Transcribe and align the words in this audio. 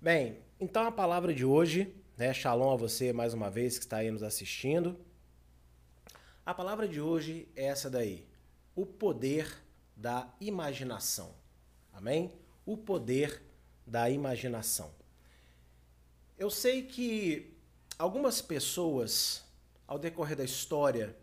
Bem, 0.00 0.38
então 0.60 0.86
a 0.86 0.92
palavra 0.92 1.34
de 1.34 1.44
hoje, 1.44 1.92
né? 2.16 2.32
Shalom 2.32 2.72
a 2.72 2.76
você 2.76 3.12
mais 3.12 3.34
uma 3.34 3.50
vez 3.50 3.78
que 3.78 3.84
está 3.84 3.96
aí 3.96 4.12
nos 4.12 4.22
assistindo. 4.22 4.96
A 6.46 6.54
palavra 6.54 6.86
de 6.86 7.00
hoje 7.00 7.48
é 7.56 7.64
essa 7.64 7.90
daí: 7.90 8.24
o 8.76 8.86
poder 8.86 9.52
da 9.96 10.32
imaginação. 10.40 11.34
Amém? 11.92 12.30
O 12.64 12.76
poder 12.76 13.42
da 13.84 14.08
imaginação. 14.08 14.92
Eu 16.38 16.48
sei 16.48 16.82
que 16.82 17.58
algumas 17.98 18.40
pessoas, 18.40 19.44
ao 19.84 19.98
decorrer 19.98 20.36
da 20.36 20.44
história, 20.44 21.16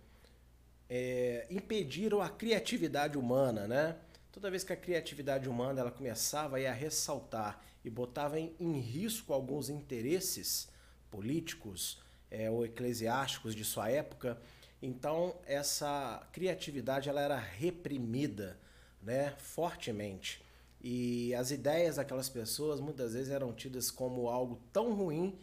é, 0.89 1.47
impediram 1.49 2.21
a 2.21 2.27
criatividade 2.27 3.17
humana, 3.17 3.69
né? 3.69 3.95
Toda 4.35 4.51
vez 4.51 4.65
que 4.65 4.73
a 4.73 4.75
criatividade 4.75 5.47
humana 5.47 5.79
ela 5.79 5.89
começava 5.89 6.59
a 6.59 6.73
ressaltar 6.73 7.63
e 7.85 7.89
botava 7.89 8.37
em, 8.37 8.53
em 8.59 8.79
risco 8.81 9.31
alguns 9.31 9.69
interesses 9.69 10.67
políticos 11.09 12.01
é, 12.29 12.51
ou 12.51 12.65
eclesiásticos 12.65 13.55
de 13.55 13.63
sua 13.63 13.89
época, 13.89 14.37
então 14.81 15.37
essa 15.45 16.27
criatividade 16.33 17.07
ela 17.07 17.21
era 17.21 17.37
reprimida, 17.37 18.59
né, 19.01 19.33
fortemente. 19.37 20.43
E 20.81 21.33
as 21.33 21.49
ideias 21.49 21.95
daquelas 21.95 22.27
pessoas 22.27 22.81
muitas 22.81 23.13
vezes 23.13 23.31
eram 23.31 23.53
tidas 23.53 23.89
como 23.89 24.27
algo 24.27 24.61
tão 24.73 24.93
ruim 24.93 25.39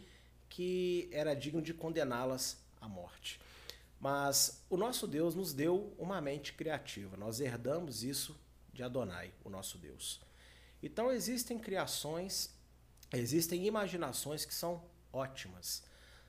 que 0.47 1.09
era 1.11 1.33
digno 1.33 1.63
de 1.63 1.73
condená-las 1.73 2.63
à 2.79 2.87
morte. 2.87 3.41
Mas 3.99 4.63
o 4.69 4.77
nosso 4.77 5.07
Deus 5.07 5.33
nos 5.33 5.51
deu 5.51 5.95
uma 5.97 6.21
mente 6.21 6.53
criativa. 6.53 7.17
Nós 7.17 7.39
herdamos 7.39 8.03
isso 8.03 8.42
de 8.73 8.83
Adonai, 8.83 9.33
o 9.43 9.49
nosso 9.49 9.77
Deus. 9.77 10.19
Então 10.81 11.11
existem 11.11 11.57
criações, 11.59 12.49
existem 13.13 13.65
imaginações 13.65 14.43
que 14.43 14.53
são 14.53 14.83
ótimas. 15.11 15.83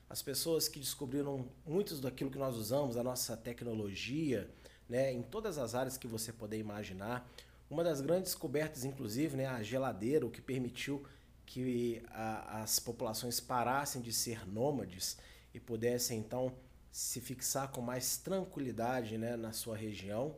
As 0.09 0.21
pessoas 0.21 0.67
que 0.67 0.79
descobriram 0.79 1.49
muitos 1.65 1.99
daquilo 1.99 2.29
que 2.29 2.37
nós 2.37 2.55
usamos, 2.55 2.95
a 2.95 3.03
nossa 3.03 3.35
tecnologia, 3.35 4.49
né, 4.87 5.11
em 5.11 5.23
todas 5.23 5.57
as 5.57 5.73
áreas 5.73 5.97
que 5.97 6.07
você 6.07 6.31
puder 6.31 6.57
imaginar. 6.57 7.27
Uma 7.69 7.83
das 7.83 7.99
grandes 7.99 8.31
descobertas, 8.31 8.85
inclusive, 8.85 9.35
né, 9.35 9.47
a 9.47 9.63
geladeira, 9.63 10.25
o 10.25 10.29
que 10.29 10.41
permitiu 10.41 11.05
que 11.45 12.03
a, 12.09 12.61
as 12.61 12.79
populações 12.79 13.39
parassem 13.39 14.01
de 14.01 14.13
ser 14.13 14.47
nômades 14.47 15.17
e 15.53 15.59
pudessem 15.59 16.19
então 16.19 16.53
se 16.91 17.19
fixar 17.19 17.71
com 17.71 17.81
mais 17.81 18.17
tranquilidade 18.17 19.17
né, 19.17 19.35
na 19.35 19.51
sua 19.51 19.75
região. 19.75 20.35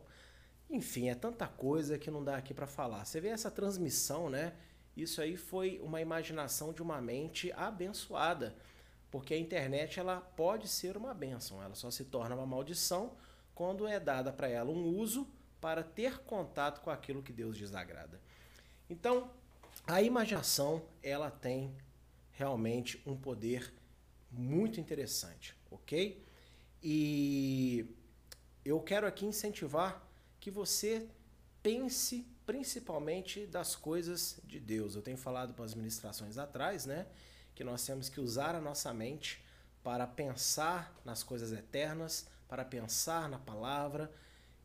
Enfim, 0.70 1.08
é 1.08 1.14
tanta 1.14 1.46
coisa 1.46 1.98
que 1.98 2.10
não 2.10 2.22
dá 2.22 2.36
aqui 2.36 2.52
para 2.52 2.66
falar. 2.66 3.04
Você 3.04 3.20
vê 3.20 3.28
essa 3.28 3.50
transmissão, 3.50 4.28
né? 4.28 4.54
Isso 4.96 5.20
aí 5.20 5.36
foi 5.36 5.80
uma 5.82 6.00
imaginação 6.00 6.72
de 6.72 6.82
uma 6.82 7.00
mente 7.00 7.52
abençoada, 7.52 8.56
porque 9.10 9.32
a 9.32 9.38
internet 9.38 9.98
ela 9.98 10.20
pode 10.20 10.68
ser 10.68 10.96
uma 10.96 11.14
benção, 11.14 11.62
ela 11.62 11.74
só 11.74 11.90
se 11.90 12.04
torna 12.04 12.34
uma 12.34 12.46
maldição 12.46 13.16
quando 13.54 13.86
é 13.86 13.98
dada 13.98 14.32
para 14.32 14.48
ela 14.48 14.70
um 14.70 14.86
uso 14.86 15.26
para 15.60 15.82
ter 15.82 16.18
contato 16.18 16.80
com 16.80 16.90
aquilo 16.90 17.22
que 17.22 17.32
Deus 17.32 17.56
desagrada. 17.56 18.20
Então, 18.90 19.30
a 19.86 20.02
imaginação 20.02 20.82
ela 21.02 21.30
tem 21.30 21.74
realmente 22.32 23.02
um 23.06 23.16
poder 23.16 23.72
muito 24.30 24.78
interessante, 24.80 25.56
ok? 25.70 26.24
E 26.82 27.86
eu 28.64 28.80
quero 28.80 29.06
aqui 29.06 29.24
incentivar 29.24 30.07
que 30.40 30.50
você 30.50 31.08
pense 31.62 32.26
principalmente 32.46 33.46
das 33.46 33.76
coisas 33.76 34.40
de 34.44 34.58
Deus. 34.58 34.94
Eu 34.94 35.02
tenho 35.02 35.18
falado 35.18 35.52
para 35.52 35.64
as 35.64 35.74
ministrações 35.74 36.38
atrás, 36.38 36.86
né, 36.86 37.06
que 37.54 37.62
nós 37.62 37.84
temos 37.84 38.08
que 38.08 38.20
usar 38.20 38.54
a 38.54 38.60
nossa 38.60 38.92
mente 38.94 39.44
para 39.82 40.06
pensar 40.06 40.98
nas 41.04 41.22
coisas 41.22 41.52
eternas, 41.52 42.26
para 42.48 42.64
pensar 42.64 43.28
na 43.28 43.38
palavra 43.38 44.10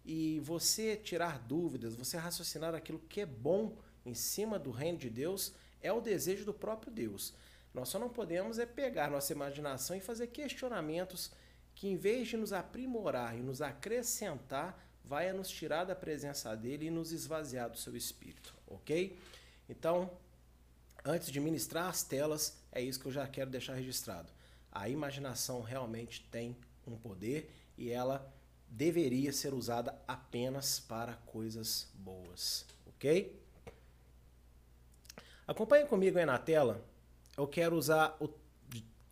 e 0.05 0.39
você 0.41 0.95
tirar 0.95 1.39
dúvidas, 1.39 1.95
você 1.95 2.17
raciocinar 2.17 2.75
aquilo 2.75 2.99
que 2.99 3.21
é 3.21 3.25
bom 3.25 3.77
em 4.05 4.13
cima 4.13 4.59
do 4.59 4.71
reino 4.71 4.97
de 4.97 5.09
Deus 5.09 5.53
é 5.81 5.91
o 5.91 6.01
desejo 6.01 6.45
do 6.45 6.53
próprio 6.53 6.91
Deus. 6.91 7.33
Nós 7.73 7.89
só 7.89 7.97
não 7.97 8.09
podemos 8.09 8.59
é 8.59 8.65
pegar 8.65 9.09
nossa 9.09 9.33
imaginação 9.33 9.95
e 9.95 10.01
fazer 10.01 10.27
questionamentos 10.27 11.31
que, 11.73 11.87
em 11.87 11.95
vez 11.95 12.27
de 12.27 12.37
nos 12.37 12.53
aprimorar 12.53 13.37
e 13.37 13.41
nos 13.41 13.61
acrescentar, 13.61 14.77
vai 15.03 15.31
nos 15.33 15.49
tirar 15.49 15.83
da 15.83 15.95
presença 15.95 16.55
dele 16.55 16.87
e 16.87 16.91
nos 16.91 17.11
esvaziar 17.11 17.69
do 17.69 17.77
seu 17.77 17.95
espírito, 17.95 18.53
ok? 18.67 19.17
Então, 19.69 20.09
antes 21.03 21.31
de 21.31 21.39
ministrar 21.39 21.87
as 21.89 22.03
telas, 22.03 22.57
é 22.71 22.81
isso 22.81 22.99
que 22.99 23.05
eu 23.05 23.11
já 23.11 23.27
quero 23.27 23.49
deixar 23.49 23.73
registrado. 23.73 24.31
A 24.71 24.89
imaginação 24.89 25.61
realmente 25.61 26.23
tem 26.31 26.55
um 26.87 26.97
poder 26.97 27.51
e 27.77 27.89
ela 27.89 28.33
deveria 28.67 29.31
ser 29.31 29.53
usada 29.53 29.95
apenas 30.07 30.79
para 30.79 31.13
coisas 31.13 31.87
boas, 31.93 32.65
ok? 32.87 33.39
Acompanhe 35.45 35.85
comigo 35.85 36.17
aí 36.17 36.25
na 36.25 36.39
tela. 36.39 36.83
Eu 37.37 37.47
quero 37.47 37.75
usar 37.75 38.15
o, 38.19 38.29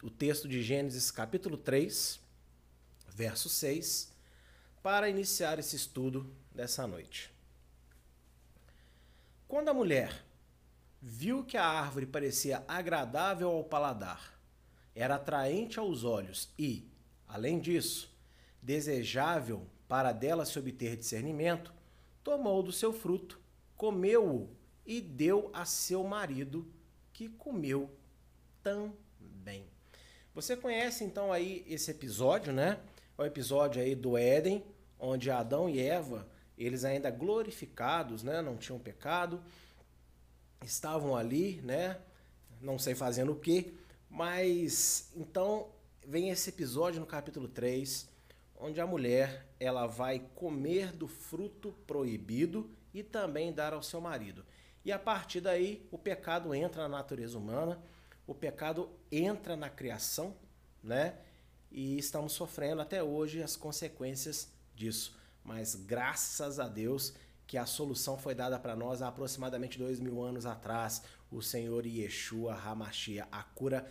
o 0.02 0.10
texto 0.10 0.48
de 0.48 0.64
Gênesis 0.64 1.12
capítulo 1.12 1.58
3, 1.58 2.20
verso 3.10 3.50
6, 3.50 4.11
para 4.82 5.10
iniciar 5.10 5.60
esse 5.60 5.76
estudo 5.76 6.30
dessa 6.54 6.88
noite. 6.88 7.32
Quando 9.48 9.70
a 9.70 9.74
mulher 9.74 10.24
viu 11.02 11.44
que 11.44 11.58
a 11.58 11.66
árvore 11.66 12.06
parecia 12.06 12.64
agradável 12.68 13.50
ao 13.50 13.64
paladar, 13.64 14.40
era 14.96 15.16
atraente 15.16 15.80
aos 15.80 16.04
olhos 16.04 16.50
e, 16.58 16.90
além 17.28 17.60
disso, 17.60 18.10
desejável 18.62 19.68
para 19.88 20.12
dela 20.12 20.46
se 20.46 20.58
obter 20.58 20.96
discernimento, 20.96 21.74
tomou 22.24 22.64
do 22.64 22.72
seu 22.72 22.94
fruto, 22.94 23.40
comeu-o 23.76 24.50
e 24.86 25.02
deu 25.02 25.50
a 25.54 25.66
seu 25.66 26.04
marido, 26.04 26.72
que 27.12 27.28
comeu 27.28 27.90
também. 28.64 29.66
Você 30.34 30.56
conhece 30.56 31.04
então 31.04 31.32
aí 31.32 31.66
esse 31.68 31.92
episódio, 31.92 32.54
né? 32.54 32.80
É 33.18 33.22
o 33.22 33.26
episódio 33.26 33.82
aí 33.82 33.96
do 33.96 34.18
Éden, 34.18 34.64
onde 35.02 35.32
Adão 35.32 35.68
e 35.68 35.82
Eva, 35.82 36.28
eles 36.58 36.86
ainda 36.86 37.10
glorificados, 37.10 38.22
né? 38.22 38.42
Não 38.42 38.56
tinham 38.56 38.80
pecado, 38.80 39.44
estavam 40.64 41.16
ali, 41.16 41.60
né? 41.64 42.00
Não 42.62 42.78
sei 42.78 42.94
fazendo 42.94 43.32
o 43.32 43.40
quê, 43.40 43.74
mas 44.08 45.12
então 45.16 45.70
vem 46.06 46.30
esse 46.30 46.50
episódio 46.50 47.00
no 47.00 47.08
capítulo 47.08 47.48
3, 47.48 48.08
onde 48.56 48.80
a 48.80 48.86
mulher 48.86 49.48
ela 49.60 49.88
vai 49.88 50.20
comer 50.36 50.92
do 50.92 51.08
fruto 51.08 51.74
proibido 51.88 52.70
e 52.94 53.02
também 53.02 53.52
dar 53.52 53.74
ao 53.74 53.82
seu 53.82 54.00
marido. 54.00 54.46
E 54.86 54.92
a 54.92 55.00
partir 55.00 55.42
daí, 55.42 55.88
o 55.92 55.98
pecado 55.98 56.54
entra 56.54 56.84
na 56.84 56.90
natureza 56.90 57.38
humana, 57.38 57.82
o 58.28 58.36
pecado 58.36 58.90
entra 59.12 59.56
na 59.56 59.70
criação, 59.70 60.36
né? 60.84 61.18
E 61.72 61.98
estamos 61.98 62.34
sofrendo 62.34 62.82
até 62.82 63.02
hoje 63.02 63.42
as 63.42 63.56
consequências 63.56 64.52
disso. 64.82 65.16
Mas 65.44 65.76
graças 65.76 66.60
a 66.60 66.68
Deus 66.68 67.14
que 67.48 67.58
a 67.58 67.66
solução 67.66 68.18
foi 68.18 68.34
dada 68.34 68.58
para 68.58 68.76
nós 68.76 69.02
há 69.02 69.08
aproximadamente 69.08 69.78
dois 69.78 70.00
mil 70.00 70.22
anos 70.22 70.46
atrás. 70.46 71.04
O 71.32 71.42
Senhor 71.42 71.86
Yeshua 71.86 72.54
Hamashia, 72.54 73.28
a 73.32 73.44
cura 73.44 73.86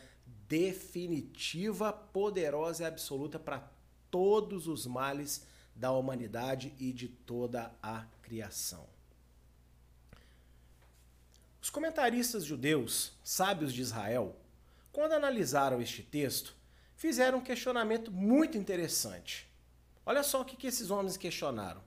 definitiva, 0.49 1.93
poderosa 1.93 2.83
e 2.83 2.87
absoluta 2.87 3.39
para 3.39 3.71
todos 4.11 4.67
os 4.67 4.87
males 4.87 5.47
da 5.75 5.93
humanidade 5.93 6.75
e 6.79 6.93
de 6.93 7.09
toda 7.09 7.73
a 7.83 8.05
criação. 8.23 8.87
Os 11.63 11.71
comentaristas 11.71 12.45
judeus, 12.45 13.13
sábios 13.23 13.73
de 13.73 13.83
Israel, 13.83 14.37
quando 14.93 15.13
analisaram 15.13 15.81
este 15.81 16.03
texto, 16.03 16.55
fizeram 16.97 17.39
um 17.39 17.43
questionamento 17.43 18.11
muito 18.11 18.59
interessante. 18.59 19.50
Olha 20.05 20.23
só 20.23 20.41
o 20.41 20.45
que, 20.45 20.67
esses 20.67 20.91
homens 20.91 21.17
questionaram. 21.17 21.83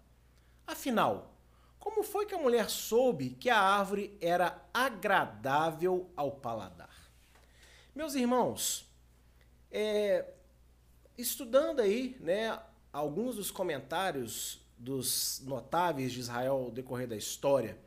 Afinal, 0.66 1.34
como 1.80 2.04
foi 2.04 2.26
que 2.26 2.36
a 2.36 2.38
mulher 2.38 2.70
soube 2.70 3.32
que 3.32 3.50
a 3.50 3.60
árvore 3.60 4.18
era 4.22 4.62
agradável 4.74 6.10
ao 6.16 6.32
paladar? 6.32 7.12
Meus 7.94 8.16
irmãos, 8.16 8.90
é, 9.72 10.26
estudando 11.18 11.82
aí 11.82 12.18
né, 12.20 12.60
alguns 12.92 13.36
dos 13.36 13.52
comentários 13.52 14.62
dos 14.78 15.42
notáveis 15.46 16.12
de 16.12 16.20
Israel 16.20 16.54
ao 16.54 16.72
decorrer 16.72 17.08
da 17.08 17.16
história, 17.16 17.78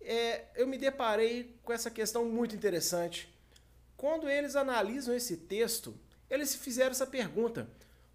é, 0.00 0.44
eu 0.54 0.66
me 0.66 0.76
deparei 0.76 1.58
com 1.62 1.72
essa 1.72 1.90
questão 1.90 2.26
muito 2.26 2.54
interessante. 2.54 3.28
Quando 3.96 4.28
eles 4.28 4.54
analisam 4.54 5.14
esse 5.14 5.36
texto, 5.36 5.98
eles 6.28 6.54
fizeram 6.54 6.90
essa 6.90 7.06
pergunta: 7.06 7.68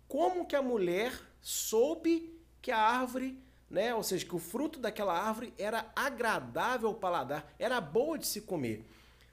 como 0.10 0.46
que 0.46 0.56
a 0.56 0.62
mulher 0.62 1.14
soube 1.40 2.36
que 2.62 2.72
a 2.72 2.80
árvore, 2.80 3.42
né, 3.70 3.94
ou 3.94 4.02
seja, 4.02 4.26
que 4.26 4.36
o 4.36 4.40
fruto 4.40 4.80
daquela 4.80 5.14
árvore 5.14 5.54
era 5.56 5.90
agradável 5.96 6.90
ao 6.90 6.96
paladar, 6.96 7.54
era 7.60 7.80
boa 7.80 8.18
de 8.18 8.26
se 8.26 8.42
comer? 8.42 8.84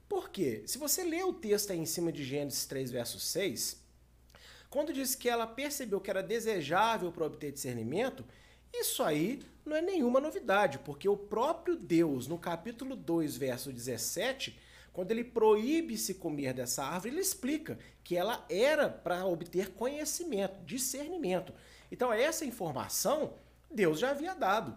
Por 0.07 0.29
quê? 0.29 0.63
Se 0.67 0.77
você 0.77 1.03
ler 1.03 1.25
o 1.25 1.33
texto 1.33 1.73
aí 1.73 1.79
em 1.79 1.87
cima 1.87 2.13
de 2.13 2.23
Gênesis 2.23 2.67
3, 2.67 2.91
verso 2.91 3.19
6, 3.19 3.83
quando 4.69 4.93
diz 4.93 5.15
que 5.15 5.31
ela 5.31 5.47
percebeu 5.47 5.99
que 5.99 6.11
era 6.11 6.23
desejável 6.23 7.11
para 7.11 7.25
obter 7.25 7.51
discernimento, 7.51 8.23
isso 8.71 9.03
aí 9.03 9.43
não 9.65 9.75
é 9.75 9.81
nenhuma 9.81 10.21
novidade, 10.21 10.79
porque 10.81 11.09
o 11.09 11.17
próprio 11.17 11.75
Deus, 11.75 12.29
no 12.29 12.37
capítulo 12.37 12.95
2, 12.95 13.39
verso 13.39 13.73
17, 13.73 14.57
quando 14.97 15.11
ele 15.11 15.25
proíbe 15.25 15.99
se 15.99 16.15
comer 16.15 16.55
dessa 16.55 16.83
árvore, 16.83 17.13
ele 17.13 17.21
explica 17.21 17.79
que 18.03 18.17
ela 18.17 18.47
era 18.49 18.89
para 18.89 19.27
obter 19.27 19.75
conhecimento, 19.75 20.65
discernimento. 20.65 21.53
Então, 21.93 22.11
essa 22.11 22.47
informação 22.47 23.35
Deus 23.71 23.99
já 23.99 24.13
havia 24.13 24.35
dado. 24.35 24.75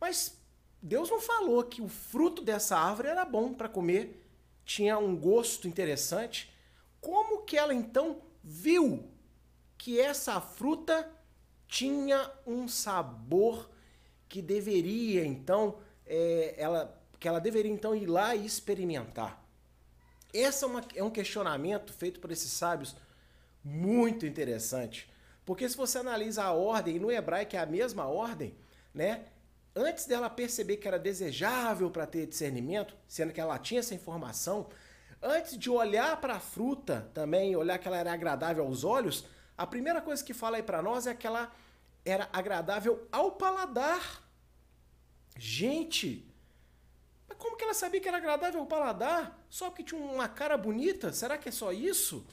Mas 0.00 0.40
Deus 0.80 1.10
não 1.10 1.20
falou 1.20 1.64
que 1.64 1.82
o 1.82 1.88
fruto 1.88 2.42
dessa 2.42 2.78
árvore 2.78 3.08
era 3.08 3.24
bom 3.24 3.52
para 3.54 3.68
comer, 3.68 4.24
tinha 4.64 4.96
um 4.98 5.16
gosto 5.16 5.66
interessante. 5.66 6.54
Como 7.00 7.42
que 7.42 7.58
ela 7.58 7.74
então 7.74 8.22
viu 8.44 9.10
que 9.76 9.98
essa 10.00 10.40
fruta 10.40 11.10
tinha 11.66 12.30
um 12.46 12.68
sabor 12.68 13.68
que 14.28 14.40
deveria 14.40 15.26
então 15.26 15.80
é, 16.06 16.54
ela 16.56 16.96
que 17.18 17.26
ela 17.26 17.40
deveria 17.40 17.72
então 17.72 17.96
ir 17.96 18.06
lá 18.06 18.36
e 18.36 18.46
experimentar. 18.46 19.45
Esse 20.36 20.64
é, 20.64 20.66
uma, 20.66 20.84
é 20.94 21.02
um 21.02 21.10
questionamento 21.10 21.92
feito 21.94 22.20
por 22.20 22.30
esses 22.30 22.52
sábios 22.52 22.94
muito 23.64 24.26
interessante, 24.26 25.10
porque 25.46 25.66
se 25.66 25.76
você 25.76 25.98
analisa 25.98 26.44
a 26.44 26.52
ordem, 26.52 26.98
no 26.98 27.10
hebraico 27.10 27.56
é 27.56 27.58
a 27.58 27.64
mesma 27.64 28.06
ordem, 28.06 28.54
né? 28.92 29.24
Antes 29.74 30.04
dela 30.04 30.28
perceber 30.28 30.76
que 30.76 30.86
era 30.86 30.98
desejável 30.98 31.90
para 31.90 32.06
ter 32.06 32.26
discernimento, 32.26 32.94
sendo 33.08 33.32
que 33.32 33.40
ela 33.40 33.58
tinha 33.58 33.80
essa 33.80 33.94
informação, 33.94 34.68
antes 35.22 35.56
de 35.58 35.70
olhar 35.70 36.20
para 36.20 36.34
a 36.34 36.40
fruta 36.40 37.10
também, 37.14 37.56
olhar 37.56 37.78
que 37.78 37.88
ela 37.88 37.96
era 37.96 38.12
agradável 38.12 38.64
aos 38.64 38.84
olhos, 38.84 39.24
a 39.56 39.66
primeira 39.66 40.02
coisa 40.02 40.22
que 40.22 40.34
fala 40.34 40.58
aí 40.58 40.62
para 40.62 40.82
nós 40.82 41.06
é 41.06 41.14
que 41.14 41.26
ela 41.26 41.50
era 42.04 42.28
agradável 42.32 43.08
ao 43.10 43.32
paladar. 43.32 44.22
Gente, 45.38 46.26
mas 47.28 47.38
como 47.38 47.56
que 47.56 47.64
ela 47.64 47.74
sabia 47.74 48.00
que 48.00 48.08
era 48.08 48.16
agradável 48.16 48.60
ao 48.60 48.66
paladar? 48.66 49.44
Só 49.50 49.68
porque 49.68 49.82
tinha 49.82 50.00
uma 50.00 50.28
cara 50.28 50.56
bonita? 50.56 51.12
Será 51.12 51.36
que 51.36 51.48
é 51.48 51.52
só 51.52 51.72
isso? 51.72 52.24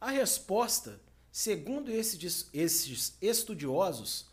A 0.00 0.10
resposta, 0.10 1.00
segundo 1.30 1.90
esses, 1.90 2.48
esses 2.52 3.16
estudiosos, 3.20 4.28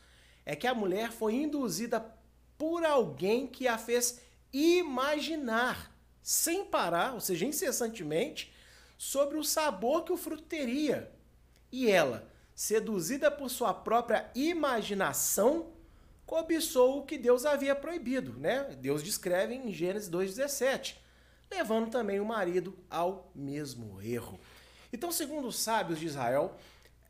é 0.46 0.56
que 0.56 0.68
a 0.68 0.76
mulher 0.76 1.12
foi 1.12 1.36
induzida 1.36 2.14
por 2.58 2.86
alguém 2.86 3.48
que 3.48 3.68
a 3.68 3.78
fez 3.78 4.22
imaginar, 4.54 5.92
sem 6.22 6.64
parar, 6.66 7.14
ou 7.14 7.20
seja, 7.20 7.46
incessantemente, 7.46 8.54
sobre 8.98 9.38
o 9.38 9.44
sabor 9.44 10.04
que 10.04 10.14
o 10.14 10.18
fruto 10.18 10.44
teria. 10.44 11.12
E 11.72 11.90
ela, 11.90 12.32
seduzida 12.54 13.30
por 13.30 13.50
sua 13.50 13.74
própria 13.74 14.32
imaginação, 14.34 15.74
cobiçou 16.25 17.00
o 17.00 17.06
que 17.06 17.18
Deus 17.18 17.45
havia 17.45 17.75
proibido, 17.75 18.33
né? 18.39 18.63
Deus 18.80 19.04
descreve 19.04 19.54
em 19.54 19.72
Gênesis 19.72 20.10
2:17, 20.10 20.98
levando 21.50 21.89
também 21.89 22.19
o 22.19 22.25
marido 22.25 22.77
ao 22.89 23.31
mesmo 23.36 24.01
erro. 24.01 24.39
Então, 24.92 25.12
segundo 25.12 25.48
os 25.48 25.60
sábios 25.60 26.00
de 26.00 26.06
Israel, 26.06 26.56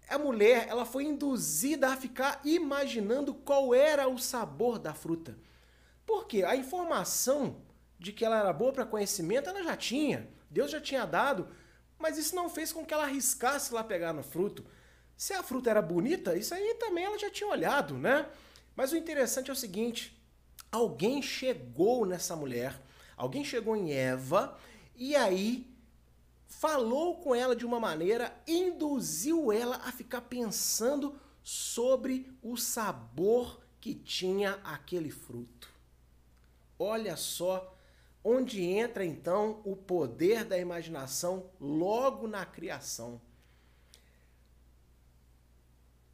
a 0.10 0.18
mulher 0.18 0.68
ela 0.68 0.86
foi 0.86 1.04
induzida 1.04 1.90
a 1.90 1.98
ficar 1.98 2.42
imaginando 2.44 3.34
qual 3.34 3.74
era 3.74 4.08
o 4.08 4.18
sabor 4.18 4.80
da 4.80 4.94
fruta. 4.94 5.38
Porque 6.06 6.44
a 6.44 6.56
informação 6.56 7.58
de 7.98 8.12
que 8.12 8.24
ela 8.24 8.40
era 8.40 8.54
boa 8.54 8.74
para 8.74 8.86
conhecimento 8.86 9.50
ela 9.50 9.64
já 9.64 9.76
tinha. 9.76 10.30
Deus 10.50 10.70
já 10.70 10.80
tinha 10.80 11.06
dado 11.06 11.48
mas 11.98 12.18
isso 12.18 12.36
não 12.36 12.50
fez 12.50 12.72
com 12.72 12.86
que 12.86 12.94
ela 12.94 13.04
arriscasse 13.04 13.74
lá 13.74 13.84
pegar 13.84 14.14
no 14.14 14.24
fruto. 14.24 14.66
Se 15.18 15.34
a 15.34 15.42
fruta 15.42 15.70
era 15.70 15.82
bonita, 15.82 16.36
isso 16.36 16.54
aí 16.54 16.76
também 16.76 17.06
ela 17.06 17.18
já 17.18 17.30
tinha 17.30 17.50
olhado, 17.50 17.98
né? 17.98 18.28
Mas 18.76 18.92
o 18.92 18.98
interessante 18.98 19.50
é 19.50 19.54
o 19.54 19.56
seguinte: 19.56 20.16
alguém 20.72 21.22
chegou 21.22 22.06
nessa 22.06 22.36
mulher, 22.36 22.80
alguém 23.16 23.44
chegou 23.44 23.76
em 23.76 23.94
Eva 23.94 24.58
e 24.96 25.16
aí 25.16 25.74
falou 26.48 27.18
com 27.18 27.34
ela 27.36 27.56
de 27.56 27.66
uma 27.66 27.80
maneira, 27.80 28.36
induziu 28.48 29.52
ela 29.52 29.78
a 29.78 29.92
ficar 29.92 30.22
pensando 30.22 31.20
sobre 31.44 32.32
o 32.42 32.58
sabor 32.58 33.62
que 33.80 33.94
tinha 33.94 34.54
aquele 34.64 35.12
fruto. 35.12 35.70
Olha 36.80 37.16
só 37.16 37.74
onde 38.24 38.64
entra 38.64 39.06
então 39.06 39.62
o 39.64 39.76
poder 39.76 40.44
da 40.44 40.58
imaginação 40.58 41.52
logo 41.60 42.28
na 42.28 42.44
criação. 42.44 43.22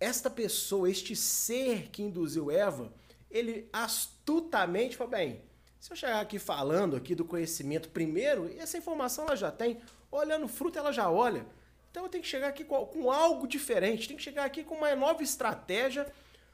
Esta 0.01 0.31
pessoa, 0.31 0.89
este 0.89 1.15
ser 1.15 1.92
que 1.92 2.01
induziu 2.01 2.50
Eva, 2.50 2.92
ele 3.30 3.69
astutamente 3.71 4.98
falou: 4.98 5.12
bem, 5.12 5.44
se 5.80 5.94
eu 5.94 5.95
chegar 5.95 6.19
aqui 6.19 6.39
falando 6.39 6.95
aqui 6.95 7.13
do 7.13 7.24
conhecimento 7.24 7.88
primeiro, 7.89 8.51
essa 8.57 8.80
informação 8.80 9.27
ela 9.27 9.36
já 9.36 9.51
tem, 9.51 9.80
olhando 10.12 10.48
fruto 10.48 10.80
ela 10.80 10.92
já 10.92 11.07
olha. 11.07 11.45
Então 11.92 12.01
eu 12.01 12.09
tenho 12.09 12.24
que 12.24 12.30
chegar 12.30 12.48
aqui 12.48 12.63
com, 12.63 12.83
com 12.88 13.12
algo 13.12 13.48
diferente, 13.48 14.07
tem 14.07 14.18
que 14.18 14.24
chegar 14.24 14.44
aqui 14.44 14.63
com 14.63 14.74
uma 14.74 14.95
nova 14.95 15.21
estratégia 15.21 16.12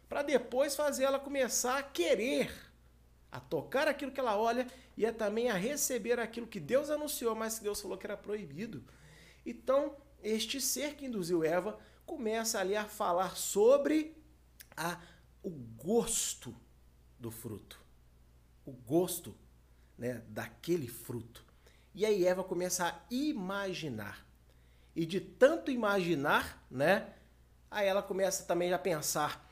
para 0.10 0.24
depois 0.24 0.76
fazer 0.76 1.06
ela 1.06 1.18
começar 1.18 1.78
a 1.78 1.84
querer, 1.84 2.52
a 3.32 3.40
tocar 3.40 3.88
aquilo 3.88 4.12
que 4.12 4.20
ela 4.20 4.38
olha 4.38 4.68
e 4.98 5.06
é 5.06 5.12
também 5.14 5.50
a 5.50 5.54
receber 5.54 6.20
aquilo 6.20 6.48
que 6.48 6.60
Deus 6.60 6.90
anunciou, 6.90 7.34
mas 7.34 7.60
que 7.60 7.64
Deus 7.64 7.80
falou 7.80 7.98
que 7.98 8.06
era 8.06 8.18
proibido. 8.18 8.84
Então, 9.46 9.96
este 10.22 10.60
ser 10.60 10.96
que 10.96 11.06
induziu 11.06 11.46
Eva 11.46 11.80
começa 12.08 12.60
ali 12.60 12.76
a 12.76 12.86
falar 12.86 13.36
sobre 13.36 14.18
a, 14.76 15.00
o 15.44 15.50
gosto 15.50 16.56
do 17.20 17.30
fruto. 17.30 17.80
O 18.66 18.72
gosto 18.72 19.36
né, 19.98 20.24
daquele 20.30 20.88
fruto. 20.88 21.46
E 21.94 22.06
aí 22.06 22.26
Eva 22.26 22.44
começa 22.44 22.88
a 22.88 22.96
imaginar. 23.12 24.26
E 24.96 25.06
de 25.06 25.20
tanto 25.20 25.70
imaginar, 25.70 26.66
né, 26.72 27.14
aí 27.70 27.88
ela 27.88 28.02
começa 28.02 28.46
também 28.46 28.72
a 28.74 28.80
pensar 28.80 29.46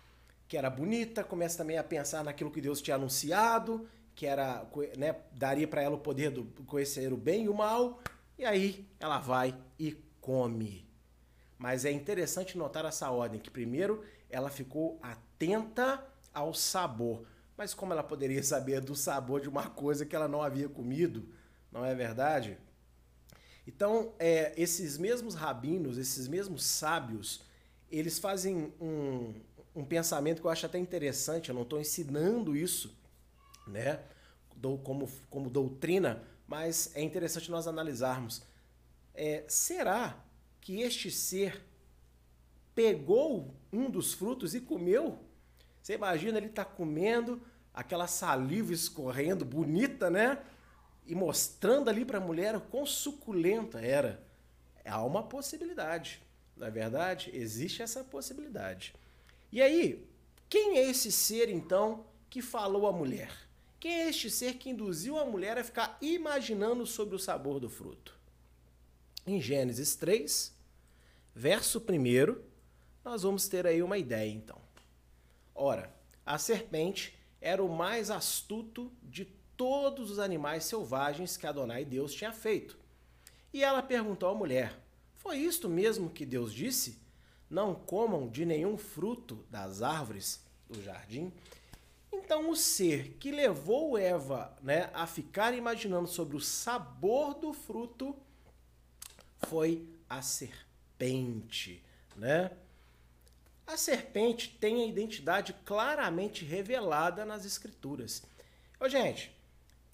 que 0.48 0.58
era 0.58 0.70
bonita, 0.70 1.24
começa 1.24 1.58
também 1.58 1.78
a 1.78 1.84
pensar 1.84 2.24
naquilo 2.24 2.52
que 2.52 2.62
Deus 2.62 2.82
tinha 2.82 2.96
anunciado, 2.96 3.88
que 4.16 4.26
era, 4.26 4.66
né, 4.98 5.16
daria 5.34 5.68
para 5.68 5.82
ela 5.82 5.96
o 5.96 6.00
poder 6.00 6.32
do 6.32 6.46
conhecer 6.64 7.12
o 7.12 7.18
bem 7.18 7.46
e 7.46 7.50
o 7.50 7.54
mal, 7.54 8.00
e 8.38 8.46
aí 8.46 8.88
ela 9.00 9.20
vai 9.20 9.58
e 9.78 9.92
come. 10.22 10.85
Mas 11.66 11.84
é 11.84 11.92
interessante 11.92 12.60
notar 12.60 12.86
essa 12.86 13.10
ordem, 13.10 13.40
que 13.40 13.50
primeiro 13.50 14.04
ela 14.30 14.52
ficou 14.52 15.00
atenta 15.02 16.06
ao 16.32 16.54
sabor. 16.54 17.26
Mas 17.58 17.74
como 17.74 17.92
ela 17.92 18.04
poderia 18.04 18.44
saber 18.46 18.82
do 18.82 18.96
sabor 18.96 19.42
de 19.42 19.50
uma 19.50 19.68
coisa 19.68 20.06
que 20.06 20.16
ela 20.16 20.28
não 20.28 20.44
havia 20.44 20.70
comido? 20.70 21.28
Não 21.72 21.84
é 21.84 21.96
verdade? 21.96 22.56
Então, 23.66 24.14
é, 24.20 24.54
esses 24.56 25.00
mesmos 25.00 25.34
rabinos, 25.34 25.98
esses 25.98 26.28
mesmos 26.28 26.64
sábios, 26.64 27.42
eles 27.90 28.20
fazem 28.20 28.72
um, 28.80 29.34
um 29.76 29.84
pensamento 29.84 30.42
que 30.42 30.46
eu 30.46 30.52
acho 30.52 30.68
até 30.68 30.78
interessante, 30.78 31.50
eu 31.50 31.56
não 31.56 31.64
estou 31.64 31.82
ensinando 31.82 32.56
isso, 32.56 32.96
né? 33.66 34.02
como, 34.84 35.10
como 35.32 35.50
doutrina, 35.50 36.22
mas 36.46 36.92
é 36.94 37.02
interessante 37.02 37.50
nós 37.50 37.66
analisarmos. 37.66 38.44
É, 39.16 39.44
será 39.48 40.25
que 40.66 40.82
este 40.82 41.12
ser 41.12 41.64
pegou 42.74 43.54
um 43.72 43.88
dos 43.88 44.14
frutos 44.14 44.56
e 44.56 44.60
comeu? 44.60 45.20
Você 45.80 45.94
imagina 45.94 46.40
ele 46.40 46.48
está 46.48 46.66
comendo, 46.66 47.40
aquela 47.72 48.08
saliva 48.08 48.74
escorrendo, 48.74 49.46
bonita, 49.46 50.10
né? 50.10 50.44
E 51.06 51.14
mostrando 51.14 51.88
ali 51.88 52.04
para 52.04 52.18
a 52.18 52.22
mulher 52.22 52.56
o 52.56 52.62
quão 52.62 52.84
suculenta 52.84 53.80
era. 53.80 54.26
Há 54.84 55.04
uma 55.04 55.22
possibilidade, 55.22 56.20
não 56.58 56.66
é 56.66 56.72
verdade? 56.72 57.30
Existe 57.32 57.84
essa 57.84 58.04
possibilidade. 58.04 58.96
E 59.52 59.62
aí, 59.62 60.04
quem 60.50 60.80
é 60.80 60.90
esse 60.90 61.12
ser 61.12 61.48
então 61.48 62.08
que 62.28 62.42
falou 62.42 62.88
à 62.88 62.92
mulher? 62.92 63.32
Quem 63.80 63.92
é 64.02 64.10
este 64.10 64.32
ser 64.32 64.56
que 64.56 64.72
induziu 64.72 65.20
a 65.20 65.26
mulher 65.26 65.60
a 65.60 65.64
ficar 65.64 65.96
imaginando 66.02 66.88
sobre 66.88 67.16
o 67.16 67.20
sabor 67.20 67.60
do 67.60 67.70
fruto? 67.70 68.18
Em 69.28 69.40
Gênesis 69.40 69.96
3, 69.96 70.55
verso 71.36 71.80
1, 71.80 72.42
nós 73.04 73.24
vamos 73.24 73.48
ter 73.50 73.68
aí 73.68 73.84
uma 73.84 73.98
ideia 73.98 74.32
então. 74.32 74.58
Ora, 75.54 75.94
a 76.26 76.38
serpente 76.38 77.16
era 77.42 77.62
o 77.62 77.70
mais 77.70 78.10
astuto 78.10 78.92
de 79.04 79.26
todos 79.56 80.10
os 80.10 80.20
animais 80.20 80.64
selvagens 80.64 81.38
que 81.38 81.46
Adonai 81.46 81.86
Deus 81.86 82.14
tinha 82.14 82.32
feito. 82.32 82.78
E 83.54 83.64
ela 83.64 83.84
perguntou 83.84 84.30
à 84.30 84.34
mulher: 84.34 84.80
Foi 85.16 85.38
isto 85.38 85.70
mesmo 85.70 86.10
que 86.10 86.26
Deus 86.26 86.54
disse? 86.54 87.00
Não 87.50 87.76
comam 87.76 88.28
de 88.28 88.46
nenhum 88.46 88.78
fruto 88.78 89.46
das 89.50 89.82
árvores 89.82 90.44
do 90.68 90.82
jardim? 90.82 91.32
Então, 92.12 92.50
o 92.50 92.56
ser 92.56 93.18
que 93.20 93.32
levou 93.32 93.98
Eva 93.98 94.56
né, 94.64 94.90
a 94.94 95.06
ficar 95.06 95.54
imaginando 95.54 96.08
sobre 96.08 96.36
o 96.36 96.42
sabor 96.42 97.36
do 97.36 97.54
fruto 97.54 98.16
foi 99.48 99.88
a 100.10 100.22
serpente, 100.22 100.65
né? 102.16 102.52
A 103.68 103.78
serpente 103.78 104.58
tem 104.60 104.84
a 104.84 104.86
identidade 104.86 105.54
claramente 105.66 106.46
revelada 106.46 107.26
nas 107.26 107.46
escrituras. 107.46 108.24
Ô, 108.80 108.88
gente, 108.88 109.32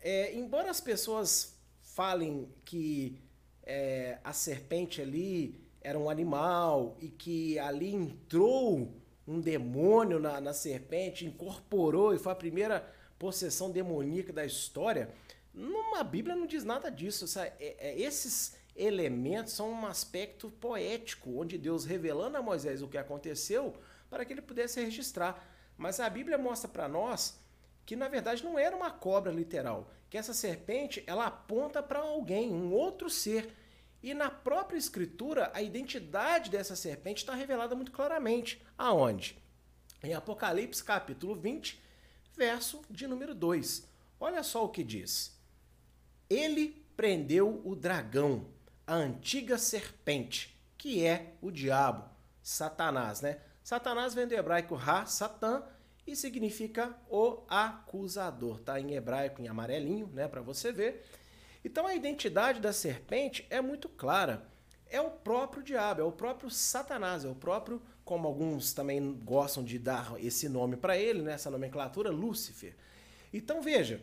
é, 0.01 0.35
embora 0.35 0.69
as 0.69 0.81
pessoas 0.81 1.55
falem 1.81 2.49
que 2.65 3.17
é, 3.63 4.17
a 4.23 4.33
serpente 4.33 5.01
ali 5.01 5.59
era 5.81 5.97
um 5.97 6.09
animal 6.09 6.97
e 6.99 7.07
que 7.07 7.57
ali 7.59 7.93
entrou 7.93 8.93
um 9.27 9.39
demônio 9.39 10.19
na, 10.19 10.41
na 10.41 10.53
serpente, 10.53 11.25
incorporou 11.25 12.13
e 12.13 12.19
foi 12.19 12.31
a 12.31 12.35
primeira 12.35 12.93
possessão 13.17 13.71
demoníaca 13.71 14.33
da 14.33 14.45
história, 14.45 15.13
numa 15.53 16.03
Bíblia 16.03 16.35
não 16.35 16.47
diz 16.47 16.63
nada 16.63 16.89
disso. 16.89 17.25
É, 17.39 17.53
é, 17.59 17.99
esses 17.99 18.55
elementos 18.75 19.53
são 19.53 19.71
um 19.71 19.85
aspecto 19.85 20.49
poético, 20.49 21.39
onde 21.39 21.57
Deus 21.57 21.85
revelando 21.85 22.37
a 22.37 22.41
Moisés 22.41 22.81
o 22.81 22.87
que 22.87 22.97
aconteceu 22.97 23.73
para 24.09 24.25
que 24.25 24.33
ele 24.33 24.41
pudesse 24.41 24.81
registrar. 24.81 25.47
Mas 25.77 25.99
a 25.99 26.09
Bíblia 26.09 26.37
mostra 26.37 26.69
para 26.69 26.87
nós 26.87 27.39
que 27.85 27.95
na 27.95 28.07
verdade 28.07 28.43
não 28.43 28.57
era 28.57 28.75
uma 28.75 28.91
cobra 28.91 29.31
literal, 29.31 29.91
que 30.09 30.17
essa 30.17 30.33
serpente 30.33 31.03
ela 31.07 31.25
aponta 31.25 31.81
para 31.81 31.99
alguém, 31.99 32.51
um 32.51 32.71
outro 32.71 33.09
ser. 33.09 33.53
E 34.03 34.13
na 34.13 34.29
própria 34.29 34.77
escritura, 34.77 35.51
a 35.53 35.61
identidade 35.61 36.49
dessa 36.49 36.75
serpente 36.75 37.23
está 37.23 37.35
revelada 37.35 37.75
muito 37.75 37.91
claramente. 37.91 38.61
Aonde? 38.77 39.37
Em 40.03 40.13
Apocalipse 40.13 40.83
capítulo 40.83 41.35
20, 41.35 41.79
verso 42.35 42.81
de 42.89 43.05
número 43.07 43.35
2. 43.35 43.87
Olha 44.19 44.41
só 44.41 44.65
o 44.65 44.69
que 44.69 44.83
diz. 44.83 45.39
Ele 46.29 46.83
prendeu 46.95 47.61
o 47.65 47.75
dragão, 47.75 48.47
a 48.85 48.95
antiga 48.95 49.57
serpente, 49.57 50.59
que 50.77 51.05
é 51.05 51.33
o 51.41 51.51
diabo, 51.51 52.09
Satanás, 52.41 53.21
né? 53.21 53.39
Satanás 53.63 54.13
vem 54.13 54.27
do 54.27 54.33
hebraico 54.33 54.75
Ra, 54.75 55.05
Satã, 55.05 55.63
e 56.05 56.15
significa 56.15 56.95
o 57.09 57.43
acusador, 57.47 58.59
tá? 58.59 58.79
Em 58.79 58.93
hebraico, 58.93 59.41
em 59.41 59.47
amarelinho, 59.47 60.07
né, 60.07 60.27
para 60.27 60.41
você 60.41 60.71
ver. 60.71 61.05
Então 61.63 61.85
a 61.85 61.95
identidade 61.95 62.59
da 62.59 62.73
serpente 62.73 63.45
é 63.49 63.61
muito 63.61 63.87
clara. 63.87 64.45
É 64.89 64.99
o 64.99 65.09
próprio 65.09 65.63
diabo, 65.63 66.01
é 66.01 66.03
o 66.03 66.11
próprio 66.11 66.49
Satanás, 66.49 67.23
é 67.23 67.29
o 67.29 67.35
próprio, 67.35 67.81
como 68.03 68.27
alguns 68.27 68.73
também 68.73 69.13
gostam 69.23 69.63
de 69.63 69.79
dar 69.79 70.13
esse 70.19 70.49
nome 70.49 70.75
para 70.75 70.97
ele, 70.97 71.21
né, 71.21 71.37
nomenclatura, 71.45 72.09
Lúcifer. 72.09 72.75
Então 73.31 73.61
veja, 73.61 74.01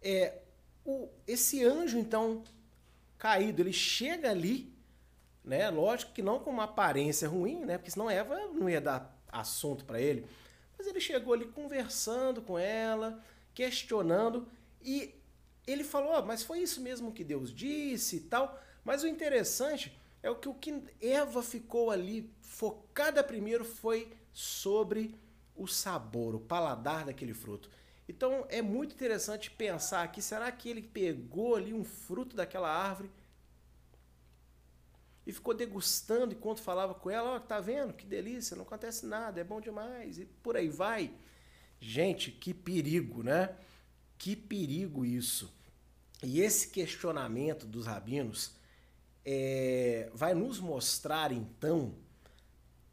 é, 0.00 0.38
o, 0.84 1.08
esse 1.26 1.62
anjo 1.62 1.98
então 1.98 2.42
caído, 3.24 3.62
ele 3.62 3.72
chega 3.72 4.30
ali, 4.30 4.70
né? 5.42 5.70
Lógico 5.70 6.12
que 6.12 6.20
não 6.20 6.38
com 6.38 6.50
uma 6.50 6.64
aparência 6.64 7.26
ruim, 7.26 7.64
né? 7.64 7.78
Porque 7.78 7.90
senão 7.90 8.10
Eva 8.10 8.38
não 8.48 8.68
ia 8.68 8.82
dar 8.82 9.18
assunto 9.32 9.86
para 9.86 9.98
ele. 9.98 10.26
Mas 10.76 10.86
ele 10.86 11.00
chegou 11.00 11.32
ali 11.32 11.46
conversando 11.46 12.42
com 12.42 12.58
ela, 12.58 13.24
questionando 13.54 14.46
e 14.82 15.14
ele 15.66 15.82
falou, 15.82 16.18
oh, 16.18 16.22
mas 16.22 16.42
foi 16.42 16.58
isso 16.58 16.82
mesmo 16.82 17.12
que 17.12 17.24
Deus 17.24 17.50
disse 17.50 18.16
e 18.16 18.20
tal. 18.20 18.60
Mas 18.84 19.02
o 19.02 19.08
interessante 19.08 19.98
é 20.22 20.28
o 20.28 20.36
que 20.36 20.50
o 20.50 20.52
que 20.52 20.82
Eva 21.00 21.42
ficou 21.42 21.90
ali 21.90 22.30
focada 22.42 23.24
primeiro 23.24 23.64
foi 23.64 24.12
sobre 24.34 25.18
o 25.56 25.66
sabor, 25.66 26.34
o 26.34 26.40
paladar 26.40 27.06
daquele 27.06 27.32
fruto. 27.32 27.70
Então 28.08 28.46
é 28.48 28.60
muito 28.60 28.94
interessante 28.94 29.50
pensar 29.50 30.02
aqui, 30.02 30.20
será 30.20 30.50
que 30.52 30.68
ele 30.68 30.82
pegou 30.82 31.56
ali 31.56 31.72
um 31.72 31.84
fruto 31.84 32.36
daquela 32.36 32.70
árvore 32.70 33.10
e 35.26 35.32
ficou 35.32 35.54
degustando 35.54 36.34
enquanto 36.34 36.60
falava 36.60 36.94
com 36.94 37.08
ela, 37.10 37.30
ó, 37.30 37.36
oh, 37.36 37.40
tá 37.40 37.60
vendo? 37.60 37.94
Que 37.94 38.04
delícia, 38.04 38.56
não 38.56 38.64
acontece 38.64 39.06
nada, 39.06 39.40
é 39.40 39.44
bom 39.44 39.60
demais 39.60 40.18
e 40.18 40.26
por 40.26 40.56
aí 40.56 40.68
vai. 40.68 41.10
Gente, 41.80 42.30
que 42.30 42.52
perigo, 42.52 43.22
né? 43.22 43.56
Que 44.18 44.36
perigo 44.36 45.04
isso. 45.04 45.52
E 46.22 46.40
esse 46.40 46.68
questionamento 46.68 47.66
dos 47.66 47.86
rabinos 47.86 48.54
é, 49.24 50.10
vai 50.14 50.34
nos 50.34 50.60
mostrar, 50.60 51.32
então, 51.32 51.94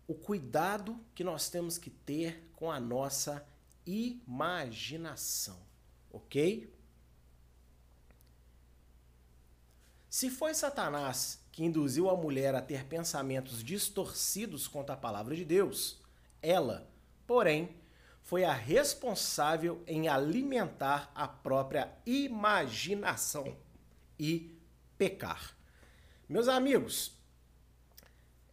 o 0.07 0.13
cuidado 0.13 0.99
que 1.13 1.23
nós 1.23 1.49
temos 1.49 1.77
que 1.77 1.89
ter 1.89 2.49
com 2.53 2.71
a 2.71 2.79
nossa 2.79 3.45
imaginação, 3.85 5.59
ok? 6.11 6.73
Se 10.09 10.29
foi 10.29 10.53
Satanás 10.53 11.41
que 11.51 11.63
induziu 11.63 12.09
a 12.09 12.15
mulher 12.15 12.55
a 12.55 12.61
ter 12.61 12.85
pensamentos 12.85 13.63
distorcidos 13.63 14.67
contra 14.67 14.95
a 14.95 14.97
palavra 14.97 15.35
de 15.35 15.45
Deus, 15.45 16.01
ela, 16.41 16.89
porém, 17.25 17.75
foi 18.21 18.43
a 18.43 18.53
responsável 18.53 19.83
em 19.87 20.07
alimentar 20.07 21.11
a 21.15 21.27
própria 21.27 21.91
imaginação 22.05 23.57
e 24.17 24.57
pecar. 24.97 25.55
Meus 26.29 26.47
amigos, 26.47 27.17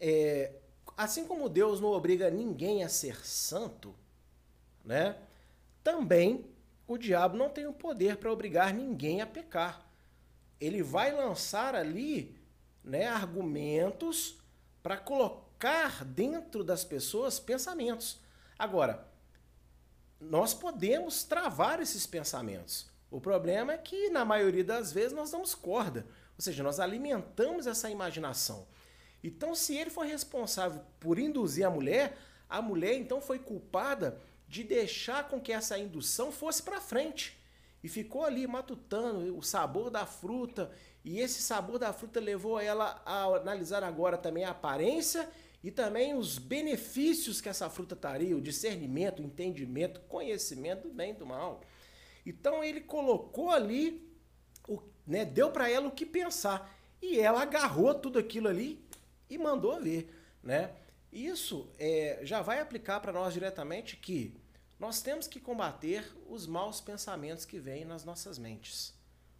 é, 0.00 0.52
assim 0.97 1.26
como 1.26 1.49
Deus 1.49 1.80
não 1.80 1.90
obriga 1.90 2.30
ninguém 2.30 2.82
a 2.82 2.88
ser 2.88 3.25
santo, 3.25 3.94
né? 4.88 5.16
Também 5.85 6.47
o 6.87 6.97
diabo 6.97 7.37
não 7.37 7.50
tem 7.50 7.66
o 7.66 7.73
poder 7.75 8.16
para 8.16 8.33
obrigar 8.33 8.73
ninguém 8.73 9.21
a 9.21 9.26
pecar. 9.26 9.87
Ele 10.59 10.83
vai 10.83 11.12
lançar 11.12 11.75
ali, 11.75 12.35
né, 12.83 13.07
argumentos 13.07 14.38
para 14.83 14.97
colocar 14.97 16.04
dentro 16.07 16.64
das 16.64 16.85
pessoas 16.85 17.38
pensamentos. 17.38 18.18
Agora, 18.59 19.07
nós 20.18 20.54
podemos 20.54 21.23
travar 21.23 21.80
esses 21.83 22.07
pensamentos. 22.07 22.90
O 23.11 23.21
problema 23.21 23.75
é 23.75 23.78
que, 23.78 24.09
na 24.09 24.25
maioria 24.25 24.64
das 24.64 24.90
vezes, 24.90 25.12
nós 25.12 25.30
damos 25.30 25.54
corda. 25.54 26.07
Ou 26.37 26.42
seja, 26.42 26.62
nós 26.62 26.80
alimentamos 26.80 27.66
essa 27.66 27.90
imaginação. 27.90 28.66
Então, 29.23 29.54
se 29.54 29.76
ele 29.76 29.90
foi 29.90 30.09
responsável 30.09 30.83
por 30.99 31.18
induzir 31.18 31.66
a 31.66 31.71
mulher, 31.71 32.16
a 32.49 32.62
mulher 32.62 32.95
então 32.95 33.21
foi 33.21 33.38
culpada 33.38 34.18
de 34.49 34.64
deixar 34.64 35.28
com 35.28 35.40
que 35.40 35.52
essa 35.52 35.78
indução 35.78 36.33
fosse 36.33 36.62
para 36.62 36.81
frente. 36.81 37.38
E 37.83 37.88
ficou 37.88 38.25
ali 38.25 38.47
matutando 38.47 39.37
o 39.37 39.43
sabor 39.43 39.90
da 39.90 40.07
fruta. 40.07 40.73
E 41.05 41.21
esse 41.21 41.43
sabor 41.43 41.78
da 41.78 41.93
fruta 41.93 42.19
levou 42.19 42.59
ela 42.59 43.00
a 43.05 43.25
analisar 43.25 43.85
agora 43.85 44.17
também 44.17 44.45
a 44.45 44.50
aparência 44.50 45.28
e 45.62 45.71
também 45.71 46.14
os 46.14 46.38
benefícios 46.38 47.40
que 47.40 47.49
essa 47.49 47.69
fruta 47.69 47.95
traria, 47.95 48.37
o 48.37 48.40
discernimento, 48.40 49.21
o 49.21 49.25
entendimento, 49.25 50.00
conhecimento 50.02 50.88
do 50.88 50.95
bem 50.95 51.11
e 51.11 51.14
do 51.14 51.26
mal. 51.26 51.61
Então 52.25 52.64
ele 52.64 52.81
colocou 52.81 53.50
ali, 53.50 54.09
o, 54.67 54.81
né, 55.07 55.25
deu 55.25 55.50
para 55.50 55.71
ela 55.71 55.88
o 55.88 55.93
que 55.93 56.07
pensar. 56.07 56.75
E 57.00 57.19
ela 57.19 57.43
agarrou 57.43 57.95
tudo 57.95 58.19
aquilo 58.19 58.49
ali 58.49 58.85
e 59.31 59.38
mandou 59.38 59.81
ver. 59.81 60.12
Né? 60.43 60.71
Isso 61.12 61.69
é, 61.78 62.21
já 62.23 62.43
vai 62.43 62.61
aplicar 62.61 63.00
para 63.00 63.12
nós 63.12 63.33
diretamente 63.33 63.97
que 63.97 64.38
nós 64.78 65.02
temos 65.02 65.26
que 65.26 65.40
combater 65.40 66.04
os 66.28 66.47
maus 66.47 66.80
pensamentos 66.80 67.44
que 67.44 67.58
vêm 67.58 67.85
nas 67.85 68.04
nossas 68.04 68.38
mentes. 68.38 68.94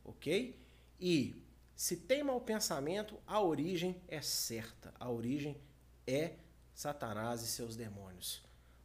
Ok? 0.05 0.59
E 0.99 1.41
se 1.77 1.97
tem 1.97 2.25
mau 2.25 2.41
pensamento, 2.41 3.17
a 3.25 3.41
origem 3.41 4.03
é 4.09 4.21
certa. 4.21 4.93
A 4.99 5.09
origem 5.09 5.57
é 6.07 6.35
Satanás 6.75 7.43
e 7.43 7.47
seus 7.47 7.77
demônios. 7.77 8.43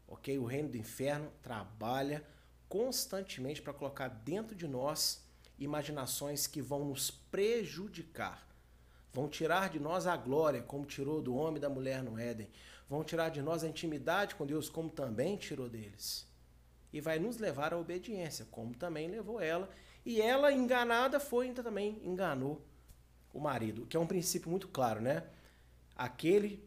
Ok? 0.07 0.37
O 0.37 0.45
reino 0.45 0.69
do 0.69 0.77
inferno 0.77 1.31
trabalha 1.41 2.23
constantemente 2.69 3.61
para 3.61 3.73
colocar 3.73 4.07
dentro 4.07 4.55
de 4.55 4.67
nós 4.67 5.23
imaginações 5.57 6.45
que 6.45 6.61
vão 6.61 6.85
nos 6.85 7.09
prejudicar. 7.09 8.47
Vão 9.11 9.27
tirar 9.27 9.69
de 9.69 9.79
nós 9.79 10.05
a 10.05 10.17
glória, 10.17 10.61
como 10.61 10.85
tirou 10.85 11.21
do 11.21 11.35
homem 11.35 11.57
e 11.57 11.61
da 11.61 11.69
mulher 11.69 12.03
no 12.03 12.17
Éden. 12.17 12.49
Vão 12.89 13.03
tirar 13.03 13.29
de 13.29 13.41
nós 13.41 13.63
a 13.63 13.67
intimidade 13.67 14.35
com 14.35 14.45
Deus, 14.45 14.69
como 14.69 14.89
também 14.89 15.37
tirou 15.37 15.69
deles. 15.69 16.27
E 16.93 17.01
vai 17.01 17.19
nos 17.19 17.37
levar 17.37 17.73
à 17.73 17.77
obediência, 17.77 18.45
como 18.51 18.75
também 18.75 19.09
levou 19.09 19.41
ela. 19.41 19.69
E 20.05 20.21
ela, 20.21 20.53
enganada, 20.53 21.19
foi 21.19 21.49
e 21.49 21.53
também 21.53 21.99
enganou 22.03 22.61
o 23.33 23.39
marido, 23.39 23.85
que 23.87 23.97
é 23.97 23.99
um 23.99 24.07
princípio 24.07 24.49
muito 24.49 24.67
claro, 24.67 25.01
né? 25.01 25.23
Aquele 25.95 26.63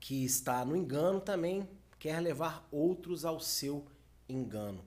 que 0.00 0.24
está 0.24 0.64
no 0.64 0.76
engano 0.76 1.20
também 1.20 1.68
quer 1.98 2.20
levar 2.20 2.66
outros 2.70 3.24
ao 3.24 3.38
seu 3.38 3.86
engano, 4.28 4.84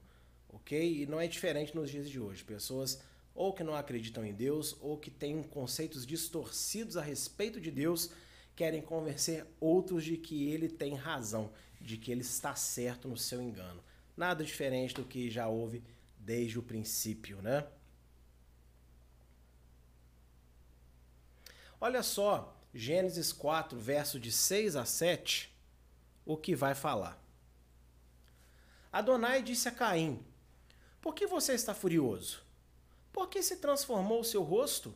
ok? 0.50 1.01
E 1.01 1.05
não 1.05 1.19
é 1.19 1.27
diferente 1.27 1.74
nos 1.74 1.89
dias 1.89 2.09
de 2.09 2.19
hoje. 2.19 2.43
Pessoas 2.43 3.01
ou 3.33 3.53
que 3.53 3.63
não 3.63 3.75
acreditam 3.75 4.25
em 4.25 4.33
Deus 4.33 4.75
ou 4.81 4.97
que 4.97 5.09
têm 5.09 5.41
conceitos 5.43 6.05
distorcidos 6.05 6.97
a 6.97 7.01
respeito 7.01 7.62
de 7.62 7.71
Deus 7.71 8.09
querem 8.55 8.81
convencer 8.81 9.45
outros 9.59 10.03
de 10.03 10.17
que 10.17 10.50
ele 10.50 10.67
tem 10.67 10.95
razão, 10.95 11.51
de 11.79 11.95
que 11.97 12.12
ele 12.12 12.21
está 12.21 12.55
certo 12.55 13.07
no 13.07 13.15
seu 13.15 13.41
engano. 13.41 13.81
Nada 14.17 14.43
diferente 14.43 14.95
do 14.95 15.05
que 15.05 15.29
já 15.29 15.47
houve 15.47 15.83
desde 16.17 16.57
o 16.57 16.63
princípio, 16.63 17.41
né? 17.41 17.65
Olha 21.79 22.01
só, 22.01 22.59
Gênesis 22.74 23.31
4, 23.31 23.79
verso 23.79 24.19
de 24.19 24.31
6 24.31 24.75
a 24.75 24.83
7, 24.83 25.55
o 26.25 26.36
que 26.36 26.55
vai 26.55 26.74
falar. 26.74 27.24
Adonai 28.91 29.43
disse 29.43 29.69
a 29.69 29.71
Caim: 29.71 30.25
Por 31.00 31.13
que 31.13 31.27
você 31.27 31.53
está 31.53 31.75
furioso? 31.75 32.41
Por 33.13 33.29
que 33.29 33.43
se 33.43 33.57
transformou 33.57 34.21
o 34.21 34.25
seu 34.25 34.41
rosto? 34.41 34.93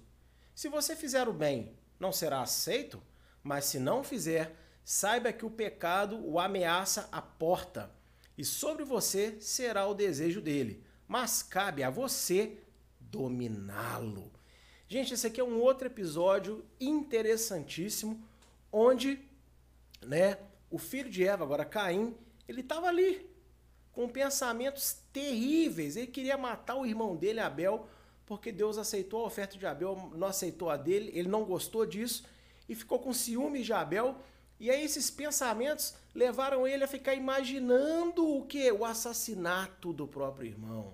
Se 0.56 0.68
você 0.68 0.96
fizer 0.96 1.28
o 1.28 1.34
bem, 1.34 1.76
não 2.00 2.12
será 2.12 2.42
aceito? 2.42 3.02
Mas 3.44 3.66
se 3.66 3.80
não 3.80 4.04
fizer, 4.04 4.56
saiba 4.84 5.32
que 5.32 5.46
o 5.46 5.52
pecado 5.52 6.20
o 6.26 6.40
ameaça 6.40 7.08
à 7.12 7.22
porta, 7.22 7.92
e 8.42 8.44
sobre 8.46 8.84
você 8.84 9.38
será 9.40 9.86
o 9.86 9.94
desejo 9.94 10.42
dele, 10.42 10.84
mas 11.08 11.44
cabe 11.44 11.84
a 11.84 11.92
você 11.92 12.58
dominá-lo. 13.00 14.32
Gente, 14.88 15.14
esse 15.14 15.28
aqui 15.28 15.40
é 15.40 15.44
um 15.44 15.60
outro 15.60 15.86
episódio 15.86 16.66
interessantíssimo, 16.80 18.20
onde 18.72 19.20
né, 20.02 20.40
o 20.72 20.80
filho 20.80 21.08
de 21.08 21.24
Eva, 21.24 21.44
agora 21.44 21.64
Caim, 21.64 22.16
ele 22.48 22.62
estava 22.62 22.88
ali, 22.88 23.30
com 23.92 24.10
pensamentos 24.10 24.98
terríveis. 25.14 25.96
Ele 25.96 26.08
queria 26.08 26.36
matar 26.36 26.78
o 26.78 26.86
irmão 26.88 27.16
dele, 27.16 27.42
Abel, 27.42 27.88
porque 28.26 28.52
Deus 28.52 28.80
aceitou 28.80 29.24
a 29.24 29.28
oferta 29.28 29.56
de 29.56 29.68
Abel, 29.68 30.10
não 30.16 30.30
aceitou 30.30 30.72
a 30.72 30.78
dele, 30.78 31.12
ele 31.14 31.30
não 31.30 31.46
gostou 31.46 31.86
disso 31.86 32.26
e 32.68 32.74
ficou 32.74 32.98
com 32.98 33.14
ciúmes 33.14 33.68
de 33.68 33.74
Abel. 33.74 34.16
E 34.60 34.72
aí 34.72 34.84
esses 34.84 35.12
pensamentos 35.12 35.94
levaram 36.14 36.68
ele 36.68 36.84
a 36.84 36.88
ficar 36.88 37.16
imaginando 37.16 38.28
o 38.28 38.46
que? 38.46 38.72
O 38.72 38.86
assassinato 38.86 39.94
do 39.94 40.08
próprio 40.08 40.48
irmão. 40.48 40.94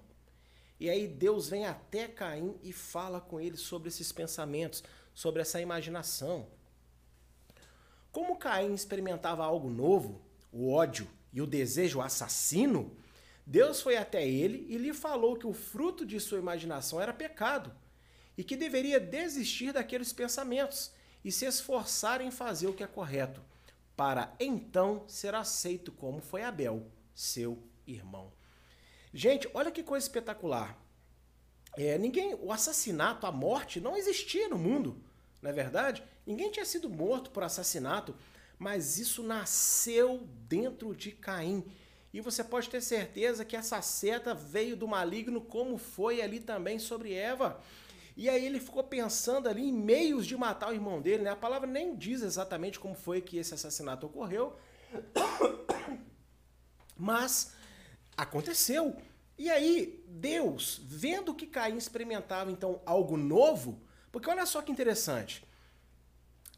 E 0.79 0.89
aí 0.89 1.07
Deus 1.07 1.49
vem 1.49 1.65
até 1.65 2.07
Caim 2.07 2.55
e 2.61 2.71
fala 2.71 3.19
com 3.19 3.39
ele 3.39 3.57
sobre 3.57 3.89
esses 3.89 4.11
pensamentos, 4.11 4.83
sobre 5.13 5.41
essa 5.41 5.59
imaginação. 5.59 6.47
Como 8.11 8.37
Caim 8.37 8.73
experimentava 8.73 9.43
algo 9.43 9.69
novo, 9.69 10.21
o 10.51 10.71
ódio 10.71 11.07
e 11.33 11.41
o 11.41 11.47
desejo 11.47 12.01
assassino, 12.01 12.95
Deus 13.45 13.81
foi 13.81 13.95
até 13.97 14.27
ele 14.27 14.65
e 14.69 14.77
lhe 14.77 14.93
falou 14.93 15.37
que 15.37 15.47
o 15.47 15.53
fruto 15.53 16.05
de 16.05 16.19
sua 16.19 16.37
imaginação 16.37 17.01
era 17.01 17.13
pecado 17.13 17.73
e 18.37 18.43
que 18.43 18.55
deveria 18.55 18.99
desistir 18.99 19.71
daqueles 19.71 20.13
pensamentos 20.13 20.91
e 21.23 21.31
se 21.31 21.45
esforçar 21.45 22.21
em 22.21 22.29
fazer 22.29 22.67
o 22.67 22.73
que 22.73 22.83
é 22.83 22.87
correto, 22.87 23.41
para 23.97 24.31
então 24.39 25.03
ser 25.07 25.33
aceito 25.33 25.91
como 25.91 26.21
foi 26.21 26.43
Abel, 26.43 26.85
seu 27.15 27.63
irmão. 27.87 28.31
Gente, 29.11 29.49
olha 29.55 29.71
que 29.71 29.81
coisa 29.81 30.05
espetacular. 30.05 30.79
É, 31.75 31.97
ninguém, 31.97 32.35
o 32.35 32.51
assassinato, 32.51 33.25
a 33.25 33.31
morte 33.31 33.81
não 33.81 33.97
existia 33.97 34.47
no 34.47 34.57
mundo, 34.57 35.01
não 35.41 35.49
é 35.49 35.53
verdade? 35.53 36.03
Ninguém 36.27 36.51
tinha 36.51 36.65
sido 36.65 36.87
morto 36.87 37.31
por 37.31 37.41
assassinato, 37.41 38.15
mas 38.59 38.99
isso 38.99 39.23
nasceu 39.23 40.27
dentro 40.47 40.95
de 40.95 41.11
Caim. 41.11 41.65
E 42.13 42.21
você 42.21 42.43
pode 42.43 42.69
ter 42.69 42.81
certeza 42.81 43.43
que 43.43 43.55
essa 43.55 43.81
seta 43.81 44.33
veio 44.33 44.75
do 44.75 44.87
maligno, 44.87 45.41
como 45.41 45.77
foi 45.77 46.21
ali 46.21 46.39
também 46.39 46.77
sobre 46.77 47.13
Eva. 47.13 47.59
E 48.17 48.27
aí 48.27 48.43
ele 48.43 48.59
ficou 48.59 48.83
pensando 48.83 49.47
ali 49.47 49.61
em 49.61 49.71
meios 49.71 50.25
de 50.25 50.35
matar 50.35 50.71
o 50.71 50.73
irmão 50.73 50.99
dele, 50.99 51.21
né? 51.21 51.29
A 51.29 51.35
palavra 51.35 51.69
nem 51.69 51.95
diz 51.95 52.23
exatamente 52.23 52.79
como 52.79 52.95
foi 52.95 53.21
que 53.21 53.37
esse 53.37 53.53
assassinato 53.53 54.07
ocorreu. 54.07 54.57
Mas 56.97 57.53
aconteceu. 58.17 58.97
E 59.37 59.51
aí, 59.51 60.03
Deus, 60.07 60.81
vendo 60.83 61.35
que 61.35 61.45
Caim 61.45 61.77
experimentava 61.77 62.51
então 62.51 62.81
algo 62.87 63.15
novo, 63.15 63.79
porque 64.11 64.31
olha 64.31 64.47
só 64.47 64.63
que 64.63 64.71
interessante. 64.71 65.45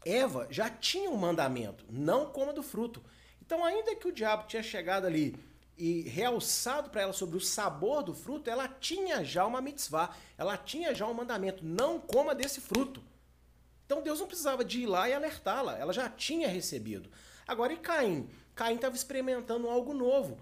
Eva 0.02 0.46
já 0.50 0.70
tinha 0.70 1.10
um 1.10 1.16
mandamento, 1.18 1.84
não 1.90 2.32
coma 2.32 2.54
do 2.54 2.62
fruto. 2.62 3.04
Então, 3.42 3.62
ainda 3.62 3.94
que 3.96 4.08
o 4.08 4.12
diabo 4.12 4.46
tinha 4.46 4.62
chegado 4.62 5.06
ali 5.06 5.38
e 5.80 6.02
realçado 6.02 6.90
para 6.90 7.00
ela 7.00 7.12
sobre 7.14 7.38
o 7.38 7.40
sabor 7.40 8.02
do 8.02 8.12
fruto, 8.12 8.50
ela 8.50 8.68
tinha 8.68 9.24
já 9.24 9.46
uma 9.46 9.62
mitzvah, 9.62 10.14
ela 10.36 10.54
tinha 10.58 10.94
já 10.94 11.06
um 11.06 11.14
mandamento, 11.14 11.64
não 11.64 11.98
coma 11.98 12.34
desse 12.34 12.60
fruto. 12.60 13.02
Então 13.86 14.02
Deus 14.02 14.20
não 14.20 14.26
precisava 14.26 14.62
de 14.62 14.82
ir 14.82 14.86
lá 14.86 15.08
e 15.08 15.14
alertá-la, 15.14 15.78
ela 15.78 15.90
já 15.90 16.06
tinha 16.06 16.48
recebido. 16.48 17.10
Agora, 17.48 17.72
e 17.72 17.78
Caim? 17.78 18.28
Caim 18.54 18.74
estava 18.74 18.94
experimentando 18.94 19.70
algo 19.70 19.94
novo. 19.94 20.38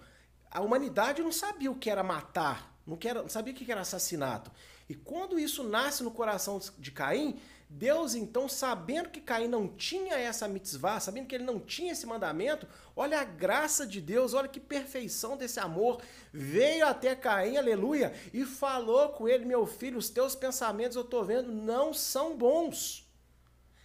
A 0.51 0.61
humanidade 0.61 1.23
não 1.23 1.31
sabia 1.31 1.71
o 1.71 1.77
que 1.77 1.89
era 1.89 2.03
matar, 2.03 2.77
não, 2.85 2.99
sabia 3.29 3.55
o 3.55 3.57
que 3.57 3.71
era 3.71 3.83
assassinato. 3.83 4.51
E 4.89 4.95
quando 4.95 5.39
isso 5.39 5.63
nasce 5.63 6.03
no 6.03 6.11
coração 6.11 6.61
de 6.79 6.91
Caim, 6.91 7.39
Deus, 7.71 8.15
então, 8.15 8.49
sabendo 8.49 9.11
que 9.11 9.21
Caim 9.21 9.47
não 9.47 9.69
tinha 9.69 10.15
essa 10.15 10.49
mitzvah, 10.49 11.01
sabendo 11.01 11.27
que 11.27 11.35
ele 11.35 11.45
não 11.45 11.61
tinha 11.61 11.93
esse 11.93 12.07
mandamento, 12.07 12.67
olha 12.97 13.21
a 13.21 13.25
graça 13.25 13.87
de 13.87 14.01
Deus, 14.01 14.33
olha 14.33 14.49
que 14.49 14.59
perfeição 14.59 15.37
desse 15.37 15.61
amor. 15.61 16.01
Veio 16.33 16.87
até 16.87 17.15
Caim, 17.15 17.59
aleluia, 17.59 18.15
e 18.33 18.45
falou 18.47 19.11
com 19.11 19.29
ele: 19.29 19.45
Meu 19.45 19.67
filho, 19.67 19.99
os 19.99 20.09
teus 20.09 20.35
pensamentos 20.35 20.97
eu 20.97 21.03
estou 21.03 21.23
vendo 21.25 21.53
não 21.53 21.93
são 21.93 22.35
bons. 22.35 23.07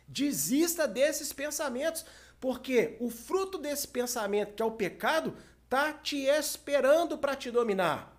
Desista 0.08 0.88
desses 0.88 1.34
pensamentos, 1.34 2.06
porque 2.39 2.96
o 3.02 3.10
fruto 3.10 3.58
desse 3.58 3.88
pensamento, 3.88 4.54
que 4.54 4.62
é 4.62 4.65
o 4.65 4.72
pecado, 4.72 5.36
tá 5.67 5.91
te 5.91 6.19
esperando 6.26 7.17
para 7.17 7.36
te 7.36 7.52
dominar. 7.52 8.17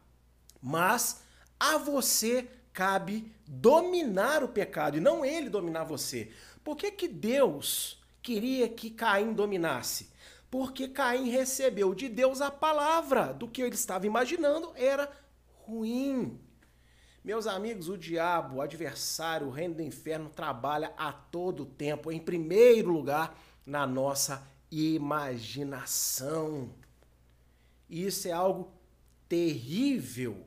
Mas 0.61 1.23
a 1.59 1.79
você 1.79 2.49
cabe 2.75 3.33
dominar 3.47 4.43
o 4.43 4.49
pecado 4.49 4.99
e 4.99 5.01
não 5.01 5.25
ele 5.25 5.49
dominar 5.49 5.85
você. 5.85 6.31
Por 6.63 6.77
que, 6.77 6.91
que 6.91 7.07
Deus 7.07 8.03
queria 8.21 8.69
que 8.69 8.91
Caim 8.91 9.33
dominasse? 9.33 10.11
Porque 10.51 10.89
Caim 10.89 11.31
recebeu 11.31 11.95
de 11.95 12.09
Deus 12.09 12.41
a 12.41 12.51
palavra 12.51 13.33
do 13.33 13.49
que 13.49 13.63
ele 13.63 13.75
estava 13.75 14.07
imaginando 14.07 14.73
era 14.75 15.11
ruim. 15.65 16.39
Meus 17.25 17.47
amigos, 17.47 17.89
o 17.89 17.97
diabo, 17.97 18.57
o 18.57 18.61
adversário, 18.61 19.47
o 19.47 19.51
reino 19.51 19.77
do 19.77 19.83
inferno 19.83 20.29
trabalha 20.29 20.93
a 20.97 21.13
todo 21.13 21.65
tempo, 21.65 22.13
em 22.13 22.19
primeiro 22.19 22.91
lugar, 22.93 23.39
na 23.65 23.87
nossa 23.87 24.47
imaginação. 24.71 25.95
Isso 27.89 28.29
é 28.29 28.33
algo 28.33 28.71
terrível. 29.29 30.45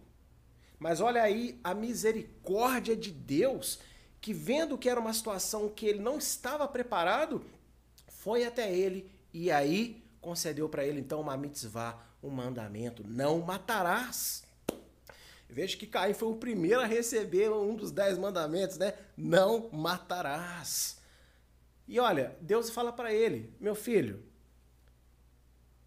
Mas 0.80 1.02
olha 1.02 1.24
aí 1.24 1.60
a 1.64 1.74
misericórdia 1.74 2.96
de 2.96 3.12
Deus, 3.12 3.80
que 4.22 4.34
vendo 4.34 4.78
que 4.78 4.90
era 4.90 5.00
uma 5.00 5.14
situação 5.14 5.70
que 5.70 5.86
ele 5.86 6.00
não 6.00 6.18
estava 6.18 6.68
preparado, 6.68 7.44
foi 8.08 8.46
até 8.46 8.74
ele 8.74 9.10
e 9.34 9.52
aí 9.52 10.04
concedeu 10.22 10.68
para 10.68 10.86
ele 10.86 11.00
então 11.00 11.22
uma 11.22 11.38
mitzvah, 11.38 12.00
um 12.22 12.30
mandamento: 12.30 13.04
não 13.08 13.40
matarás. 13.40 14.44
Veja 15.50 15.78
que 15.78 15.88
Caim 15.88 16.14
foi 16.14 16.30
o 16.30 16.36
primeiro 16.36 16.82
a 16.82 16.86
receber 16.86 17.50
um 17.52 17.76
dos 17.76 17.92
dez 17.92 18.18
mandamentos, 18.18 18.78
né? 18.78 18.94
Não 19.16 19.70
matarás. 19.72 20.98
E 21.88 22.00
olha, 22.00 22.36
Deus 22.42 22.70
fala 22.70 22.92
para 22.92 23.14
ele: 23.14 23.54
meu 23.60 23.74
filho, 23.74 24.24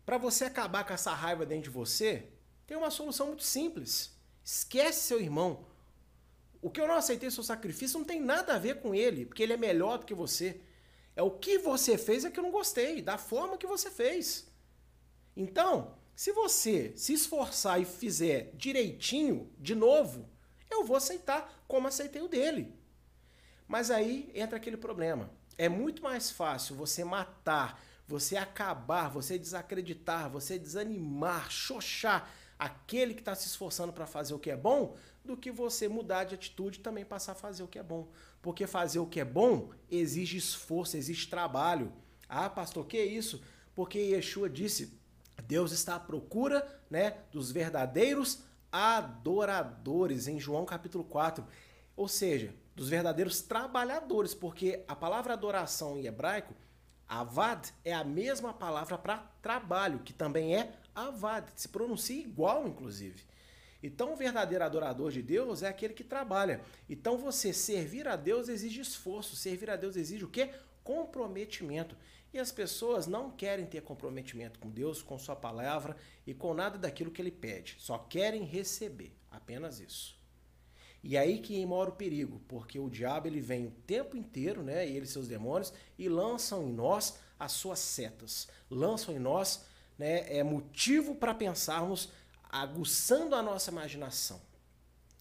para 0.06 0.16
você 0.16 0.44
acabar 0.44 0.84
com 0.84 0.94
essa 0.94 1.12
raiva 1.12 1.44
dentro 1.44 1.64
de 1.64 1.70
você, 1.70 2.26
tem 2.66 2.76
uma 2.76 2.90
solução 2.90 3.28
muito 3.28 3.42
simples. 3.42 4.18
Esquece 4.50 5.02
seu 5.02 5.20
irmão. 5.20 5.64
O 6.60 6.68
que 6.68 6.80
eu 6.80 6.88
não 6.88 6.96
aceitei 6.96 7.30
seu 7.30 7.44
sacrifício 7.44 8.00
não 8.00 8.04
tem 8.04 8.20
nada 8.20 8.54
a 8.54 8.58
ver 8.58 8.80
com 8.80 8.92
ele, 8.92 9.24
porque 9.24 9.44
ele 9.44 9.52
é 9.52 9.56
melhor 9.56 9.98
do 9.98 10.04
que 10.04 10.12
você. 10.12 10.60
É 11.14 11.22
o 11.22 11.30
que 11.30 11.56
você 11.58 11.96
fez 11.96 12.24
é 12.24 12.32
que 12.32 12.40
eu 12.40 12.42
não 12.42 12.50
gostei, 12.50 13.00
da 13.00 13.16
forma 13.16 13.56
que 13.56 13.66
você 13.66 13.88
fez. 13.92 14.48
Então, 15.36 15.94
se 16.16 16.32
você 16.32 16.92
se 16.96 17.12
esforçar 17.12 17.80
e 17.80 17.84
fizer 17.84 18.50
direitinho, 18.54 19.48
de 19.56 19.76
novo, 19.76 20.28
eu 20.68 20.82
vou 20.82 20.96
aceitar 20.96 21.62
como 21.68 21.86
aceitei 21.86 22.20
o 22.20 22.28
dele. 22.28 22.74
Mas 23.68 23.88
aí 23.88 24.32
entra 24.34 24.56
aquele 24.56 24.76
problema. 24.76 25.30
É 25.56 25.68
muito 25.68 26.02
mais 26.02 26.28
fácil 26.28 26.74
você 26.74 27.04
matar, 27.04 27.80
você 28.04 28.36
acabar, 28.36 29.10
você 29.10 29.38
desacreditar, 29.38 30.28
você 30.28 30.58
desanimar, 30.58 31.48
xoxar 31.52 32.28
aquele 32.60 33.14
que 33.14 33.22
está 33.22 33.34
se 33.34 33.46
esforçando 33.46 33.90
para 33.90 34.06
fazer 34.06 34.34
o 34.34 34.38
que 34.38 34.50
é 34.50 34.56
bom, 34.56 34.94
do 35.24 35.34
que 35.34 35.50
você 35.50 35.88
mudar 35.88 36.24
de 36.24 36.34
atitude 36.34 36.78
e 36.78 36.82
também 36.82 37.06
passar 37.06 37.32
a 37.32 37.34
fazer 37.34 37.62
o 37.62 37.68
que 37.68 37.78
é 37.78 37.82
bom. 37.82 38.06
Porque 38.42 38.66
fazer 38.66 38.98
o 38.98 39.06
que 39.06 39.18
é 39.18 39.24
bom 39.24 39.70
exige 39.90 40.36
esforço, 40.36 40.98
exige 40.98 41.26
trabalho. 41.26 41.90
Ah, 42.28 42.50
pastor, 42.50 42.86
que 42.86 42.98
é 42.98 43.04
isso? 43.04 43.42
Porque 43.74 43.98
Yeshua 43.98 44.50
disse: 44.50 45.00
Deus 45.46 45.72
está 45.72 45.96
à 45.96 46.00
procura 46.00 46.66
né, 46.90 47.16
dos 47.32 47.50
verdadeiros 47.50 48.40
adoradores, 48.70 50.28
em 50.28 50.38
João 50.38 50.66
capítulo 50.66 51.02
4. 51.04 51.44
Ou 51.96 52.08
seja, 52.08 52.54
dos 52.76 52.88
verdadeiros 52.90 53.40
trabalhadores, 53.40 54.34
porque 54.34 54.84
a 54.86 54.94
palavra 54.94 55.32
adoração 55.32 55.98
em 55.98 56.06
hebraico, 56.06 56.54
avad, 57.08 57.68
é 57.84 57.92
a 57.92 58.04
mesma 58.04 58.52
palavra 58.52 58.96
para 58.96 59.18
trabalho, 59.42 60.00
que 60.00 60.12
também 60.12 60.56
é 60.56 60.79
avad, 61.08 61.50
se 61.54 61.68
pronuncia 61.68 62.20
igual, 62.20 62.66
inclusive. 62.66 63.22
Então, 63.82 64.12
o 64.12 64.16
verdadeiro 64.16 64.64
adorador 64.64 65.10
de 65.10 65.22
Deus 65.22 65.62
é 65.62 65.68
aquele 65.68 65.94
que 65.94 66.04
trabalha. 66.04 66.60
Então, 66.88 67.16
você 67.16 67.52
servir 67.52 68.06
a 68.06 68.16
Deus 68.16 68.48
exige 68.48 68.80
esforço, 68.80 69.36
servir 69.36 69.70
a 69.70 69.76
Deus 69.76 69.96
exige 69.96 70.24
o 70.24 70.28
quê? 70.28 70.50
Comprometimento. 70.84 71.96
E 72.32 72.38
as 72.38 72.52
pessoas 72.52 73.06
não 73.06 73.30
querem 73.30 73.66
ter 73.66 73.82
comprometimento 73.82 74.58
com 74.58 74.70
Deus, 74.70 75.02
com 75.02 75.18
Sua 75.18 75.34
palavra 75.34 75.96
e 76.26 76.34
com 76.34 76.54
nada 76.54 76.78
daquilo 76.78 77.10
que 77.10 77.20
Ele 77.20 77.30
pede. 77.30 77.76
Só 77.78 77.98
querem 77.98 78.44
receber, 78.44 79.12
apenas 79.30 79.80
isso. 79.80 80.20
E 81.02 81.16
aí 81.16 81.38
que 81.38 81.64
mora 81.64 81.90
o 81.90 81.94
perigo, 81.94 82.42
porque 82.46 82.78
o 82.78 82.90
diabo 82.90 83.26
ele 83.26 83.40
vem 83.40 83.66
o 83.66 83.70
tempo 83.86 84.16
inteiro, 84.16 84.62
né, 84.62 84.86
ele 84.86 85.06
e 85.06 85.08
seus 85.08 85.26
demônios, 85.26 85.72
e 85.98 86.08
lançam 86.08 86.68
em 86.68 86.72
nós 86.72 87.18
as 87.38 87.52
suas 87.52 87.78
setas, 87.78 88.48
lançam 88.70 89.14
em 89.14 89.18
nós 89.18 89.64
né, 90.00 90.24
é 90.34 90.42
motivo 90.42 91.14
para 91.14 91.34
pensarmos, 91.34 92.08
aguçando 92.48 93.34
a 93.34 93.42
nossa 93.42 93.70
imaginação. 93.70 94.40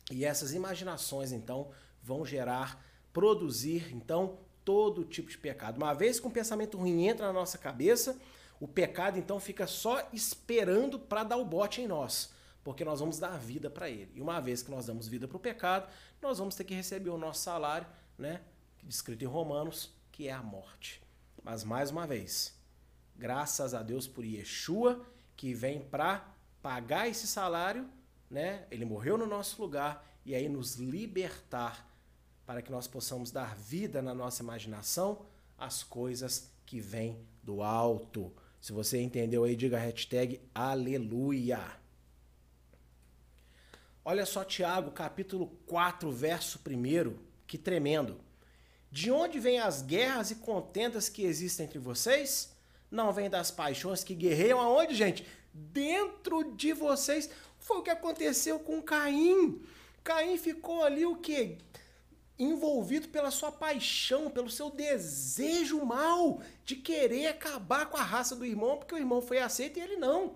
E 0.10 0.24
essas 0.24 0.54
imaginações, 0.54 1.34
então, 1.34 1.70
vão 2.02 2.26
gerar, 2.26 2.82
produzir, 3.12 3.94
então, 3.94 4.40
todo 4.64 5.04
tipo 5.04 5.30
de 5.30 5.38
pecado. 5.38 5.76
Uma 5.76 5.94
vez 5.94 6.18
que 6.18 6.26
um 6.26 6.32
pensamento 6.32 6.78
ruim 6.78 7.08
entra 7.08 7.28
na 7.28 7.34
nossa 7.34 7.58
cabeça, 7.58 8.18
o 8.58 8.70
pecado, 8.70 9.20
então, 9.20 9.38
fica 9.38 9.68
só 9.68 10.08
esperando 10.14 10.98
para 10.98 11.26
dar 11.26 11.36
o 11.36 11.44
bote 11.44 11.82
em 11.82 11.88
nós 11.88 12.30
porque 12.62 12.86
nós 12.86 13.00
vamos 13.00 13.18
dar 13.18 13.36
vida 13.40 13.70
para 13.70 13.90
ele. 13.90 14.12
E 14.14 14.22
uma 14.22 14.40
vez 14.40 14.62
que 14.62 14.70
nós 14.70 14.86
damos 14.86 15.08
vida 15.08 15.28
para 15.28 15.38
o 15.38 15.40
pecado, 15.40 15.90
nós 16.22 16.38
vamos 16.38 16.56
ter 16.56 16.66
que 16.66 16.76
receber 16.76 17.10
o 17.10 17.18
nosso 17.18 17.42
salário, 17.42 17.88
né? 18.18 18.42
Descrito 18.84 19.24
em 19.24 19.28
Romanos, 19.28 19.92
que 20.12 20.28
é 20.28 20.34
a 20.34 20.44
morte. 20.44 21.02
Mas 21.42 21.64
mais 21.64 21.90
uma 21.90 22.06
vez, 22.06 22.59
graças 23.20 23.74
a 23.74 23.84
Deus 23.84 24.08
por 24.08 24.24
Yeshua, 24.24 25.06
que 25.36 25.54
vem 25.54 25.82
para 25.82 26.34
pagar 26.62 27.10
esse 27.10 27.28
salário, 27.28 27.88
né? 28.32 28.66
Ele 28.72 28.86
morreu 28.86 29.18
no 29.18 29.28
nosso 29.28 29.62
lugar 29.62 30.08
e 30.26 30.34
aí 30.34 30.48
nos 30.48 30.76
libertar 30.76 31.86
para 32.46 32.62
que 32.62 32.72
nós 32.72 32.88
possamos 32.88 33.30
dar 33.30 33.56
vida 33.56 34.02
na 34.02 34.14
nossa 34.14 34.42
imaginação 34.42 35.26
às 35.58 35.84
coisas 35.84 36.50
que 36.66 36.80
vêm 36.80 37.20
do 37.44 37.62
alto. 37.62 38.34
Se 38.62 38.72
você 38.72 39.02
entendeu 39.02 39.44
aí, 39.44 39.56
diga 39.56 39.78
hashtag 39.78 40.42
aleluia. 40.56 41.62
Olha 44.04 44.26
só 44.26 44.46
Tiago, 44.46 44.92
capítulo 44.92 45.48
4, 45.68 46.10
verso 46.10 46.60
1, 46.66 47.16
que 47.46 47.58
tremendo. 47.58 48.20
De 48.90 49.12
onde 49.12 49.40
vêm 49.40 49.60
as 49.60 49.82
guerras 49.82 50.32
e 50.32 50.36
contendas 50.36 51.10
que 51.10 51.24
existem 51.24 51.66
entre 51.66 51.78
vocês? 51.78 52.58
Não 52.92 53.12
vem 53.12 53.30
das 53.30 53.52
paixões 53.52 54.04
que 54.04 54.16
guerreiam 54.16 54.60
aonde, 54.60 54.96
gente? 54.96 55.26
Dentro 55.54 56.56
de 56.56 56.74
vocês. 56.74 57.30
Foi 57.60 57.78
o 57.78 57.84
que 57.84 57.90
aconteceu 57.90 58.60
com 58.60 58.82
Caim. 58.82 59.62
Caim 60.04 60.38
ficou 60.38 60.84
ali 60.84 61.06
o 61.06 61.16
quê? 61.16 61.58
Envolvido 62.38 63.10
pela 63.10 63.32
sua 63.32 63.52
paixão, 63.52 64.30
pelo 64.32 64.50
seu 64.50 64.70
desejo 64.70 65.84
mal 65.86 66.42
de 66.64 66.76
querer 66.76 67.28
acabar 67.28 67.88
com 67.88 67.98
a 67.98 68.04
raça 68.04 68.36
do 68.36 68.46
irmão, 68.46 68.78
porque 68.78 68.96
o 68.96 68.98
irmão 68.98 69.22
foi 69.22 69.40
aceito 69.40 69.78
e 69.78 69.82
ele 69.82 69.98
não. 69.98 70.36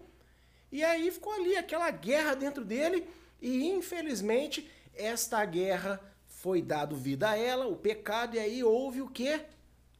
E 0.71 0.83
aí 0.83 1.09
ficou 1.11 1.31
ali 1.33 1.55
aquela 1.55 1.89
guerra 1.91 2.35
dentro 2.35 2.65
dele 2.65 3.07
e 3.41 3.69
infelizmente, 3.69 4.69
esta 4.93 5.43
guerra 5.43 5.99
foi 6.27 6.61
dado 6.61 6.95
vida 6.95 7.29
a 7.29 7.37
ela, 7.37 7.67
o 7.67 7.75
pecado, 7.75 8.35
e 8.35 8.39
aí 8.39 8.63
houve 8.63 9.01
o 9.01 9.09
quê? 9.09 9.41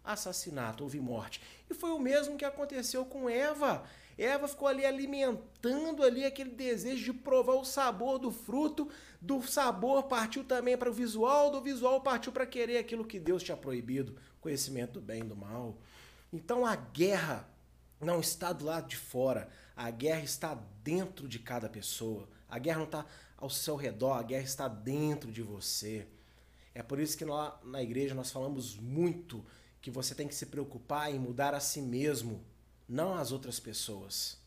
Assassinato, 0.04 0.84
houve 0.84 1.00
morte. 1.00 1.42
E 1.70 1.74
foi 1.74 1.92
o 1.92 2.00
mesmo 2.00 2.38
que 2.38 2.46
aconteceu 2.46 3.06
com 3.06 3.30
Eva. 3.30 3.84
Eva 4.18 4.48
ficou 4.48 4.68
ali 4.68 4.86
alimentando 4.86 6.04
ali 6.04 6.26
aquele 6.26 6.52
desejo 6.52 7.14
de 7.14 7.14
provar 7.14 7.54
o 7.54 7.66
sabor 7.66 8.20
do 8.20 8.32
fruto, 8.32 8.90
do 9.20 9.42
sabor 9.42 10.04
partiu 10.04 10.44
também 10.44 10.78
para 10.78 10.90
o 10.90 10.94
visual, 10.94 11.50
do 11.50 11.62
visual 11.62 12.02
partiu 12.02 12.32
para 12.32 12.46
querer 12.46 12.78
aquilo 12.78 13.06
que 13.06 13.20
Deus 13.20 13.42
tinha 13.42 13.58
proibido, 13.58 14.16
conhecimento 14.40 14.94
do 14.94 15.02
bem 15.02 15.22
e 15.22 15.28
do 15.28 15.36
mal. 15.36 15.78
Então 16.32 16.66
a 16.66 16.76
guerra 16.76 17.48
não 18.00 18.20
está 18.20 18.54
do 18.54 18.66
lado 18.66 18.88
de 18.88 18.98
fora, 18.98 19.50
a 19.76 19.90
guerra 19.90 20.22
está 20.22 20.54
dentro 20.84 21.28
de 21.28 21.40
cada 21.40 21.70
pessoa. 21.70 22.28
A 22.48 22.60
guerra 22.60 22.78
não 22.78 22.86
está 22.86 23.06
ao 23.36 23.50
seu 23.50 23.76
redor, 23.76 24.14
a 24.14 24.22
guerra 24.22 24.44
está 24.44 24.68
dentro 24.68 25.32
de 25.32 25.42
você. 25.42 26.06
É 26.76 26.84
por 26.84 27.00
isso 27.00 27.18
que 27.18 27.26
lá 27.26 27.60
na 27.64 27.82
igreja 27.82 28.14
nós 28.14 28.32
falamos 28.32 28.76
muito 28.76 29.44
que 29.84 29.92
você 29.92 30.16
tem 30.16 30.30
que 30.30 30.34
se 30.34 30.46
preocupar 30.46 31.14
em 31.14 31.20
mudar 31.20 31.54
a 31.54 31.60
si 31.60 31.82
mesmo, 31.82 32.42
não 32.88 33.16
as 33.16 33.34
outras 33.34 33.60
pessoas. 33.60 34.38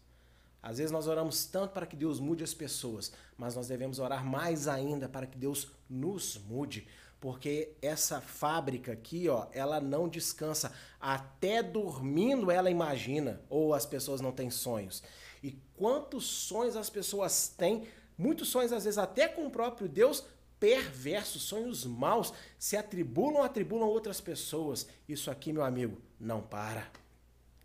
Às 0.62 0.78
vezes 0.78 0.90
nós 0.90 1.06
oramos 1.06 1.44
tanto 1.44 1.74
para 1.74 1.84
que 1.84 1.94
Deus 1.94 2.18
mude 2.18 2.42
as 2.42 2.54
pessoas, 2.54 3.12
mas 3.36 3.54
nós 3.54 3.68
devemos 3.68 3.98
orar 3.98 4.24
mais 4.24 4.66
ainda 4.66 5.10
para 5.10 5.26
que 5.26 5.36
Deus 5.36 5.68
nos 5.90 6.38
mude, 6.38 6.88
porque 7.20 7.74
essa 7.82 8.18
fábrica 8.18 8.92
aqui, 8.92 9.28
ó, 9.28 9.46
ela 9.52 9.78
não 9.78 10.08
descansa. 10.08 10.72
Até 10.98 11.62
dormindo 11.62 12.50
ela 12.50 12.70
imagina, 12.70 13.42
ou 13.50 13.74
as 13.74 13.84
pessoas 13.84 14.22
não 14.22 14.32
têm 14.32 14.50
sonhos. 14.50 15.02
E 15.42 15.52
quantos 15.76 16.24
sonhos 16.24 16.76
as 16.76 16.88
pessoas 16.88 17.48
têm 17.48 17.86
Muitos 18.18 18.48
sonhos, 18.48 18.72
às 18.72 18.84
vezes, 18.84 18.96
até 18.96 19.28
com 19.28 19.46
o 19.46 19.50
próprio 19.50 19.88
Deus, 19.88 20.24
perversos, 20.58 21.42
sonhos 21.42 21.84
maus, 21.84 22.32
se 22.58 22.76
atribulam, 22.76 23.42
atribulam 23.42 23.88
outras 23.88 24.20
pessoas. 24.20 24.86
Isso 25.08 25.30
aqui, 25.30 25.52
meu 25.52 25.64
amigo, 25.64 26.00
não 26.18 26.40
para. 26.40 26.90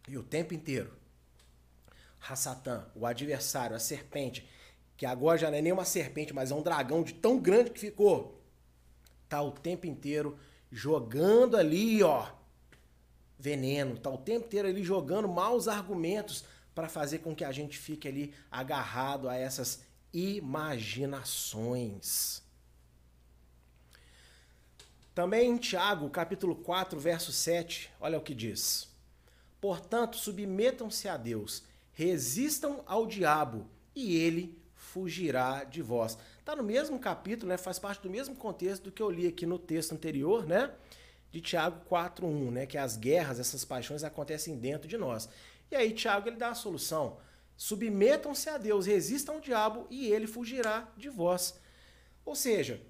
E 0.08 0.18
o 0.18 0.24
tempo 0.24 0.54
inteiro. 0.54 0.92
Rassatã, 2.20 2.86
o 2.96 3.06
adversário, 3.06 3.76
a 3.76 3.80
serpente, 3.80 4.48
que 4.96 5.06
agora 5.06 5.38
já 5.38 5.50
não 5.50 5.58
é 5.58 5.62
nem 5.62 5.74
uma 5.74 5.86
serpente, 5.86 6.34
mas 6.34 6.52
é 6.52 6.56
um 6.56 6.62
dragão 6.62 7.04
de 7.04 7.14
tão 7.14 7.40
grande 7.40 7.72
que 7.72 7.80
ficou, 7.80 8.40
tá 9.28 9.42
o 9.42 9.52
tempo 9.52 9.88
inteiro 9.88 10.38
jogando 10.72 11.58
ali, 11.58 12.04
ó, 12.04 12.28
veneno, 13.40 13.98
tá 13.98 14.12
o 14.12 14.18
tempo 14.18 14.46
inteiro 14.46 14.68
ali 14.68 14.84
jogando 14.84 15.28
maus 15.28 15.68
argumentos 15.68 16.46
para 16.76 16.88
fazer 16.88 17.20
com 17.20 17.36
que 17.36 17.44
a 17.44 17.52
gente 17.52 17.78
fique 17.78 18.08
ali 18.08 18.34
agarrado 18.52 19.28
a 19.28 19.36
essas 19.36 19.82
imaginações. 20.14 22.41
Também 25.14 25.50
em 25.50 25.58
Tiago, 25.58 26.10
capítulo 26.10 26.56
4, 26.56 26.98
verso 26.98 27.34
7, 27.34 27.92
olha 28.00 28.18
o 28.18 28.22
que 28.22 28.34
diz: 28.34 28.90
Portanto, 29.60 30.16
submetam-se 30.16 31.10
a 31.10 31.18
Deus, 31.18 31.64
resistam 31.92 32.82
ao 32.86 33.06
diabo, 33.06 33.68
e 33.94 34.16
ele 34.16 34.58
fugirá 34.74 35.66
de 35.66 35.82
vós. 35.82 36.18
Está 36.40 36.56
no 36.56 36.64
mesmo 36.64 36.98
capítulo, 36.98 37.50
né? 37.50 37.58
faz 37.58 37.78
parte 37.78 38.02
do 38.02 38.10
mesmo 38.10 38.36
contexto 38.36 38.84
do 38.84 38.92
que 38.92 39.02
eu 39.02 39.10
li 39.10 39.28
aqui 39.28 39.46
no 39.46 39.60
texto 39.60 39.92
anterior, 39.92 40.46
né? 40.46 40.72
De 41.30 41.42
Tiago 41.42 41.86
4:1, 41.90 42.50
né? 42.50 42.66
Que 42.66 42.78
as 42.78 42.96
guerras, 42.96 43.38
essas 43.38 43.66
paixões 43.66 44.06
acontecem 44.06 44.58
dentro 44.58 44.88
de 44.88 44.98
nós. 44.98 45.28
E 45.70 45.76
aí 45.76 45.94
Tiago 45.94 46.30
ele 46.30 46.38
dá 46.38 46.50
a 46.50 46.56
solução. 46.56 47.18
Submetam-se 47.56 48.50
a 48.50 48.58
Deus, 48.58 48.86
resistam 48.86 49.36
ao 49.36 49.42
diabo 49.42 49.88
e 49.90 50.08
ele 50.08 50.26
fugirá 50.26 50.90
de 50.98 51.10
vós. 51.10 51.60
Ou 52.26 52.36
seja, 52.36 52.82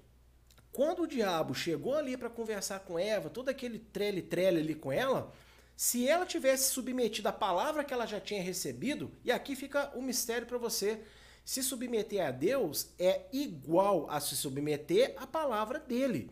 quando 0.72 1.02
o 1.02 1.06
diabo 1.06 1.54
chegou 1.54 1.94
ali 1.94 2.16
para 2.16 2.30
conversar 2.30 2.80
com 2.80 2.98
Eva, 2.98 3.28
todo 3.28 3.50
aquele 3.50 3.78
trele-trele 3.78 4.60
ali 4.60 4.74
com 4.74 4.90
ela, 4.90 5.32
se 5.76 6.08
ela 6.08 6.24
tivesse 6.24 6.72
submetido 6.72 7.28
à 7.28 7.32
palavra 7.32 7.84
que 7.84 7.92
ela 7.92 8.06
já 8.06 8.18
tinha 8.18 8.42
recebido, 8.42 9.10
e 9.24 9.30
aqui 9.30 9.54
fica 9.54 9.92
o 9.94 9.98
um 9.98 10.02
mistério 10.02 10.46
para 10.46 10.58
você, 10.58 11.00
se 11.44 11.62
submeter 11.62 12.26
a 12.26 12.30
Deus 12.30 12.88
é 12.98 13.22
igual 13.32 14.08
a 14.08 14.20
se 14.20 14.36
submeter 14.36 15.14
à 15.16 15.26
palavra 15.26 15.78
dele. 15.78 16.30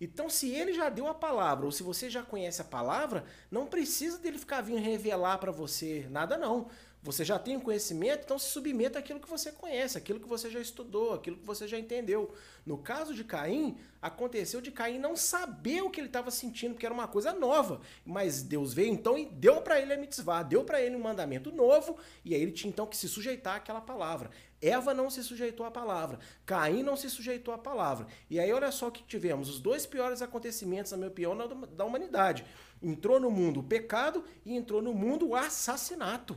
Então, 0.00 0.28
se 0.28 0.50
ele 0.50 0.72
já 0.72 0.88
deu 0.88 1.06
a 1.06 1.14
palavra, 1.14 1.64
ou 1.64 1.72
se 1.72 1.82
você 1.82 2.10
já 2.10 2.22
conhece 2.22 2.60
a 2.60 2.64
palavra, 2.64 3.24
não 3.50 3.66
precisa 3.66 4.18
dele 4.18 4.38
ficar 4.38 4.60
vindo 4.60 4.80
revelar 4.80 5.38
para 5.38 5.52
você 5.52 6.06
nada, 6.10 6.36
não. 6.36 6.68
Você 7.04 7.22
já 7.22 7.38
tem 7.38 7.54
o 7.54 7.60
conhecimento, 7.60 8.22
então 8.24 8.38
se 8.38 8.48
submeta 8.48 8.98
àquilo 8.98 9.20
que 9.20 9.28
você 9.28 9.52
conhece, 9.52 9.98
aquilo 9.98 10.18
que 10.18 10.26
você 10.26 10.48
já 10.48 10.58
estudou, 10.58 11.12
aquilo 11.12 11.36
que 11.36 11.44
você 11.44 11.68
já 11.68 11.78
entendeu. 11.78 12.32
No 12.64 12.78
caso 12.78 13.12
de 13.12 13.22
Caim, 13.22 13.76
aconteceu 14.00 14.58
de 14.58 14.70
Caim 14.70 14.98
não 14.98 15.14
saber 15.14 15.82
o 15.82 15.90
que 15.90 16.00
ele 16.00 16.06
estava 16.06 16.30
sentindo, 16.30 16.72
porque 16.72 16.86
era 16.86 16.94
uma 16.94 17.06
coisa 17.06 17.30
nova. 17.34 17.82
Mas 18.06 18.42
Deus 18.42 18.72
veio 18.72 18.90
então 18.90 19.18
e 19.18 19.26
deu 19.26 19.60
para 19.60 19.78
ele 19.78 19.92
a 19.92 19.98
mitzvah, 19.98 20.42
deu 20.42 20.64
para 20.64 20.80
ele 20.80 20.96
um 20.96 21.02
mandamento 21.02 21.52
novo, 21.52 21.98
e 22.24 22.34
aí 22.34 22.40
ele 22.40 22.52
tinha 22.52 22.70
então 22.70 22.86
que 22.86 22.96
se 22.96 23.06
sujeitar 23.06 23.56
àquela 23.56 23.82
palavra. 23.82 24.30
Eva 24.58 24.94
não 24.94 25.10
se 25.10 25.22
sujeitou 25.22 25.66
à 25.66 25.70
palavra, 25.70 26.18
Caim 26.46 26.82
não 26.82 26.96
se 26.96 27.10
sujeitou 27.10 27.52
à 27.52 27.58
palavra. 27.58 28.06
E 28.30 28.40
aí 28.40 28.50
olha 28.50 28.72
só 28.72 28.88
o 28.88 28.90
que 28.90 29.02
tivemos, 29.02 29.50
os 29.50 29.60
dois 29.60 29.84
piores 29.84 30.22
acontecimentos, 30.22 30.92
na 30.92 30.96
minha 30.96 31.10
opinião, 31.10 31.36
da 31.36 31.84
humanidade. 31.84 32.46
Entrou 32.82 33.20
no 33.20 33.30
mundo 33.30 33.60
o 33.60 33.62
pecado 33.62 34.24
e 34.42 34.56
entrou 34.56 34.80
no 34.80 34.94
mundo 34.94 35.28
o 35.28 35.36
assassinato. 35.36 36.34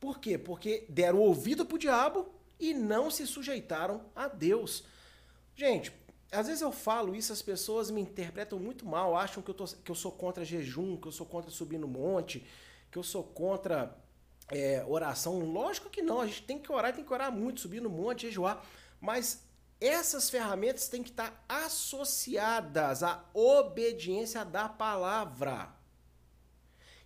Por 0.00 0.18
quê? 0.18 0.38
Porque 0.38 0.86
deram 0.88 1.18
ouvido 1.18 1.66
para 1.66 1.74
o 1.74 1.78
diabo 1.78 2.28
e 2.58 2.74
não 2.74 3.10
se 3.10 3.26
sujeitaram 3.26 4.04
a 4.14 4.28
Deus. 4.28 4.84
Gente, 5.54 5.92
às 6.30 6.46
vezes 6.46 6.62
eu 6.62 6.70
falo 6.70 7.14
isso, 7.14 7.32
as 7.32 7.42
pessoas 7.42 7.90
me 7.90 8.00
interpretam 8.00 8.58
muito 8.58 8.86
mal, 8.86 9.16
acham 9.16 9.42
que 9.42 9.50
eu, 9.50 9.54
tô, 9.54 9.66
que 9.66 9.90
eu 9.90 9.94
sou 9.94 10.12
contra 10.12 10.44
jejum, 10.44 10.96
que 10.96 11.08
eu 11.08 11.12
sou 11.12 11.26
contra 11.26 11.50
subir 11.50 11.78
no 11.78 11.88
monte, 11.88 12.46
que 12.90 12.98
eu 12.98 13.02
sou 13.02 13.24
contra 13.24 13.96
é, 14.50 14.84
oração. 14.86 15.40
Lógico 15.40 15.90
que 15.90 16.02
não, 16.02 16.20
a 16.20 16.26
gente 16.26 16.42
tem 16.42 16.58
que 16.58 16.70
orar, 16.70 16.94
tem 16.94 17.04
que 17.04 17.12
orar 17.12 17.32
muito, 17.32 17.60
subir 17.60 17.80
no 17.80 17.90
monte, 17.90 18.26
jejuar. 18.26 18.64
Mas 19.00 19.42
essas 19.80 20.28
ferramentas 20.28 20.88
têm 20.88 21.02
que 21.02 21.10
estar 21.10 21.44
associadas 21.48 23.02
à 23.02 23.24
obediência 23.32 24.44
da 24.44 24.68
palavra. 24.68 25.74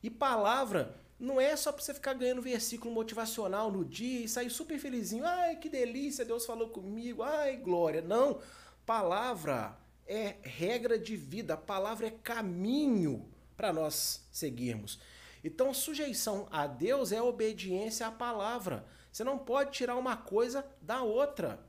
E 0.03 0.11
palavra 0.11 0.97
não 1.23 1.41
é 1.41 1.55
só 1.55 1.71
para 1.71 1.81
você 1.81 1.95
ficar 1.95 2.15
ganhando 2.15 2.43
versículo 2.43 2.93
motivacional 2.93 3.71
no 3.71 3.85
dia 3.85 4.25
e 4.25 4.29
sair 4.29 4.51
super 4.51 4.77
felizinho. 4.77 5.25
Ai, 5.25 5.55
que 5.55 5.69
delícia, 5.69 6.25
Deus 6.25 6.45
falou 6.45 6.69
comigo. 6.71 7.23
Ai, 7.23 7.57
glória. 7.57 8.03
Não. 8.03 8.41
Palavra 8.85 9.79
é 10.05 10.35
regra 10.43 10.99
de 10.99 11.17
vida, 11.17 11.55
a 11.55 11.57
palavra 11.57 12.09
é 12.09 12.11
caminho 12.11 13.31
para 13.57 13.73
nós 13.73 14.27
seguirmos. 14.33 14.99
Então, 15.45 15.73
sujeição 15.73 16.49
a 16.51 16.67
Deus 16.67 17.13
é 17.13 17.23
obediência 17.23 18.09
à 18.09 18.11
palavra. 18.11 18.85
Você 19.13 19.23
não 19.23 19.39
pode 19.39 19.71
tirar 19.71 19.95
uma 19.97 20.17
coisa 20.17 20.67
da 20.81 21.03
outra. 21.03 21.65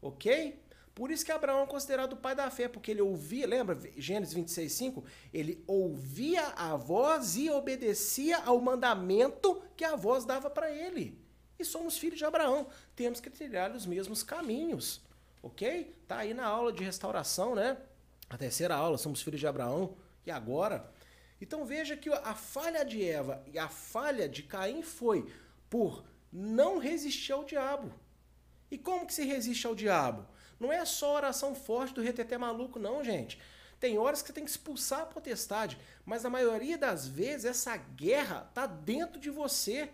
Ok? 0.00 0.62
Por 0.94 1.10
isso 1.10 1.24
que 1.24 1.32
Abraão 1.32 1.64
é 1.64 1.66
considerado 1.66 2.12
o 2.12 2.16
pai 2.16 2.36
da 2.36 2.48
fé, 2.50 2.68
porque 2.68 2.92
ele 2.92 3.02
ouvia, 3.02 3.46
lembra 3.46 3.76
Gênesis 3.96 4.32
26, 4.32 4.72
5? 4.72 5.04
Ele 5.32 5.64
ouvia 5.66 6.46
a 6.56 6.76
voz 6.76 7.36
e 7.36 7.50
obedecia 7.50 8.38
ao 8.38 8.60
mandamento 8.60 9.60
que 9.76 9.84
a 9.84 9.96
voz 9.96 10.24
dava 10.24 10.48
para 10.48 10.70
ele. 10.70 11.18
E 11.58 11.64
somos 11.64 11.98
filhos 11.98 12.18
de 12.18 12.24
Abraão, 12.24 12.68
temos 12.94 13.20
que 13.20 13.28
trilhar 13.28 13.72
os 13.72 13.86
mesmos 13.86 14.22
caminhos, 14.22 15.02
ok? 15.42 15.92
Tá 16.06 16.18
aí 16.18 16.32
na 16.32 16.46
aula 16.46 16.72
de 16.72 16.84
restauração, 16.84 17.54
né? 17.56 17.76
A 18.30 18.38
terceira 18.38 18.74
aula, 18.74 18.96
somos 18.96 19.20
filhos 19.20 19.40
de 19.40 19.46
Abraão. 19.46 19.96
E 20.26 20.30
agora? 20.30 20.90
Então 21.40 21.64
veja 21.64 21.96
que 21.96 22.08
a 22.08 22.34
falha 22.34 22.84
de 22.84 23.04
Eva 23.04 23.44
e 23.52 23.58
a 23.58 23.68
falha 23.68 24.28
de 24.28 24.42
Caim 24.42 24.82
foi 24.82 25.30
por 25.68 26.04
não 26.32 26.78
resistir 26.78 27.32
ao 27.32 27.44
diabo. 27.44 27.92
E 28.70 28.78
como 28.78 29.06
que 29.06 29.14
se 29.14 29.24
resiste 29.24 29.66
ao 29.66 29.74
diabo? 29.74 30.26
Não 30.58 30.72
é 30.72 30.84
só 30.84 31.14
oração 31.14 31.54
forte 31.54 31.94
do 31.94 32.02
reteté 32.02 32.38
maluco, 32.38 32.78
não, 32.78 33.02
gente. 33.02 33.40
Tem 33.80 33.98
horas 33.98 34.22
que 34.22 34.28
você 34.28 34.32
tem 34.32 34.44
que 34.44 34.50
expulsar 34.50 35.00
a 35.00 35.06
potestade, 35.06 35.78
mas 36.04 36.24
a 36.24 36.30
maioria 36.30 36.78
das 36.78 37.06
vezes 37.06 37.44
essa 37.44 37.76
guerra 37.76 38.50
tá 38.54 38.66
dentro 38.66 39.20
de 39.20 39.30
você. 39.30 39.90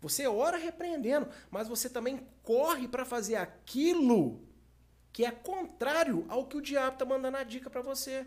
Você 0.00 0.26
ora 0.26 0.56
repreendendo, 0.56 1.28
mas 1.50 1.68
você 1.68 1.88
também 1.88 2.26
corre 2.42 2.88
para 2.88 3.04
fazer 3.04 3.36
aquilo 3.36 4.42
que 5.12 5.24
é 5.24 5.30
contrário 5.30 6.24
ao 6.28 6.46
que 6.46 6.56
o 6.56 6.62
diabo 6.62 6.98
tá 6.98 7.04
mandando 7.04 7.36
a 7.36 7.44
dica 7.44 7.70
para 7.70 7.80
você. 7.80 8.26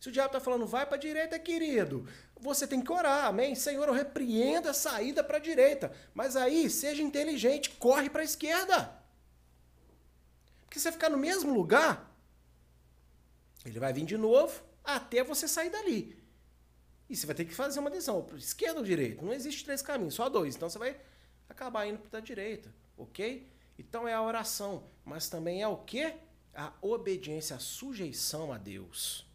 Se 0.00 0.08
o 0.08 0.12
diabo 0.12 0.32
tá 0.32 0.40
falando, 0.40 0.66
vai 0.66 0.84
para 0.84 0.96
a 0.96 1.00
direita, 1.00 1.38
querido, 1.38 2.08
você 2.40 2.66
tem 2.66 2.80
que 2.80 2.90
orar, 2.90 3.26
amém? 3.26 3.54
Senhor, 3.54 3.86
eu 3.86 3.94
repreendo 3.94 4.68
a 4.68 4.74
saída 4.74 5.22
para 5.22 5.36
a 5.36 5.40
direita. 5.40 5.92
Mas 6.12 6.34
aí, 6.34 6.68
seja 6.68 7.02
inteligente, 7.02 7.70
corre 7.70 8.10
para 8.10 8.22
a 8.22 8.24
esquerda. 8.24 9.01
Porque 10.72 10.80
você 10.80 10.90
ficar 10.90 11.10
no 11.10 11.18
mesmo 11.18 11.52
lugar, 11.52 12.10
ele 13.62 13.78
vai 13.78 13.92
vir 13.92 14.06
de 14.06 14.16
novo 14.16 14.62
até 14.82 15.22
você 15.22 15.46
sair 15.46 15.68
dali. 15.68 16.18
E 17.10 17.14
você 17.14 17.26
vai 17.26 17.34
ter 17.34 17.44
que 17.44 17.54
fazer 17.54 17.78
uma 17.78 17.90
decisão, 17.90 18.26
esquerda 18.38 18.80
ou 18.80 18.86
direita. 18.86 19.20
Não 19.20 19.34
existe 19.34 19.66
três 19.66 19.82
caminhos, 19.82 20.14
só 20.14 20.30
dois. 20.30 20.56
Então 20.56 20.70
você 20.70 20.78
vai 20.78 20.98
acabar 21.46 21.86
indo 21.86 21.98
para 21.98 22.20
a 22.20 22.22
direita, 22.22 22.74
ok? 22.96 23.46
Então 23.78 24.08
é 24.08 24.14
a 24.14 24.22
oração, 24.22 24.84
mas 25.04 25.28
também 25.28 25.60
é 25.60 25.68
o 25.68 25.76
que? 25.76 26.10
A 26.54 26.72
obediência, 26.80 27.56
a 27.56 27.60
sujeição 27.60 28.50
a 28.50 28.56
Deus. 28.56 29.26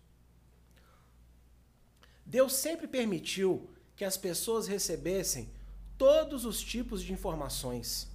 Deus 2.25 2.53
sempre 2.53 2.87
permitiu 2.87 3.69
que 3.95 4.03
as 4.03 4.17
pessoas 4.17 4.65
recebessem 4.65 5.51
todos 5.99 6.45
os 6.45 6.59
tipos 6.63 7.03
de 7.03 7.13
informações. 7.13 8.07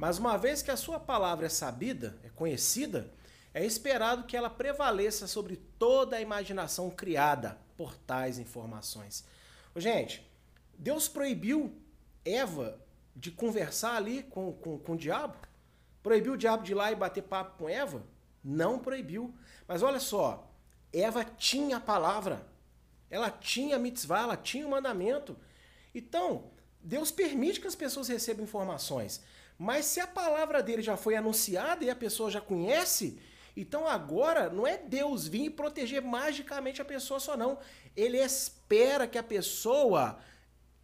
Mas 0.00 0.16
uma 0.16 0.38
vez 0.38 0.62
que 0.62 0.70
a 0.70 0.78
sua 0.78 0.98
palavra 0.98 1.44
é 1.44 1.50
sabida, 1.50 2.16
é 2.24 2.30
conhecida, 2.30 3.12
é 3.52 3.62
esperado 3.62 4.24
que 4.24 4.34
ela 4.34 4.48
prevaleça 4.48 5.26
sobre 5.26 5.56
toda 5.78 6.16
a 6.16 6.22
imaginação 6.22 6.88
criada 6.88 7.58
por 7.76 7.94
tais 7.94 8.38
informações. 8.38 9.26
Gente, 9.76 10.26
Deus 10.78 11.06
proibiu 11.06 11.76
Eva 12.24 12.80
de 13.14 13.30
conversar 13.30 13.94
ali 13.96 14.22
com, 14.22 14.54
com, 14.54 14.78
com 14.78 14.92
o 14.94 14.96
diabo? 14.96 15.36
Proibiu 16.02 16.32
o 16.32 16.38
diabo 16.38 16.62
de 16.62 16.72
ir 16.72 16.76
lá 16.76 16.90
e 16.90 16.96
bater 16.96 17.22
papo 17.22 17.58
com 17.58 17.68
Eva? 17.68 18.02
Não 18.42 18.78
proibiu. 18.78 19.34
Mas 19.68 19.82
olha 19.82 20.00
só, 20.00 20.50
Eva 20.90 21.26
tinha 21.26 21.76
a 21.76 21.80
palavra, 21.80 22.46
ela 23.10 23.30
tinha 23.30 23.76
a 23.76 23.78
mitzvah, 23.78 24.22
ela 24.22 24.36
tinha 24.38 24.66
o 24.66 24.70
mandamento. 24.70 25.36
Então, 25.94 26.44
Deus 26.80 27.10
permite 27.10 27.60
que 27.60 27.66
as 27.66 27.74
pessoas 27.74 28.08
recebam 28.08 28.44
informações. 28.44 29.20
Mas 29.62 29.84
se 29.84 30.00
a 30.00 30.06
palavra 30.06 30.62
dele 30.62 30.80
já 30.80 30.96
foi 30.96 31.14
anunciada 31.14 31.84
e 31.84 31.90
a 31.90 31.94
pessoa 31.94 32.30
já 32.30 32.40
conhece, 32.40 33.20
então 33.54 33.86
agora 33.86 34.48
não 34.48 34.66
é 34.66 34.78
Deus 34.78 35.28
vir 35.28 35.44
e 35.44 35.50
proteger 35.50 36.00
magicamente 36.00 36.80
a 36.80 36.84
pessoa 36.84 37.20
só 37.20 37.36
não. 37.36 37.58
Ele 37.94 38.16
espera 38.16 39.06
que 39.06 39.18
a 39.18 39.22
pessoa 39.22 40.18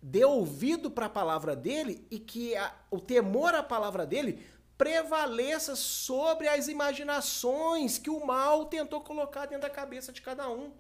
dê 0.03 0.27
ouvido 0.27 0.91
para 0.91 1.07
a 1.07 1.09
palavra 1.09 1.57
dele 1.57 2.07
e 2.11 2.19
que 2.19 2.55
a, 2.55 2.71
o 2.91 3.01
temor 3.01 3.55
à 3.55 3.63
palavra 3.63 4.05
dele 4.05 4.47
prevaleça 4.77 5.75
sobre 5.75 6.47
as 6.47 6.69
imaginações 6.69 7.97
que 7.97 8.11
o 8.11 8.27
mal 8.27 8.67
tentou 8.67 9.01
colocar 9.01 9.47
dentro 9.47 9.63
da 9.63 9.71
cabeça 9.71 10.13
de 10.13 10.21
cada 10.21 10.51
um. 10.51 10.71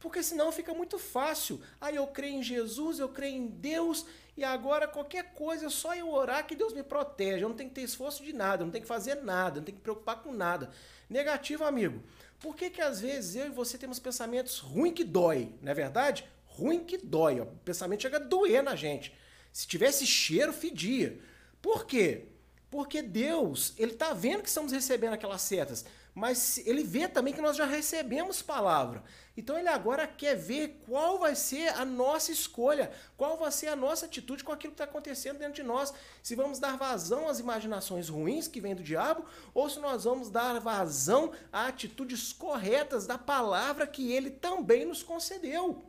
Porque 0.00 0.22
senão 0.22 0.52
fica 0.52 0.72
muito 0.72 0.98
fácil. 0.98 1.60
Aí 1.80 1.96
eu 1.96 2.06
creio 2.06 2.36
em 2.36 2.42
Jesus, 2.42 2.98
eu 2.98 3.08
creio 3.08 3.36
em 3.36 3.46
Deus, 3.46 4.06
e 4.36 4.44
agora 4.44 4.86
qualquer 4.86 5.32
coisa 5.34 5.66
é 5.66 5.70
só 5.70 5.94
eu 5.94 6.08
orar 6.08 6.46
que 6.46 6.54
Deus 6.54 6.72
me 6.72 6.82
protege. 6.82 7.42
Eu 7.42 7.48
não 7.48 7.56
tenho 7.56 7.68
que 7.68 7.74
ter 7.74 7.82
esforço 7.82 8.22
de 8.22 8.32
nada, 8.32 8.62
eu 8.62 8.66
não 8.66 8.72
tenho 8.72 8.82
que 8.82 8.88
fazer 8.88 9.16
nada, 9.16 9.56
eu 9.56 9.60
não 9.60 9.64
tenho 9.64 9.76
que 9.76 9.82
preocupar 9.82 10.22
com 10.22 10.32
nada. 10.32 10.70
Negativo, 11.10 11.64
amigo. 11.64 12.02
Por 12.38 12.54
que, 12.54 12.70
que 12.70 12.80
às 12.80 13.00
vezes 13.00 13.34
eu 13.34 13.46
e 13.46 13.50
você 13.50 13.76
temos 13.76 13.98
pensamentos 13.98 14.60
ruim 14.60 14.92
que 14.92 15.02
dói? 15.02 15.52
Não 15.60 15.72
é 15.72 15.74
verdade? 15.74 16.24
Ruim 16.46 16.84
que 16.84 16.96
dói. 16.96 17.40
Ó. 17.40 17.44
O 17.44 17.58
pensamento 17.64 18.02
chega 18.02 18.18
a 18.18 18.20
doer 18.20 18.62
na 18.62 18.76
gente. 18.76 19.12
Se 19.52 19.66
tivesse 19.66 20.06
cheiro, 20.06 20.52
fedia. 20.52 21.18
Por 21.60 21.84
quê? 21.84 22.26
Porque 22.70 23.02
Deus, 23.02 23.72
ele 23.76 23.92
está 23.92 24.12
vendo 24.12 24.42
que 24.42 24.48
estamos 24.48 24.70
recebendo 24.70 25.14
aquelas 25.14 25.42
setas 25.42 25.84
mas 26.18 26.58
ele 26.66 26.82
vê 26.82 27.06
também 27.06 27.32
que 27.32 27.40
nós 27.40 27.56
já 27.56 27.64
recebemos 27.64 28.42
palavra. 28.42 29.04
Então 29.36 29.56
ele 29.56 29.68
agora 29.68 30.04
quer 30.04 30.34
ver 30.34 30.82
qual 30.84 31.16
vai 31.16 31.36
ser 31.36 31.68
a 31.74 31.84
nossa 31.84 32.32
escolha, 32.32 32.90
qual 33.16 33.36
vai 33.36 33.52
ser 33.52 33.68
a 33.68 33.76
nossa 33.76 34.06
atitude 34.06 34.42
com 34.42 34.50
aquilo 34.50 34.72
que 34.72 34.82
está 34.82 34.84
acontecendo 34.84 35.38
dentro 35.38 35.54
de 35.54 35.62
nós. 35.62 35.94
Se 36.20 36.34
vamos 36.34 36.58
dar 36.58 36.76
vazão 36.76 37.28
às 37.28 37.38
imaginações 37.38 38.08
ruins 38.08 38.48
que 38.48 38.60
vêm 38.60 38.74
do 38.74 38.82
diabo, 38.82 39.24
ou 39.54 39.70
se 39.70 39.78
nós 39.78 40.02
vamos 40.02 40.28
dar 40.28 40.58
vazão 40.58 41.32
a 41.52 41.68
atitudes 41.68 42.32
corretas 42.32 43.06
da 43.06 43.16
palavra 43.16 43.86
que 43.86 44.10
ele 44.10 44.28
também 44.28 44.84
nos 44.84 45.04
concedeu. 45.04 45.84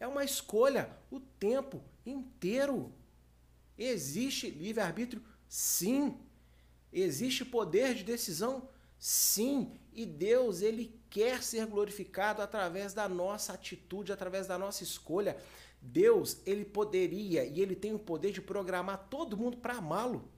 É 0.00 0.06
uma 0.06 0.24
escolha 0.24 0.88
o 1.10 1.20
tempo 1.20 1.84
inteiro. 2.06 2.94
Existe 3.76 4.48
livre-arbítrio? 4.48 5.22
Sim. 5.46 6.18
Existe 6.90 7.44
poder 7.44 7.94
de 7.94 8.04
decisão? 8.04 8.54
Sim, 8.56 8.77
e 9.92 10.04
Deus, 10.04 10.60
ele 10.60 10.98
quer 11.08 11.42
ser 11.42 11.66
glorificado 11.66 12.42
através 12.42 12.92
da 12.92 13.08
nossa 13.08 13.52
atitude, 13.52 14.12
através 14.12 14.46
da 14.46 14.58
nossa 14.58 14.82
escolha. 14.82 15.36
Deus, 15.80 16.40
ele 16.44 16.64
poderia 16.64 17.44
e 17.44 17.60
ele 17.60 17.76
tem 17.76 17.94
o 17.94 17.98
poder 17.98 18.32
de 18.32 18.42
programar 18.42 19.06
todo 19.08 19.36
mundo 19.36 19.56
para 19.58 19.74
amá-lo. 19.74 20.28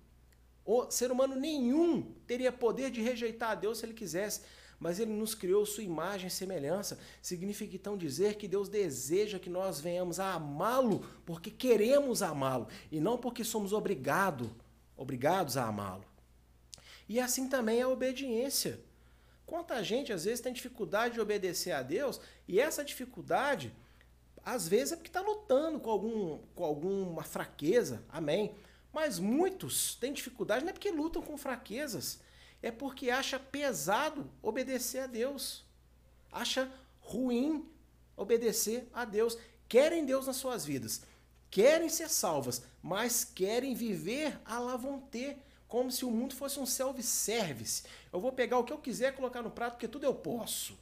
O 0.64 0.90
ser 0.90 1.10
humano 1.10 1.34
nenhum 1.34 2.14
teria 2.26 2.52
poder 2.52 2.90
de 2.90 3.00
rejeitar 3.00 3.52
a 3.52 3.54
Deus 3.54 3.78
se 3.78 3.86
ele 3.86 3.94
quisesse, 3.94 4.42
mas 4.78 5.00
ele 5.00 5.12
nos 5.12 5.34
criou 5.34 5.64
sua 5.64 5.82
imagem 5.82 6.28
e 6.28 6.30
semelhança. 6.30 6.98
Significa 7.20 7.74
então 7.74 7.96
dizer 7.96 8.36
que 8.36 8.46
Deus 8.46 8.68
deseja 8.68 9.38
que 9.38 9.50
nós 9.50 9.80
venhamos 9.80 10.20
a 10.20 10.34
amá-lo 10.34 11.00
porque 11.24 11.50
queremos 11.50 12.22
amá-lo 12.22 12.68
e 12.92 13.00
não 13.00 13.16
porque 13.18 13.42
somos 13.42 13.72
obrigado, 13.72 14.54
obrigados 14.96 15.56
a 15.56 15.66
amá-lo. 15.66 16.09
E 17.10 17.18
assim 17.18 17.48
também 17.48 17.80
é 17.80 17.82
a 17.82 17.88
obediência. 17.88 18.78
Quanta 19.44 19.82
gente 19.82 20.12
às 20.12 20.26
vezes 20.26 20.40
tem 20.40 20.52
dificuldade 20.52 21.14
de 21.14 21.20
obedecer 21.20 21.72
a 21.72 21.82
Deus 21.82 22.20
e 22.46 22.60
essa 22.60 22.84
dificuldade 22.84 23.74
às 24.44 24.68
vezes 24.68 24.92
é 24.92 24.96
porque 24.96 25.08
está 25.08 25.20
lutando 25.20 25.80
com, 25.80 25.90
algum, 25.90 26.38
com 26.54 26.64
alguma 26.64 27.24
fraqueza, 27.24 28.00
amém. 28.08 28.54
Mas 28.92 29.18
muitos 29.18 29.96
têm 29.96 30.12
dificuldade 30.12 30.64
não 30.64 30.70
é 30.70 30.72
porque 30.72 30.92
lutam 30.92 31.20
com 31.20 31.36
fraquezas, 31.36 32.20
é 32.62 32.70
porque 32.70 33.10
acha 33.10 33.40
pesado 33.40 34.30
obedecer 34.40 35.00
a 35.00 35.06
Deus, 35.08 35.64
acha 36.30 36.70
ruim 37.00 37.68
obedecer 38.16 38.88
a 38.92 39.04
Deus. 39.04 39.36
Querem 39.68 40.06
Deus 40.06 40.28
nas 40.28 40.36
suas 40.36 40.64
vidas, 40.64 41.02
querem 41.50 41.88
ser 41.88 42.08
salvas, 42.08 42.62
mas 42.80 43.24
querem 43.24 43.74
viver 43.74 44.40
à 44.44 44.60
la 44.60 44.76
vontade 44.76 45.49
como 45.70 45.90
se 45.90 46.04
o 46.04 46.10
mundo 46.10 46.34
fosse 46.34 46.58
um 46.58 46.66
self-service. 46.66 47.84
Eu 48.12 48.20
vou 48.20 48.32
pegar 48.32 48.58
o 48.58 48.64
que 48.64 48.72
eu 48.72 48.78
quiser 48.78 49.14
colocar 49.14 49.40
no 49.40 49.52
prato, 49.52 49.74
porque 49.74 49.86
tudo 49.86 50.04
eu 50.04 50.14
posso. 50.14 50.76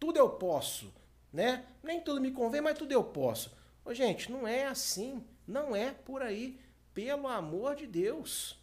Tudo 0.00 0.16
eu 0.18 0.30
posso, 0.30 0.92
né? 1.30 1.66
Nem 1.82 2.00
tudo 2.00 2.18
me 2.18 2.32
convém, 2.32 2.62
mas 2.62 2.78
tudo 2.78 2.92
eu 2.92 3.04
posso. 3.04 3.54
Ô, 3.84 3.92
gente, 3.92 4.32
não 4.32 4.48
é 4.48 4.66
assim. 4.66 5.22
Não 5.46 5.76
é 5.76 5.90
por 5.92 6.22
aí, 6.22 6.58
pelo 6.94 7.28
amor 7.28 7.76
de 7.76 7.86
Deus. 7.86 8.58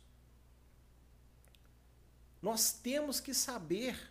Nós 2.41 2.73
temos 2.73 3.19
que 3.19 3.33
saber 3.33 4.09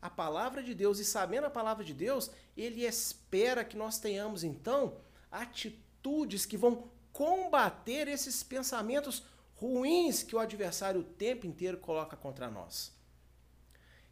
a 0.00 0.08
palavra 0.08 0.62
de 0.62 0.74
Deus 0.74 0.98
e 0.98 1.04
sabendo 1.04 1.48
a 1.48 1.50
palavra 1.50 1.84
de 1.84 1.92
Deus, 1.92 2.30
ele 2.56 2.86
espera 2.86 3.62
que 3.62 3.76
nós 3.76 3.98
tenhamos 3.98 4.42
então 4.42 4.96
atitudes 5.30 6.46
que 6.46 6.56
vão 6.56 6.90
combater 7.12 8.08
esses 8.08 8.42
pensamentos 8.42 9.22
ruins 9.62 10.22
que 10.22 10.34
o 10.34 10.40
adversário 10.40 11.00
o 11.00 11.04
tempo 11.04 11.46
inteiro 11.46 11.78
coloca 11.78 12.16
contra 12.16 12.50
nós. 12.50 12.92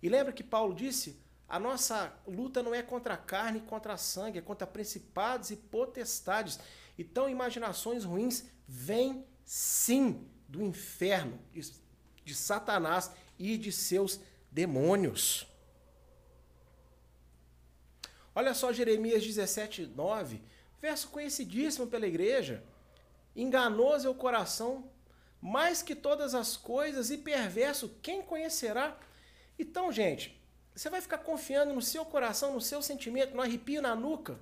E 0.00 0.08
lembra 0.08 0.32
que 0.32 0.44
Paulo 0.44 0.74
disse: 0.74 1.20
a 1.48 1.58
nossa 1.58 2.12
luta 2.26 2.62
não 2.62 2.72
é 2.72 2.82
contra 2.82 3.14
a 3.14 3.16
carne 3.16 3.58
e 3.58 3.62
contra 3.62 3.94
a 3.94 3.96
sangue, 3.96 4.38
é 4.38 4.42
contra 4.42 4.66
principados 4.66 5.50
e 5.50 5.56
potestades. 5.56 6.60
Então, 6.96 7.28
imaginações 7.28 8.04
ruins 8.04 8.44
vêm 8.68 9.24
sim 9.44 10.28
do 10.48 10.62
inferno, 10.62 11.40
de, 11.52 11.72
de 12.24 12.34
Satanás 12.34 13.10
e 13.36 13.58
de 13.58 13.72
seus 13.72 14.20
demônios. 14.52 15.46
Olha 18.32 18.54
só 18.54 18.72
Jeremias 18.72 19.26
17, 19.26 19.86
9, 19.86 20.40
verso 20.80 21.08
conhecidíssimo 21.08 21.88
pela 21.88 22.06
igreja. 22.06 22.62
Enganoso 23.34 24.06
é 24.06 24.10
o 24.10 24.14
coração, 24.14 24.88
mais 25.40 25.82
que 25.82 25.94
todas 25.94 26.34
as 26.34 26.56
coisas, 26.56 27.10
e 27.10 27.18
perverso, 27.18 27.96
quem 28.02 28.20
conhecerá? 28.22 28.96
Então, 29.58 29.90
gente, 29.90 30.38
você 30.74 30.88
vai 30.90 31.00
ficar 31.00 31.18
confiando 31.18 31.72
no 31.72 31.82
seu 31.82 32.04
coração, 32.04 32.52
no 32.52 32.60
seu 32.60 32.82
sentimento, 32.82 33.34
no 33.34 33.42
arrepio 33.42 33.82
na 33.82 33.94
nuca? 33.94 34.38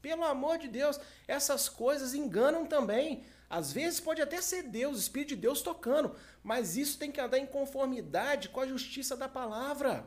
Pelo 0.00 0.24
amor 0.24 0.58
de 0.58 0.68
Deus, 0.68 0.98
essas 1.28 1.68
coisas 1.68 2.14
enganam 2.14 2.66
também. 2.66 3.24
Às 3.48 3.72
vezes 3.72 4.00
pode 4.00 4.20
até 4.20 4.40
ser 4.40 4.64
Deus, 4.64 4.96
o 4.96 5.00
Espírito 5.00 5.30
de 5.30 5.36
Deus 5.36 5.62
tocando, 5.62 6.16
mas 6.42 6.76
isso 6.76 6.98
tem 6.98 7.12
que 7.12 7.20
andar 7.20 7.38
em 7.38 7.46
conformidade 7.46 8.48
com 8.48 8.60
a 8.60 8.66
justiça 8.66 9.16
da 9.16 9.28
palavra. 9.28 10.06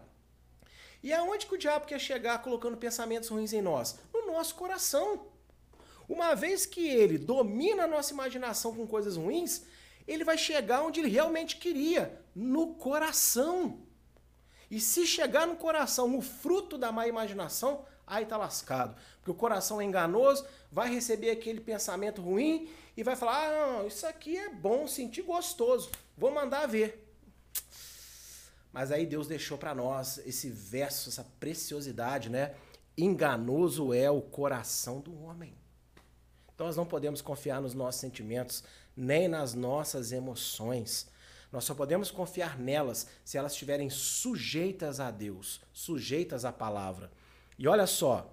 E 1.01 1.13
aonde 1.13 1.45
que 1.45 1.53
o 1.53 1.57
diabo 1.57 1.85
quer 1.85 1.99
chegar 1.99 2.41
colocando 2.41 2.75
pensamentos 2.77 3.29
ruins 3.29 3.53
em 3.53 3.61
nós? 3.61 3.99
No 4.11 4.25
nosso 4.25 4.55
coração. 4.55 5.27
Uma 6.09 6.35
vez 6.35 6.65
que 6.65 6.87
ele 6.87 7.17
domina 7.17 7.83
a 7.83 7.87
nossa 7.87 8.11
imaginação 8.11 8.75
com 8.75 8.85
coisas 8.85 9.15
ruins, 9.15 9.63
ele 10.07 10.23
vai 10.23 10.37
chegar 10.37 10.83
onde 10.83 10.99
ele 10.99 11.09
realmente 11.09 11.57
queria, 11.57 12.21
no 12.33 12.75
coração. 12.75 13.81
E 14.69 14.79
se 14.79 15.05
chegar 15.05 15.47
no 15.47 15.55
coração, 15.55 16.07
no 16.07 16.21
fruto 16.21 16.77
da 16.77 16.91
má 16.91 17.07
imaginação, 17.07 17.85
aí 18.05 18.25
tá 18.25 18.37
lascado. 18.37 18.95
Porque 19.17 19.31
o 19.31 19.35
coração 19.35 19.81
é 19.81 19.85
enganoso, 19.85 20.45
vai 20.71 20.93
receber 20.93 21.31
aquele 21.31 21.59
pensamento 21.59 22.21
ruim 22.21 22.69
e 22.95 23.03
vai 23.03 23.15
falar: 23.15 23.47
ah, 23.47 23.67
não, 23.67 23.87
isso 23.87 24.05
aqui 24.05 24.37
é 24.37 24.49
bom, 24.49 24.87
senti 24.87 25.21
gostoso, 25.21 25.89
vou 26.17 26.31
mandar 26.31 26.67
ver. 26.67 27.01
Mas 28.71 28.91
aí 28.91 29.05
Deus 29.05 29.27
deixou 29.27 29.57
para 29.57 29.73
nós 29.73 30.17
esse 30.25 30.49
verso, 30.49 31.09
essa 31.09 31.25
preciosidade, 31.39 32.29
né? 32.29 32.53
Enganoso 32.97 33.93
é 33.93 34.11
o 34.11 34.21
coração 34.21 34.99
do 34.99 35.17
homem. 35.23 35.55
Então 36.53 36.67
nós 36.67 36.75
não 36.75 36.85
podemos 36.85 37.21
confiar 37.21 37.61
nos 37.61 37.73
nossos 37.73 38.01
sentimentos, 38.01 38.63
nem 38.95 39.27
nas 39.27 39.53
nossas 39.53 40.11
emoções. 40.11 41.07
Nós 41.51 41.63
só 41.63 41.73
podemos 41.73 42.11
confiar 42.11 42.57
nelas 42.57 43.07
se 43.23 43.37
elas 43.37 43.53
estiverem 43.53 43.89
sujeitas 43.89 44.99
a 44.99 45.11
Deus, 45.11 45.61
sujeitas 45.71 46.45
à 46.45 46.51
palavra. 46.51 47.11
E 47.57 47.67
olha 47.67 47.87
só, 47.87 48.29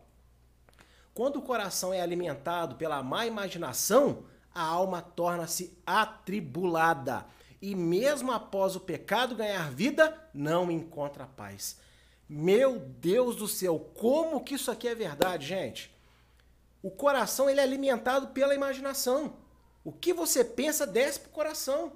quando 1.15 1.37
o 1.37 1.43
coração 1.43 1.93
é 1.93 2.01
alimentado 2.01 2.77
pela 2.77 3.03
má 3.03 3.27
imaginação, 3.27 4.25
a 4.55 4.63
alma 4.63 5.03
torna-se 5.03 5.77
atribulada. 5.87 7.27
E 7.61 7.75
mesmo 7.75 8.33
após 8.33 8.75
o 8.75 8.81
pecado 8.81 9.37
ganhar 9.37 9.71
vida, 9.71 10.19
não 10.35 10.71
encontra 10.71 11.27
paz. 11.27 11.77
Meu 12.29 12.79
Deus 12.79 13.37
do 13.37 13.47
céu, 13.47 13.79
como 13.95 14.43
que 14.43 14.55
isso 14.55 14.71
aqui 14.71 14.89
é 14.89 14.95
verdade, 14.95 15.47
gente? 15.47 15.95
O 16.83 16.91
coração 16.91 17.49
ele 17.49 17.61
é 17.61 17.63
alimentado 17.63 18.29
pela 18.29 18.55
imaginação. 18.55 19.37
O 19.85 19.93
que 19.93 20.13
você 20.13 20.45
pensa 20.45 20.87
desce 20.87 21.21
para 21.21 21.29
o 21.29 21.33
coração. 21.33 21.93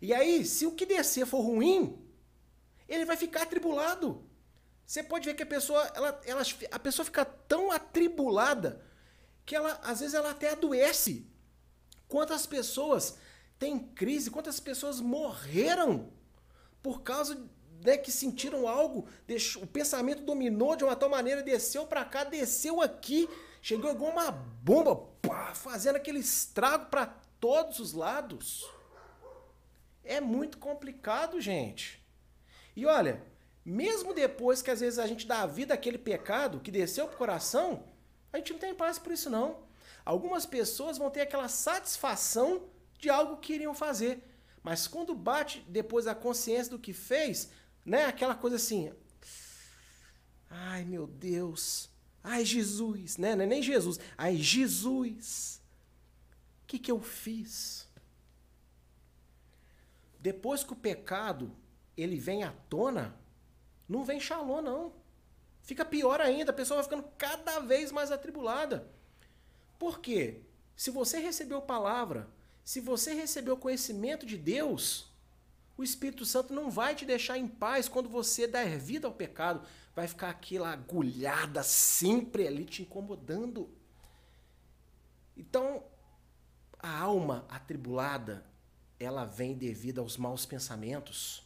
E 0.00 0.12
aí, 0.12 0.44
se 0.44 0.66
o 0.66 0.72
que 0.72 0.84
descer 0.84 1.26
for 1.26 1.40
ruim, 1.40 1.98
ele 2.88 3.04
vai 3.04 3.16
ficar 3.16 3.42
atribulado. 3.42 4.24
Você 4.84 5.02
pode 5.02 5.26
ver 5.26 5.34
que 5.34 5.42
a 5.42 5.46
pessoa, 5.46 5.80
ela, 5.94 6.20
ela, 6.24 6.42
a 6.70 6.78
pessoa 6.78 7.06
fica 7.06 7.24
tão 7.24 7.70
atribulada 7.70 8.84
que 9.46 9.54
ela, 9.54 9.80
às 9.82 10.00
vezes, 10.00 10.14
ela 10.14 10.30
até 10.30 10.50
adoece. 10.50 11.26
Quantas 12.08 12.46
pessoas 12.46 13.16
têm 13.58 13.78
crise, 13.78 14.30
quantas 14.30 14.58
pessoas 14.58 15.00
morreram 15.00 16.12
por 16.82 17.02
causa 17.02 17.48
né, 17.84 17.96
que 17.96 18.10
sentiram 18.10 18.68
algo, 18.68 19.06
deixou, 19.26 19.62
o 19.62 19.66
pensamento 19.66 20.22
dominou 20.22 20.76
de 20.76 20.84
uma 20.84 20.96
tal 20.96 21.08
maneira, 21.08 21.42
desceu 21.42 21.86
para 21.86 22.04
cá, 22.04 22.24
desceu 22.24 22.80
aqui, 22.80 23.28
chegou 23.62 23.92
igual 23.92 24.10
uma 24.10 24.30
bomba, 24.30 24.96
pá, 25.22 25.54
fazendo 25.54 25.96
aquele 25.96 26.18
estrago 26.18 26.86
para 26.86 27.06
todos 27.40 27.78
os 27.78 27.92
lados. 27.92 28.68
É 30.04 30.20
muito 30.20 30.58
complicado, 30.58 31.40
gente. 31.40 32.04
E 32.74 32.84
olha, 32.84 33.24
mesmo 33.64 34.12
depois 34.12 34.60
que 34.60 34.70
às 34.70 34.80
vezes 34.80 34.98
a 34.98 35.06
gente 35.06 35.26
dá 35.26 35.42
a 35.42 35.46
vida 35.46 35.72
àquele 35.72 35.96
pecado 35.96 36.58
que 36.58 36.72
desceu 36.72 37.06
pro 37.06 37.16
coração, 37.16 37.84
a 38.32 38.38
gente 38.38 38.52
não 38.52 38.58
tem 38.58 38.74
paz 38.74 38.98
por 38.98 39.12
isso 39.12 39.30
não. 39.30 39.62
Algumas 40.04 40.44
pessoas 40.44 40.98
vão 40.98 41.08
ter 41.10 41.20
aquela 41.20 41.48
satisfação 41.48 42.68
de 42.98 43.08
algo 43.08 43.36
que 43.36 43.54
iriam 43.54 43.74
fazer. 43.74 44.22
Mas 44.62 44.88
quando 44.88 45.14
bate 45.14 45.64
depois 45.68 46.08
a 46.08 46.14
consciência 46.14 46.70
do 46.70 46.78
que 46.78 46.92
fez, 46.92 47.50
né, 47.84 48.06
aquela 48.06 48.34
coisa 48.34 48.56
assim, 48.56 48.92
ai 50.50 50.84
meu 50.84 51.06
Deus, 51.06 51.91
ai 52.22 52.44
Jesus, 52.44 53.16
né, 53.16 53.34
não 53.34 53.44
é 53.44 53.46
nem 53.46 53.62
Jesus, 53.62 53.98
ai 54.16 54.36
Jesus, 54.36 55.60
o 56.62 56.66
que 56.66 56.78
que 56.78 56.90
eu 56.90 57.00
fiz? 57.00 57.88
Depois 60.20 60.62
que 60.62 60.72
o 60.72 60.76
pecado 60.76 61.50
ele 61.96 62.16
vem 62.16 62.44
à 62.44 62.52
tona, 62.68 63.14
não 63.88 64.04
vem 64.04 64.20
shalom, 64.20 64.62
não. 64.62 64.92
Fica 65.62 65.84
pior 65.84 66.20
ainda, 66.20 66.50
a 66.50 66.54
pessoa 66.54 66.76
vai 66.76 66.84
ficando 66.84 67.08
cada 67.16 67.60
vez 67.60 67.92
mais 67.92 68.10
atribulada. 68.10 68.88
Por 69.78 70.00
quê? 70.00 70.40
Se 70.76 70.90
você 70.90 71.18
recebeu 71.18 71.60
palavra, 71.60 72.28
se 72.64 72.80
você 72.80 73.14
recebeu 73.14 73.56
conhecimento 73.56 74.24
de 74.24 74.36
Deus, 74.36 75.10
o 75.76 75.82
Espírito 75.82 76.24
Santo 76.24 76.52
não 76.52 76.70
vai 76.70 76.94
te 76.94 77.04
deixar 77.04 77.38
em 77.38 77.48
paz 77.48 77.88
quando 77.88 78.08
você 78.08 78.46
der 78.46 78.78
vida 78.78 79.06
ao 79.06 79.12
pecado. 79.12 79.66
Vai 79.94 80.08
ficar 80.08 80.30
aquela 80.30 80.72
agulhada 80.72 81.62
sempre 81.62 82.46
ali 82.46 82.64
te 82.64 82.82
incomodando. 82.82 83.68
Então, 85.36 85.84
a 86.78 86.98
alma 86.98 87.44
atribulada, 87.48 88.44
ela 88.98 89.24
vem 89.24 89.54
devido 89.54 90.00
aos 90.00 90.16
maus 90.16 90.46
pensamentos. 90.46 91.44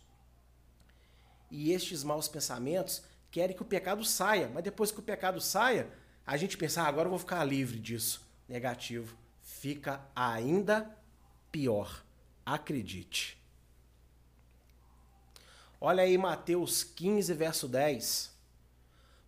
E 1.50 1.72
estes 1.72 2.02
maus 2.04 2.28
pensamentos 2.28 3.02
querem 3.30 3.54
que 3.54 3.62
o 3.62 3.66
pecado 3.66 4.04
saia, 4.04 4.48
mas 4.48 4.64
depois 4.64 4.90
que 4.90 5.00
o 5.00 5.02
pecado 5.02 5.40
saia, 5.40 5.90
a 6.26 6.36
gente 6.36 6.56
pensa, 6.56 6.82
ah, 6.82 6.88
agora 6.88 7.06
eu 7.06 7.10
vou 7.10 7.18
ficar 7.18 7.44
livre 7.44 7.78
disso. 7.78 8.26
Negativo. 8.48 9.16
Fica 9.42 10.00
ainda 10.14 10.96
pior. 11.52 12.04
Acredite. 12.44 13.40
Olha 15.80 16.02
aí 16.02 16.16
Mateus 16.16 16.82
15, 16.82 17.34
verso 17.34 17.68
10. 17.68 18.35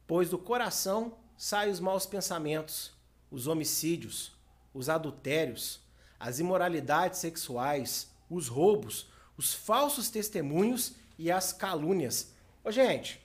Pois 0.08 0.30
do 0.30 0.38
coração 0.38 1.18
saem 1.36 1.70
os 1.70 1.78
maus 1.78 2.06
pensamentos, 2.06 2.92
os 3.30 3.46
homicídios, 3.46 4.32
os 4.72 4.88
adultérios, 4.88 5.80
as 6.18 6.38
imoralidades 6.38 7.20
sexuais, 7.20 8.10
os 8.30 8.48
roubos, 8.48 9.10
os 9.36 9.52
falsos 9.52 10.08
testemunhos 10.08 10.94
e 11.18 11.30
as 11.30 11.52
calúnias. 11.52 12.32
Ô, 12.64 12.72
gente, 12.72 13.22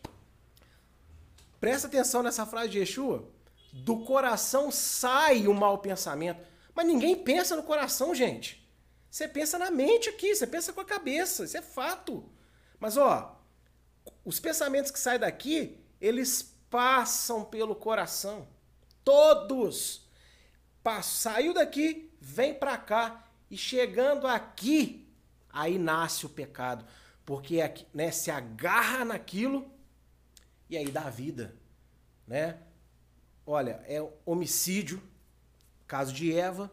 presta 1.57 1.87
atenção 1.87 2.21
nessa 2.21 2.45
frase 2.45 2.69
de 2.69 2.79
Yeshua. 2.79 3.29
Do 3.71 4.03
coração 4.03 4.69
sai 4.69 5.47
o 5.47 5.53
mau 5.53 5.77
pensamento. 5.77 6.45
Mas 6.75 6.85
ninguém 6.85 7.15
pensa 7.15 7.55
no 7.55 7.63
coração, 7.63 8.13
gente. 8.13 8.61
Você 9.09 9.25
pensa 9.25 9.57
na 9.57 9.71
mente 9.71 10.09
aqui, 10.09 10.35
você 10.35 10.45
pensa 10.45 10.73
com 10.73 10.81
a 10.81 10.85
cabeça, 10.85 11.45
isso 11.45 11.55
é 11.55 11.61
fato. 11.61 12.29
Mas 12.77 12.97
ó, 12.97 13.39
os 14.25 14.37
pensamentos 14.41 14.91
que 14.91 14.99
saem 14.99 15.19
daqui, 15.19 15.79
eles 16.01 16.52
passam 16.73 17.45
pelo 17.45 17.75
coração. 17.75 18.47
Todos. 19.03 20.09
Saiu 21.03 21.53
daqui, 21.53 22.11
vem 22.19 22.55
para 22.55 22.75
cá 22.79 23.27
e 23.49 23.55
chegando 23.55 24.25
aqui, 24.25 25.07
aí 25.51 25.77
nasce 25.77 26.25
o 26.25 26.29
pecado. 26.29 26.83
Porque 27.23 27.59
né, 27.93 28.09
se 28.09 28.31
agarra 28.31 29.05
naquilo 29.05 29.71
e 30.67 30.75
aí 30.75 30.89
dá 30.89 31.11
vida. 31.11 31.55
Né? 32.27 32.57
Olha, 33.45 33.83
é 33.87 34.03
homicídio, 34.25 34.99
caso 35.85 36.11
de 36.11 36.33
Eva, 36.33 36.71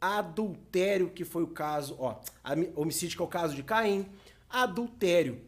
adultério, 0.00 1.10
que 1.10 1.24
foi 1.24 1.44
o 1.44 1.48
caso, 1.48 1.96
ó, 2.00 2.20
homicídio 2.74 3.16
que 3.16 3.22
é 3.22 3.24
o 3.24 3.28
caso 3.28 3.54
de 3.54 3.62
Caim, 3.62 4.10
adultério, 4.50 5.40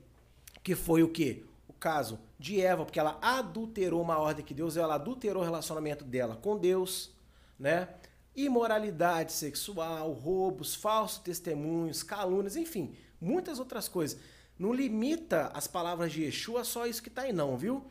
que 0.62 0.76
foi 0.76 1.03
o 1.03 1.09
quê? 1.09 1.45
O 1.66 1.72
caso 1.72 2.20
de 2.41 2.59
Eva, 2.59 2.86
porque 2.86 2.99
ela 2.99 3.18
adulterou 3.20 4.01
uma 4.01 4.18
ordem 4.18 4.43
que 4.43 4.55
Deus, 4.55 4.78
ela 4.78 4.95
adulterou 4.95 5.43
o 5.43 5.45
relacionamento 5.45 6.07
dela 6.07 6.36
com 6.36 6.57
Deus, 6.57 7.12
né? 7.59 7.86
Imoralidade 8.34 9.32
sexual, 9.32 10.11
roubos, 10.12 10.74
falsos 10.74 11.18
testemunhos, 11.18 12.03
calúnias, 12.03 12.57
enfim, 12.57 12.97
muitas 13.20 13.59
outras 13.59 13.88
coisas. 13.88 14.18
Não 14.59 14.72
limita 14.72 15.51
as 15.53 15.66
palavras 15.66 16.12
de 16.12 16.22
Yeshua 16.22 16.64
só 16.64 16.86
isso 16.86 17.03
que 17.03 17.11
está 17.11 17.22
aí 17.22 17.32
não, 17.32 17.59
viu? 17.59 17.84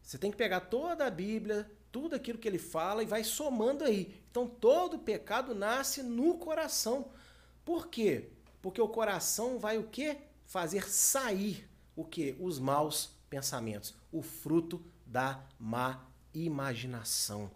Você 0.00 0.16
tem 0.16 0.30
que 0.30 0.36
pegar 0.36 0.60
toda 0.60 1.04
a 1.04 1.10
Bíblia, 1.10 1.68
tudo 1.90 2.14
aquilo 2.14 2.38
que 2.38 2.46
ele 2.46 2.60
fala 2.60 3.02
e 3.02 3.06
vai 3.06 3.24
somando 3.24 3.82
aí. 3.82 4.22
Então 4.30 4.46
todo 4.46 5.00
pecado 5.00 5.52
nasce 5.52 6.00
no 6.00 6.34
coração. 6.34 7.10
Por 7.64 7.88
quê? 7.88 8.28
Porque 8.62 8.80
o 8.80 8.88
coração 8.88 9.58
vai 9.58 9.78
o 9.78 9.88
quê? 9.88 10.18
Fazer 10.46 10.88
sair 10.88 11.68
o 11.96 12.04
quê? 12.04 12.36
Os 12.38 12.60
maus 12.60 13.17
pensamentos, 13.28 13.94
o 14.10 14.22
fruto 14.22 14.84
da 15.06 15.44
má 15.58 16.06
imaginação. 16.34 17.50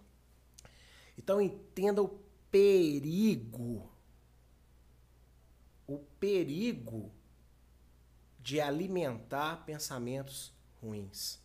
Então 1.16 1.40
entenda 1.40 2.02
o 2.02 2.20
perigo. 2.50 3.90
O 5.86 5.98
perigo 6.18 7.12
de 8.38 8.60
alimentar 8.60 9.64
pensamentos 9.64 10.52
ruins. 10.80 11.38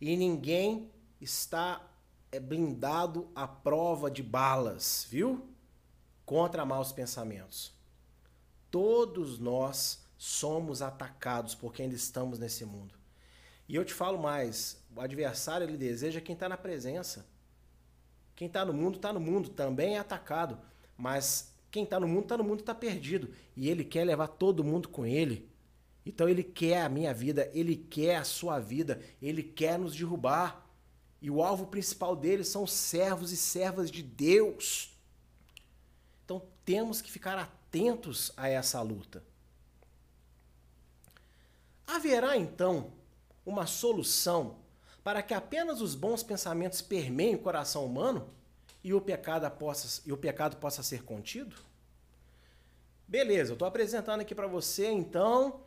E 0.00 0.16
ninguém 0.16 0.90
está 1.20 1.84
é 2.30 2.38
blindado 2.38 3.30
à 3.34 3.46
prova 3.48 4.10
de 4.10 4.22
balas, 4.22 5.06
viu? 5.08 5.48
Contra 6.24 6.64
maus 6.64 6.92
pensamentos. 6.92 7.72
Todos 8.70 9.38
nós 9.38 10.04
somos 10.18 10.82
atacados 10.82 11.54
porque 11.54 11.82
ainda 11.82 11.94
estamos 11.94 12.38
nesse 12.38 12.64
mundo. 12.66 12.97
E 13.68 13.74
eu 13.74 13.84
te 13.84 13.92
falo 13.92 14.18
mais: 14.18 14.82
o 14.94 15.00
adversário 15.00 15.64
ele 15.64 15.76
deseja 15.76 16.20
quem 16.20 16.32
está 16.32 16.48
na 16.48 16.56
presença. 16.56 17.26
Quem 18.34 18.46
está 18.46 18.64
no 18.64 18.72
mundo 18.72 18.96
está 18.96 19.12
no 19.12 19.20
mundo, 19.20 19.48
também 19.50 19.96
é 19.96 19.98
atacado. 19.98 20.58
Mas 20.96 21.52
quem 21.70 21.84
está 21.84 22.00
no 22.00 22.08
mundo 22.08 22.22
está 22.22 22.36
no 22.36 22.44
mundo 22.44 22.60
está 22.60 22.74
perdido 22.74 23.34
e 23.56 23.68
ele 23.68 23.84
quer 23.84 24.04
levar 24.04 24.28
todo 24.28 24.64
mundo 24.64 24.88
com 24.88 25.04
ele. 25.04 25.48
Então 26.06 26.28
ele 26.28 26.42
quer 26.42 26.82
a 26.82 26.88
minha 26.88 27.12
vida, 27.12 27.50
ele 27.52 27.76
quer 27.76 28.16
a 28.16 28.24
sua 28.24 28.58
vida, 28.58 29.00
ele 29.20 29.42
quer 29.42 29.78
nos 29.78 29.94
derrubar. 29.94 30.66
E 31.20 31.30
o 31.30 31.42
alvo 31.42 31.66
principal 31.66 32.14
deles 32.14 32.48
são 32.48 32.66
servos 32.66 33.32
e 33.32 33.36
servas 33.36 33.90
de 33.90 34.02
Deus. 34.02 34.96
Então 36.24 36.42
temos 36.64 37.02
que 37.02 37.10
ficar 37.10 37.36
atentos 37.36 38.32
a 38.36 38.48
essa 38.48 38.80
luta. 38.80 39.22
Haverá 41.86 42.36
então 42.36 42.92
uma 43.48 43.66
solução 43.66 44.58
para 45.02 45.22
que 45.22 45.32
apenas 45.32 45.80
os 45.80 45.94
bons 45.94 46.22
pensamentos 46.22 46.82
permeiem 46.82 47.34
o 47.34 47.38
coração 47.38 47.84
humano 47.84 48.28
e 48.84 48.92
o 48.92 49.00
pecado 49.00 49.50
possa, 49.50 50.02
e 50.06 50.12
o 50.12 50.16
pecado 50.16 50.56
possa 50.56 50.82
ser 50.82 51.02
contido? 51.02 51.56
Beleza, 53.06 53.52
eu 53.52 53.54
estou 53.54 53.66
apresentando 53.66 54.20
aqui 54.20 54.34
para 54.34 54.46
você 54.46 54.90
então 54.90 55.62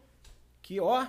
que 0.61 0.79
ó, 0.79 1.07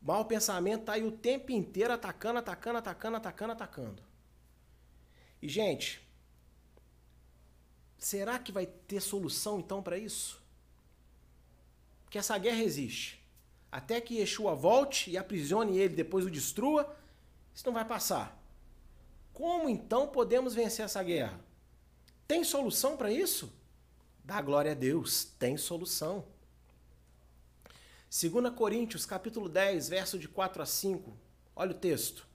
Mau 0.00 0.24
pensamento 0.24 0.84
tá 0.84 0.92
aí 0.92 1.02
o 1.02 1.10
tempo 1.10 1.50
inteiro 1.50 1.92
atacando, 1.92 2.38
atacando, 2.38 2.78
atacando, 2.78 3.16
atacando, 3.16 3.52
atacando. 3.52 4.02
E, 5.42 5.48
gente, 5.48 6.00
será 7.98 8.38
que 8.38 8.52
vai 8.52 8.66
ter 8.66 9.00
solução 9.00 9.58
então 9.58 9.82
para 9.82 9.98
isso? 9.98 10.40
Porque 12.04 12.18
essa 12.18 12.38
guerra 12.38 12.62
existe. 12.62 13.20
Até 13.70 14.00
que 14.00 14.18
Yeshua 14.18 14.54
volte 14.54 15.10
e 15.10 15.18
aprisione 15.18 15.76
ele, 15.78 15.94
depois 15.94 16.24
o 16.24 16.30
destrua, 16.30 16.96
isso 17.54 17.66
não 17.66 17.74
vai 17.74 17.84
passar. 17.84 18.38
Como 19.32 19.68
então 19.68 20.08
podemos 20.08 20.54
vencer 20.54 20.84
essa 20.84 21.02
guerra? 21.02 21.38
Tem 22.26 22.42
solução 22.42 22.96
para 22.96 23.10
isso? 23.10 23.52
Dá 24.24 24.40
glória 24.42 24.72
a 24.72 24.74
Deus, 24.74 25.24
tem 25.38 25.56
solução. 25.56 26.24
2 28.10 28.54
Coríntios, 28.54 29.04
capítulo 29.04 29.48
10, 29.48 29.88
verso 29.88 30.18
de 30.18 30.28
4 30.28 30.62
a 30.62 30.66
5. 30.66 31.16
Olha 31.54 31.72
o 31.72 31.78
texto. 31.78 32.26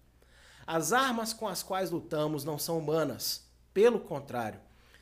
As 0.66 0.94
armas 0.94 1.34
com 1.34 1.48
as 1.48 1.62
quais 1.62 1.92
lutamos 1.92 2.44
não 2.44 2.58
são 2.58 2.78
humanas, 2.78 3.44
pelo 3.74 4.00
contrário, 4.00 4.62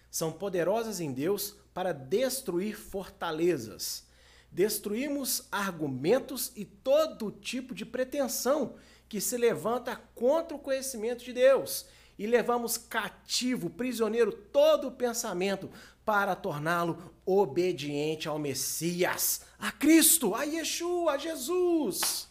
são 0.09 0.31
poderosas 0.31 0.99
em 0.99 1.11
Deus 1.11 1.55
para 1.73 1.93
destruir 1.93 2.77
fortalezas. 2.77 4.05
Destruímos 4.51 5.47
argumentos 5.49 6.51
e 6.55 6.65
todo 6.65 7.31
tipo 7.31 7.73
de 7.73 7.85
pretensão 7.85 8.75
que 9.07 9.21
se 9.21 9.37
levanta 9.37 9.95
contra 10.13 10.55
o 10.55 10.59
conhecimento 10.59 11.23
de 11.23 11.31
Deus 11.31 11.85
e 12.19 12.27
levamos 12.27 12.77
cativo, 12.77 13.69
prisioneiro, 13.69 14.31
todo 14.31 14.89
o 14.89 14.91
pensamento 14.91 15.69
para 16.05 16.35
torná-lo 16.35 17.11
obediente 17.25 18.27
ao 18.27 18.37
Messias, 18.37 19.41
a 19.57 19.71
Cristo, 19.71 20.35
a 20.35 20.43
Yeshua, 20.43 21.13
a 21.13 21.17
Jesus. 21.17 22.29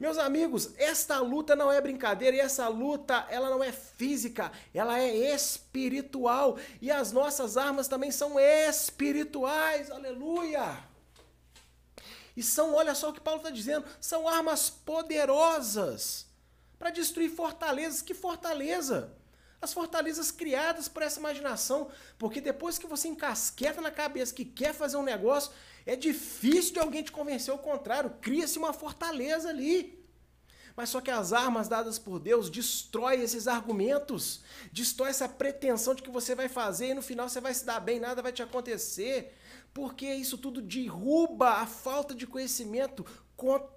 Meus 0.00 0.18
amigos, 0.18 0.72
esta 0.76 1.20
luta 1.20 1.54
não 1.54 1.70
é 1.70 1.80
brincadeira 1.80 2.36
e 2.36 2.40
essa 2.40 2.66
luta, 2.66 3.26
ela 3.30 3.48
não 3.48 3.62
é 3.62 3.70
física, 3.70 4.50
ela 4.74 4.98
é 4.98 5.32
espiritual 5.32 6.58
e 6.80 6.90
as 6.90 7.12
nossas 7.12 7.56
armas 7.56 7.86
também 7.86 8.10
são 8.10 8.38
espirituais. 8.38 9.90
Aleluia! 9.90 10.91
E 12.36 12.42
são, 12.42 12.74
olha 12.74 12.94
só 12.94 13.10
o 13.10 13.12
que 13.12 13.20
Paulo 13.20 13.40
está 13.40 13.50
dizendo, 13.50 13.84
são 14.00 14.28
armas 14.28 14.70
poderosas 14.70 16.26
para 16.78 16.90
destruir 16.90 17.30
fortalezas. 17.30 18.02
Que 18.02 18.14
fortaleza? 18.14 19.16
as 19.62 19.72
fortalezas 19.72 20.32
criadas 20.32 20.88
por 20.88 21.04
essa 21.04 21.20
imaginação, 21.20 21.88
porque 22.18 22.40
depois 22.40 22.78
que 22.78 22.86
você 22.86 23.06
encasqueta 23.06 23.80
na 23.80 23.92
cabeça 23.92 24.34
que 24.34 24.44
quer 24.44 24.74
fazer 24.74 24.96
um 24.96 25.04
negócio, 25.04 25.52
é 25.86 25.94
difícil 25.94 26.74
de 26.74 26.80
alguém 26.80 27.04
te 27.04 27.12
convencer 27.12 27.52
ao 27.52 27.58
contrário, 27.58 28.16
cria-se 28.20 28.58
uma 28.58 28.72
fortaleza 28.72 29.48
ali. 29.48 30.02
Mas 30.74 30.88
só 30.88 31.00
que 31.00 31.10
as 31.10 31.32
armas 31.32 31.68
dadas 31.68 31.98
por 31.98 32.18
Deus 32.18 32.50
destrói 32.50 33.20
esses 33.20 33.46
argumentos, 33.46 34.42
destrói 34.72 35.10
essa 35.10 35.28
pretensão 35.28 35.94
de 35.94 36.02
que 36.02 36.10
você 36.10 36.34
vai 36.34 36.48
fazer 36.48 36.88
e 36.88 36.94
no 36.94 37.02
final 37.02 37.28
você 37.28 37.40
vai 37.40 37.54
se 37.54 37.64
dar 37.64 37.78
bem, 37.78 38.00
nada 38.00 38.22
vai 38.22 38.32
te 38.32 38.42
acontecer, 38.42 39.32
porque 39.74 40.12
isso 40.12 40.36
tudo 40.36 40.60
derruba 40.60 41.50
a 41.54 41.66
falta 41.66 42.14
de 42.14 42.26
conhecimento 42.26 43.04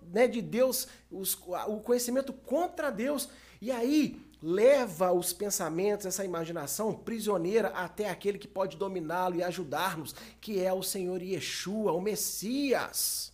né, 0.02 0.28
de 0.28 0.42
Deus, 0.42 0.88
os, 1.10 1.34
o 1.68 1.80
conhecimento 1.80 2.34
contra 2.34 2.92
Deus. 2.92 3.30
E 3.62 3.72
aí 3.72 4.22
leva 4.42 5.12
os 5.12 5.34
pensamentos, 5.34 6.06
essa 6.06 6.24
imaginação 6.24 6.94
prisioneira 6.94 7.70
até 7.70 8.10
aquele 8.10 8.38
que 8.38 8.48
pode 8.48 8.78
dominá-lo 8.78 9.36
e 9.36 9.44
ajudar-nos, 9.44 10.14
que 10.40 10.62
é 10.62 10.72
o 10.72 10.84
Senhor 10.84 11.22
Yeshua, 11.22 11.94
o 11.94 12.02
Messias. 12.02 13.34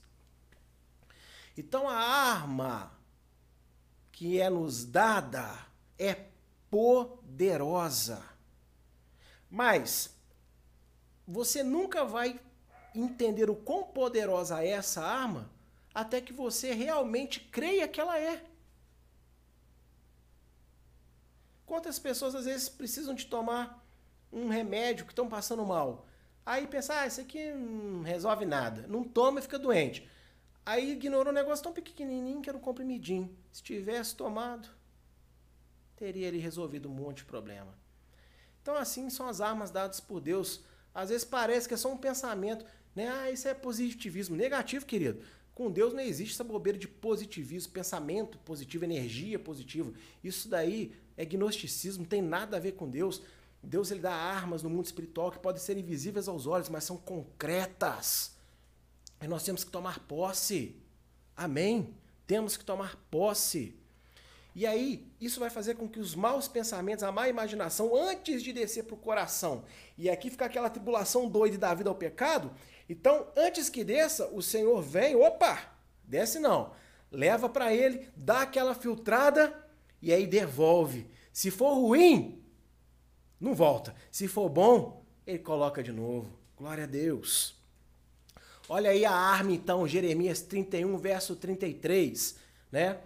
Então 1.58 1.90
a 1.90 1.96
arma 1.96 2.92
que 4.12 4.40
é 4.40 4.50
nos 4.50 4.86
dada 4.86 5.66
é 5.98 6.16
poderosa. 6.70 8.24
Mas 9.50 10.16
você 11.28 11.64
nunca 11.64 12.06
vai 12.06 12.40
entender 12.94 13.50
o 13.50 13.56
quão 13.56 13.84
poderosa 13.84 14.64
é 14.64 14.70
essa 14.70 15.02
arma 15.02 15.50
até 15.94 16.22
que 16.22 16.34
você 16.34 16.74
realmente 16.74 17.40
creia 17.40 17.88
que 17.88 18.00
ela 18.00 18.20
é. 18.20 18.44
Quantas 21.66 22.00
pessoas 22.00 22.36
às 22.36 22.46
vezes 22.46 22.70
precisam 22.70 23.14
de 23.14 23.26
tomar 23.26 23.86
um 24.32 24.50
remédio 24.50 25.06
que 25.06 25.12
estão 25.12 25.28
passando 25.28 25.66
mal? 25.66 26.06
Aí 26.46 26.68
pensa, 26.68 27.00
ah, 27.00 27.08
isso 27.08 27.22
aqui 27.22 27.52
não 27.52 28.04
resolve 28.04 28.46
nada. 28.46 28.86
Não 28.88 29.04
toma 29.04 29.40
e 29.40 29.44
fica 29.44 29.60
doente. 29.60 30.10
Aí 30.66 30.92
ignorou 30.92 31.32
um 31.32 31.36
negócio 31.36 31.64
tão 31.64 31.74
pequenininho 31.74 32.42
que 32.42 32.50
era 32.50 32.58
um 32.58 32.62
comprimidinho. 32.62 33.36
Se 33.52 33.64
tivesse 33.64 34.16
tomado, 34.16 34.68
teria 35.96 36.28
ele 36.28 36.40
resolvido 36.40 36.90
um 36.90 36.94
monte 36.94 37.18
de 37.18 37.26
problema. 37.26 37.74
Então 38.62 38.76
assim 38.76 39.10
são 39.10 39.28
as 39.28 39.42
armas 39.42 39.72
dadas 39.72 40.00
por 40.00 40.20
Deus. 40.20 40.62
Às 40.94 41.10
vezes 41.10 41.26
parece 41.26 41.68
que 41.68 41.74
é 41.74 41.78
só 41.78 41.92
um 41.92 41.98
pensamento, 41.98 42.66
né? 42.96 43.08
Ah, 43.08 43.32
isso 43.32 43.48
é 43.48 43.54
positivismo. 43.54 44.36
Negativo, 44.36 44.86
querido. 44.86 45.22
Com 45.54 45.70
Deus 45.70 45.94
não 45.94 46.02
existe 46.02 46.34
essa 46.34 46.44
bobeira 46.44 46.78
de 46.80 46.88
positivismo, 46.88 47.72
pensamento 47.72 48.38
positivo, 48.40 48.86
energia 48.86 49.38
positiva. 49.38 49.92
Isso 50.24 50.48
daí 50.50 50.94
é 51.18 51.26
gnosticismo, 51.26 52.06
tem 52.06 52.22
nada 52.22 52.58
a 52.58 52.60
ver 52.60 52.74
com 52.74 52.90
Deus. 52.90 53.22
Deus 53.62 53.92
ele 53.92 54.00
dá 54.00 54.14
armas 54.14 54.64
no 54.64 54.70
mundo 54.70 54.86
espiritual 54.86 55.32
que 55.32 55.40
podem 55.40 55.62
ser 55.62 55.78
invisíveis 55.78 56.28
aos 56.28 56.48
olhos, 56.48 56.70
mas 56.70 56.84
são 56.84 56.98
concretas. 56.98 58.36
E 59.22 59.28
nós 59.28 59.44
temos 59.44 59.64
que 59.64 59.72
tomar 59.72 60.00
posse. 60.00 60.76
Amém? 61.36 61.94
Temos 62.26 62.58
que 62.58 62.66
tomar 62.66 62.96
posse. 63.12 63.76
E 64.54 64.66
aí, 64.66 65.08
isso 65.20 65.40
vai 65.40 65.50
fazer 65.50 65.76
com 65.76 65.88
que 65.88 66.00
os 66.00 66.14
maus 66.14 66.48
pensamentos, 66.48 67.04
a 67.04 67.12
má 67.12 67.30
imaginação, 67.30 67.96
antes 67.96 68.44
de 68.44 68.52
descer 68.52 68.84
para 68.84 68.96
o 68.96 68.98
coração, 68.98 69.64
e 69.98 70.10
aqui 70.10 70.30
fica 70.30 70.46
aquela 70.46 70.70
tribulação 70.70 71.30
doida 71.30 71.58
da 71.58 71.74
vida 71.74 71.90
ao 71.90 71.96
pecado, 71.96 72.52
então, 72.90 73.28
antes 73.36 73.70
que 73.70 73.84
desça, 73.84 74.28
o 74.28 74.42
Senhor 74.42 74.82
vem, 74.82 75.16
opa, 75.16 75.60
desce 76.04 76.40
não, 76.40 76.74
leva 77.12 77.48
para 77.50 77.74
ele, 77.74 78.08
dá 78.16 78.42
aquela 78.42 78.74
filtrada 78.74 79.54
e 80.02 80.12
aí 80.14 80.26
devolve. 80.26 81.08
Se 81.32 81.50
for 81.50 81.74
ruim, 81.76 82.44
não 83.40 83.54
volta. 83.56 83.96
Se 84.12 84.28
for 84.28 84.50
bom, 84.50 85.04
ele 85.26 85.40
coloca 85.40 85.82
de 85.82 85.92
novo. 85.92 86.32
Glória 86.58 86.84
a 86.84 86.88
Deus. 86.88 87.56
Olha 88.70 88.92
aí 88.92 89.04
a 89.04 89.12
arma 89.12 89.52
então, 89.52 89.88
Jeremias 89.88 90.42
31, 90.42 90.96
verso 90.98 91.36
33, 91.36 92.36
né? 92.72 93.00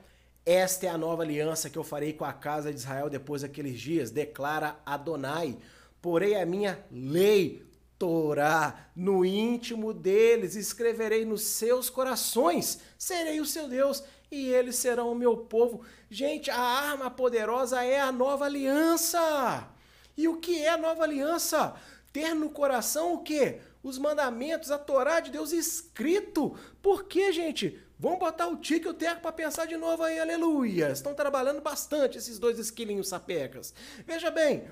Esta 0.46 0.86
é 0.86 0.90
a 0.90 0.98
nova 0.98 1.24
aliança 1.24 1.72
que 1.72 1.78
eu 1.78 1.84
farei 1.84 2.14
com 2.14 2.24
a 2.24 2.32
casa 2.32 2.72
de 2.72 2.78
Israel 2.78 3.10
depois 3.10 3.42
daqueles 3.42 3.80
dias, 3.80 4.12
declara 4.12 4.78
Adonai. 4.86 5.58
Porei 6.02 6.36
a 6.36 6.46
minha 6.46 6.86
lei, 6.92 7.65
Torá, 7.98 8.90
no 8.96 9.24
íntimo 9.24 9.94
deles, 9.94 10.56
escreverei 10.56 11.24
nos 11.24 11.44
seus 11.44 11.90
corações, 11.90 12.80
serei 12.98 13.40
o 13.40 13.46
seu 13.46 13.68
Deus 13.68 14.04
e 14.32 14.50
eles 14.50 14.76
serão 14.76 15.12
o 15.12 15.16
meu 15.16 15.38
povo. 15.38 15.86
Gente, 16.10 16.52
a 16.52 16.60
arma 16.60 17.10
poderosa 17.10 17.84
é 17.84 18.00
a 18.00 18.12
nova 18.12 18.46
aliança. 18.46 19.68
E 20.18 20.28
o 20.28 20.38
que 20.38 20.64
é 20.64 20.70
a 20.70 20.78
nova 20.78 21.04
aliança? 21.04 21.76
Ter 22.12 22.34
no 22.34 22.50
coração 22.50 23.14
o 23.14 23.24
quê? 23.24 23.60
Os 23.84 23.98
mandamentos, 23.98 24.72
a 24.72 24.78
Torá 24.78 25.20
de 25.20 25.32
Deus 25.32 25.52
escrito. 25.52 26.58
Por 26.82 27.06
quê, 27.06 27.32
gente? 27.32 27.80
Vamos 27.98 28.20
botar 28.20 28.48
o 28.48 28.58
tique 28.58 28.88
e 28.88 28.90
o 28.90 28.94
teco 28.94 29.22
para 29.22 29.32
pensar 29.32 29.66
de 29.66 29.78
novo 29.78 30.04
aí, 30.04 30.20
aleluia. 30.20 30.92
Estão 30.92 31.14
trabalhando 31.14 31.62
bastante 31.62 32.18
esses 32.18 32.38
dois 32.38 32.60
esquilinhos 32.60 33.08
sapecas. 33.08 33.74
Veja 34.06 34.30
bem, 34.30 34.66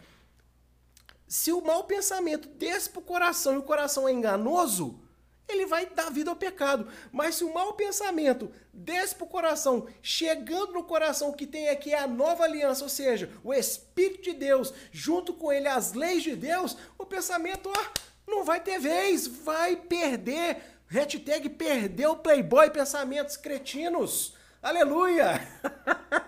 se 1.34 1.52
o 1.52 1.66
mau 1.66 1.86
pensamento 1.86 2.48
desce 2.48 2.88
para 2.88 3.00
o 3.00 3.04
coração 3.04 3.56
e 3.56 3.58
o 3.58 3.64
coração 3.64 4.08
é 4.08 4.12
enganoso, 4.12 5.02
ele 5.50 5.66
vai 5.66 5.88
dar 5.88 6.12
vida 6.12 6.30
ao 6.30 6.36
pecado. 6.36 6.88
Mas 7.12 7.34
se 7.34 7.44
o 7.44 7.52
mau 7.52 7.74
pensamento 7.74 8.52
desce 8.72 9.16
para 9.16 9.24
o 9.24 9.30
coração, 9.30 9.88
chegando 10.00 10.74
no 10.74 10.84
coração 10.84 11.34
que 11.34 11.48
tem 11.48 11.70
aqui 11.70 11.92
é 11.92 11.98
a 11.98 12.06
nova 12.06 12.44
aliança, 12.44 12.84
ou 12.84 12.90
seja, 12.90 13.32
o 13.44 13.52
Espírito 13.52 14.22
de 14.22 14.34
Deus, 14.34 14.72
junto 14.92 15.34
com 15.34 15.52
ele 15.52 15.68
as 15.68 15.94
leis 15.94 16.22
de 16.22 16.36
Deus, 16.36 16.78
o 17.00 17.04
pensamento 17.04 17.68
ó, 17.68 17.86
não 18.28 18.44
vai 18.44 18.60
ter 18.60 18.78
vez, 18.78 19.26
vai 19.26 19.76
perder 19.76 20.58
Hashtag 20.86 21.50
perdeu 21.50 22.16
Playboy 22.16 22.70
pensamentos 22.70 23.38
cretinos. 23.38 24.36
Aleluia! 24.62 25.42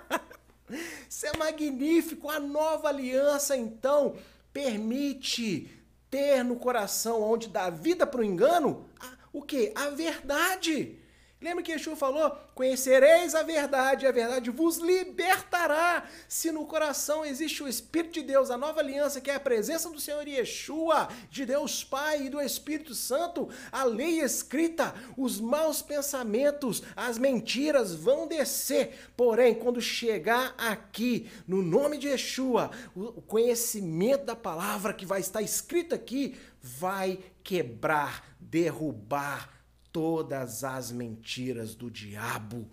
Isso 1.07 1.27
é 1.27 1.37
magnífico. 1.37 2.27
A 2.27 2.39
nova 2.39 2.87
aliança, 2.87 3.55
então, 3.55 4.15
permite 4.55 5.69
ter 6.09 6.41
no 6.41 6.55
coração, 6.55 7.21
onde 7.21 7.49
dá 7.49 7.69
vida 7.69 8.07
para 8.07 8.21
o 8.21 8.23
engano, 8.23 8.85
o 9.33 9.41
que? 9.41 9.73
A 9.75 9.89
verdade. 9.89 10.97
Lembra 11.45 11.61
que 11.61 11.71
Yeshua 11.71 11.95
falou? 11.95 12.31
Conhecereis 12.55 13.35
a 13.35 13.43
verdade, 13.43 14.03
e 14.03 14.07
a 14.07 14.11
verdade 14.11 14.49
vos 14.49 14.77
libertará. 14.77 16.03
Se 16.27 16.51
no 16.51 16.65
coração 16.65 17.23
existe 17.23 17.61
o 17.61 17.67
Espírito 17.67 18.15
de 18.15 18.23
Deus, 18.23 18.49
a 18.49 18.57
nova 18.57 18.79
aliança, 18.79 19.21
que 19.21 19.29
é 19.29 19.35
a 19.35 19.39
presença 19.39 19.87
do 19.91 19.99
Senhor 19.99 20.27
Yeshua, 20.27 21.07
de 21.29 21.45
Deus 21.45 21.83
Pai 21.83 22.23
e 22.23 22.29
do 22.31 22.41
Espírito 22.41 22.95
Santo, 22.95 23.47
a 23.71 23.83
lei 23.83 24.21
escrita, 24.21 24.95
os 25.15 25.39
maus 25.39 25.83
pensamentos, 25.83 26.81
as 26.95 27.19
mentiras 27.19 27.93
vão 27.93 28.25
descer. 28.27 29.11
Porém, 29.15 29.53
quando 29.53 29.79
chegar 29.79 30.55
aqui, 30.57 31.29
no 31.47 31.61
nome 31.61 31.99
de 31.99 32.07
Yeshua, 32.07 32.71
o 32.95 33.21
conhecimento 33.21 34.25
da 34.25 34.35
palavra 34.35 34.95
que 34.95 35.05
vai 35.05 35.19
estar 35.19 35.43
escrito 35.43 35.93
aqui 35.93 36.35
vai 36.59 37.19
quebrar, 37.43 38.35
derrubar, 38.39 39.54
todas 39.95 40.65
as 40.65 40.91
mentiras 40.91 41.73
do 41.73 41.89
diabo. 41.89 42.67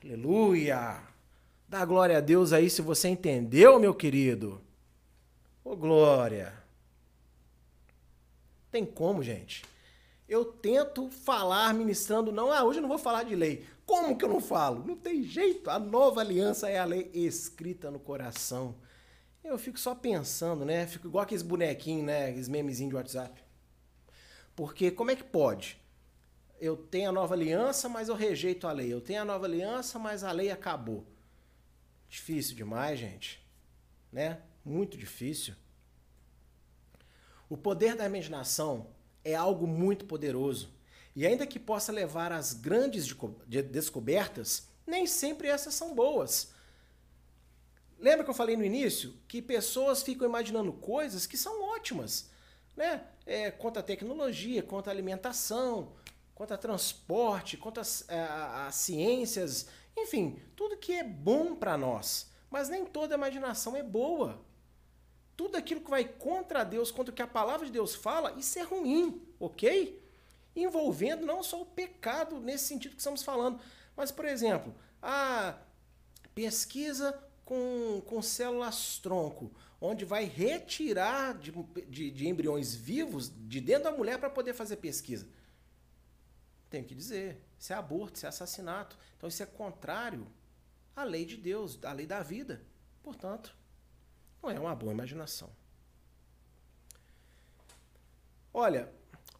Aleluia! 0.00 1.02
Dá 1.68 1.84
glória 1.84 2.18
a 2.18 2.20
Deus 2.20 2.52
aí 2.52 2.70
se 2.70 2.80
você 2.80 3.08
entendeu, 3.08 3.80
meu 3.80 3.92
querido. 3.92 4.60
Ô 5.64 5.74
glória! 5.74 6.54
Tem 8.70 8.86
como, 8.86 9.24
gente? 9.24 9.64
Eu 10.28 10.44
tento 10.44 11.10
falar 11.10 11.74
ministrando, 11.74 12.30
não, 12.30 12.52
ah, 12.52 12.62
hoje 12.62 12.78
eu 12.78 12.82
não 12.82 12.88
vou 12.88 12.98
falar 12.98 13.24
de 13.24 13.34
lei. 13.34 13.66
Como 13.84 14.16
que 14.16 14.24
eu 14.24 14.28
não 14.28 14.40
falo? 14.40 14.84
Não 14.86 14.94
tem 14.94 15.24
jeito. 15.24 15.68
A 15.68 15.80
nova 15.80 16.20
aliança 16.20 16.70
é 16.70 16.78
a 16.78 16.84
lei 16.84 17.10
escrita 17.12 17.90
no 17.90 17.98
coração. 17.98 18.76
Eu 19.42 19.58
fico 19.58 19.80
só 19.80 19.96
pensando, 19.96 20.64
né? 20.64 20.86
Fico 20.86 21.08
igual 21.08 21.24
aqueles 21.24 21.42
bonequinhos, 21.42 22.06
né? 22.06 22.28
Aqueles 22.28 22.48
memezinhos 22.48 22.90
de 22.90 22.96
WhatsApp. 22.96 23.42
Porque 24.54 24.92
como 24.92 25.10
é 25.10 25.16
que 25.16 25.24
pode? 25.24 25.84
Eu 26.60 26.76
tenho 26.76 27.10
a 27.10 27.12
nova 27.12 27.34
aliança, 27.34 27.88
mas 27.88 28.08
eu 28.08 28.14
rejeito 28.14 28.66
a 28.66 28.72
lei. 28.72 28.92
Eu 28.92 29.00
tenho 29.00 29.22
a 29.22 29.24
nova 29.24 29.46
aliança, 29.46 29.98
mas 29.98 30.24
a 30.24 30.32
lei 30.32 30.50
acabou. 30.50 31.06
Difícil 32.08 32.56
demais, 32.56 32.98
gente. 32.98 33.44
Né? 34.12 34.40
Muito 34.64 34.96
difícil. 34.96 35.54
O 37.48 37.56
poder 37.56 37.94
da 37.94 38.06
imaginação 38.06 38.88
é 39.24 39.34
algo 39.34 39.66
muito 39.66 40.04
poderoso. 40.04 40.74
E 41.14 41.26
ainda 41.26 41.46
que 41.46 41.58
possa 41.58 41.92
levar 41.92 42.32
às 42.32 42.52
grandes 42.52 43.06
descobertas, 43.70 44.68
nem 44.86 45.06
sempre 45.06 45.48
essas 45.48 45.74
são 45.74 45.94
boas. 45.94 46.52
Lembra 47.98 48.24
que 48.24 48.30
eu 48.30 48.34
falei 48.34 48.56
no 48.56 48.64
início 48.64 49.14
que 49.26 49.40
pessoas 49.40 50.02
ficam 50.02 50.28
imaginando 50.28 50.72
coisas 50.72 51.26
que 51.26 51.36
são 51.36 51.62
ótimas, 51.62 52.30
né? 52.76 53.06
É, 53.24 53.50
quanto 53.50 53.78
à 53.78 53.82
tecnologia, 53.82 54.62
quanto 54.62 54.88
à 54.88 54.90
alimentação, 54.90 55.94
quanto 56.36 56.52
a 56.52 56.58
transporte, 56.58 57.56
quanto 57.56 57.80
a, 57.80 58.66
a, 58.66 58.70
ciências, 58.70 59.66
enfim, 59.96 60.38
tudo 60.54 60.76
que 60.76 60.92
é 60.92 61.02
bom 61.02 61.56
para 61.56 61.78
nós. 61.78 62.30
Mas 62.50 62.68
nem 62.68 62.84
toda 62.84 63.14
imaginação 63.14 63.74
é 63.74 63.82
boa. 63.82 64.38
Tudo 65.34 65.56
aquilo 65.56 65.80
que 65.80 65.90
vai 65.90 66.04
contra 66.04 66.62
Deus, 66.62 66.90
contra 66.90 67.10
o 67.10 67.14
que 67.14 67.22
a 67.22 67.26
palavra 67.26 67.64
de 67.64 67.72
Deus 67.72 67.94
fala, 67.94 68.34
isso 68.36 68.58
é 68.58 68.62
ruim, 68.62 69.26
ok? 69.40 69.98
Envolvendo 70.54 71.24
não 71.24 71.42
só 71.42 71.62
o 71.62 71.66
pecado 71.66 72.38
nesse 72.38 72.66
sentido 72.66 72.92
que 72.92 73.00
estamos 73.00 73.22
falando, 73.22 73.58
mas, 73.96 74.12
por 74.12 74.26
exemplo, 74.26 74.74
a 75.00 75.56
pesquisa 76.34 77.18
com, 77.46 78.02
com 78.04 78.20
células 78.20 78.98
tronco, 78.98 79.50
onde 79.80 80.04
vai 80.04 80.24
retirar 80.24 81.32
de, 81.38 81.50
de, 81.88 82.10
de 82.10 82.28
embriões 82.28 82.74
vivos 82.74 83.32
de 83.34 83.58
dentro 83.58 83.84
da 83.84 83.92
mulher 83.92 84.18
para 84.18 84.28
poder 84.28 84.52
fazer 84.52 84.76
pesquisa. 84.76 85.26
Tenho 86.68 86.84
que 86.84 86.94
dizer. 86.94 87.42
Isso 87.58 87.72
é 87.72 87.76
aborto, 87.76 88.16
isso 88.16 88.26
é 88.26 88.28
assassinato. 88.28 88.96
Então 89.16 89.28
isso 89.28 89.42
é 89.42 89.46
contrário 89.46 90.26
à 90.94 91.04
lei 91.04 91.24
de 91.24 91.36
Deus, 91.36 91.78
à 91.84 91.92
lei 91.92 92.06
da 92.06 92.22
vida. 92.22 92.62
Portanto, 93.02 93.56
não 94.42 94.50
é 94.50 94.58
uma 94.58 94.74
boa 94.74 94.92
imaginação. 94.92 95.50
Olha, 98.52 98.92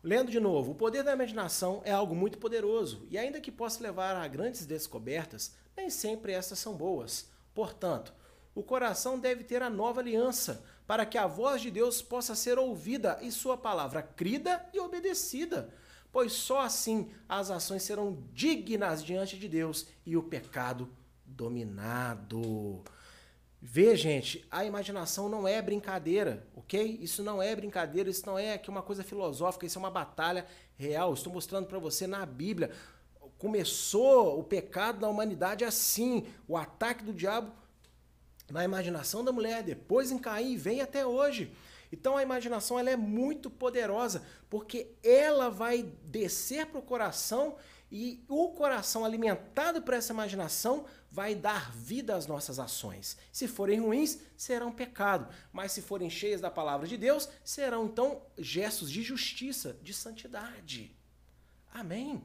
lendo 0.03 0.31
de 0.31 0.39
novo, 0.39 0.73
o 0.73 0.75
poder 0.75 1.03
da 1.03 1.13
imaginação 1.13 1.81
é 1.85 1.91
algo 1.91 2.15
muito 2.15 2.39
poderoso 2.39 3.07
e 3.11 3.17
ainda 3.17 3.41
que 3.41 3.51
possa 3.51 3.83
levar 3.83 4.15
a 4.15 4.29
grandes 4.29 4.67
descobertas, 4.67 5.55
nem 5.77 5.89
sempre 5.89 6.33
essas 6.33 6.59
são 6.59 6.77
boas. 6.77 7.31
Portanto, 7.55 8.13
o 8.55 8.63
coração 8.63 9.19
deve 9.19 9.43
ter 9.43 9.63
a 9.63 9.71
nova 9.71 10.01
aliança 10.01 10.63
para 10.87 11.05
que 11.05 11.19
a 11.19 11.27
voz 11.27 11.61
de 11.63 11.71
Deus 11.71 12.01
possa 12.03 12.35
ser 12.35 12.59
ouvida 12.59 13.19
e 13.23 13.33
sua 13.33 13.57
palavra 13.57 14.03
crida 14.03 14.69
e 14.73 14.79
obedecida 14.79 15.73
pois 16.17 16.33
só 16.33 16.61
assim 16.61 17.11
as 17.29 17.51
ações 17.51 17.83
serão 17.83 18.17
dignas 18.33 19.05
diante 19.05 19.39
de 19.39 19.47
Deus 19.47 19.87
e 20.07 20.17
o 20.17 20.23
pecado 20.23 20.89
dominado. 21.27 22.83
Vê, 23.61 23.95
gente, 23.95 24.43
a 24.51 24.65
imaginação 24.65 25.29
não 25.29 25.47
é 25.47 25.61
brincadeira, 25.61 26.47
ok? 26.57 26.99
Isso 27.03 27.23
não 27.23 27.43
é 27.43 27.55
brincadeira, 27.55 28.09
isso 28.09 28.25
não 28.25 28.39
é 28.39 28.55
aqui 28.55 28.71
uma 28.71 28.81
coisa 28.81 29.05
filosófica, 29.05 29.67
isso 29.67 29.79
é 29.79 29.79
uma 29.79 29.91
batalha 29.91 30.47
real. 30.79 31.13
Estou 31.13 31.31
mostrando 31.31 31.67
para 31.67 31.79
você 31.79 32.07
na 32.07 32.25
Bíblia. 32.25 32.73
Começou 33.37 34.41
o 34.41 34.43
pecado 34.43 35.03
na 35.03 35.09
humanidade 35.11 35.67
assim, 35.67 36.25
o 36.49 36.57
ataque 36.57 37.05
do 37.05 37.13
diabo 37.13 37.53
na 38.51 38.65
imaginação 38.65 39.23
da 39.23 39.33
mulher, 39.33 39.63
depois 39.63 40.11
em 40.11 40.19
Caim 40.19 40.57
vem 40.57 40.81
até 40.81 41.07
hoje. 41.07 41.53
Então 41.93 42.17
a 42.17 42.23
imaginação 42.23 42.79
ela 42.79 42.91
é 42.91 42.97
muito 42.97 43.51
poderosa, 43.51 44.23
porque 44.49 44.95
ela 45.03 45.51
vai 45.51 45.83
descer 46.05 46.67
para 46.67 46.79
o 46.79 46.83
coração 46.83 47.57
e 47.91 48.25
o 48.29 48.49
coração 48.49 49.05
alimentado 49.05 49.81
por 49.81 49.95
essa 49.95 50.13
imaginação 50.13 50.87
vai 51.11 51.35
dar 51.35 51.73
vida 51.73 52.17
às 52.17 52.27
nossas 52.27 52.59
ações. 52.59 53.17
Se 53.33 53.47
forem 53.47 53.81
ruins, 53.81 54.19
serão 54.37 54.73
pecado, 54.73 55.33
mas 55.53 55.73
se 55.73 55.81
forem 55.81 56.11
cheias 56.11 56.41
da 56.41 56.51
palavra 56.51 56.87
de 56.87 56.97
Deus, 56.97 57.29
serão 57.45 57.87
então 57.87 58.23
gestos 58.37 58.91
de 58.91 59.03
justiça, 59.03 59.79
de 59.83 59.95
santidade. 59.95 60.97
Amém. 61.73 62.25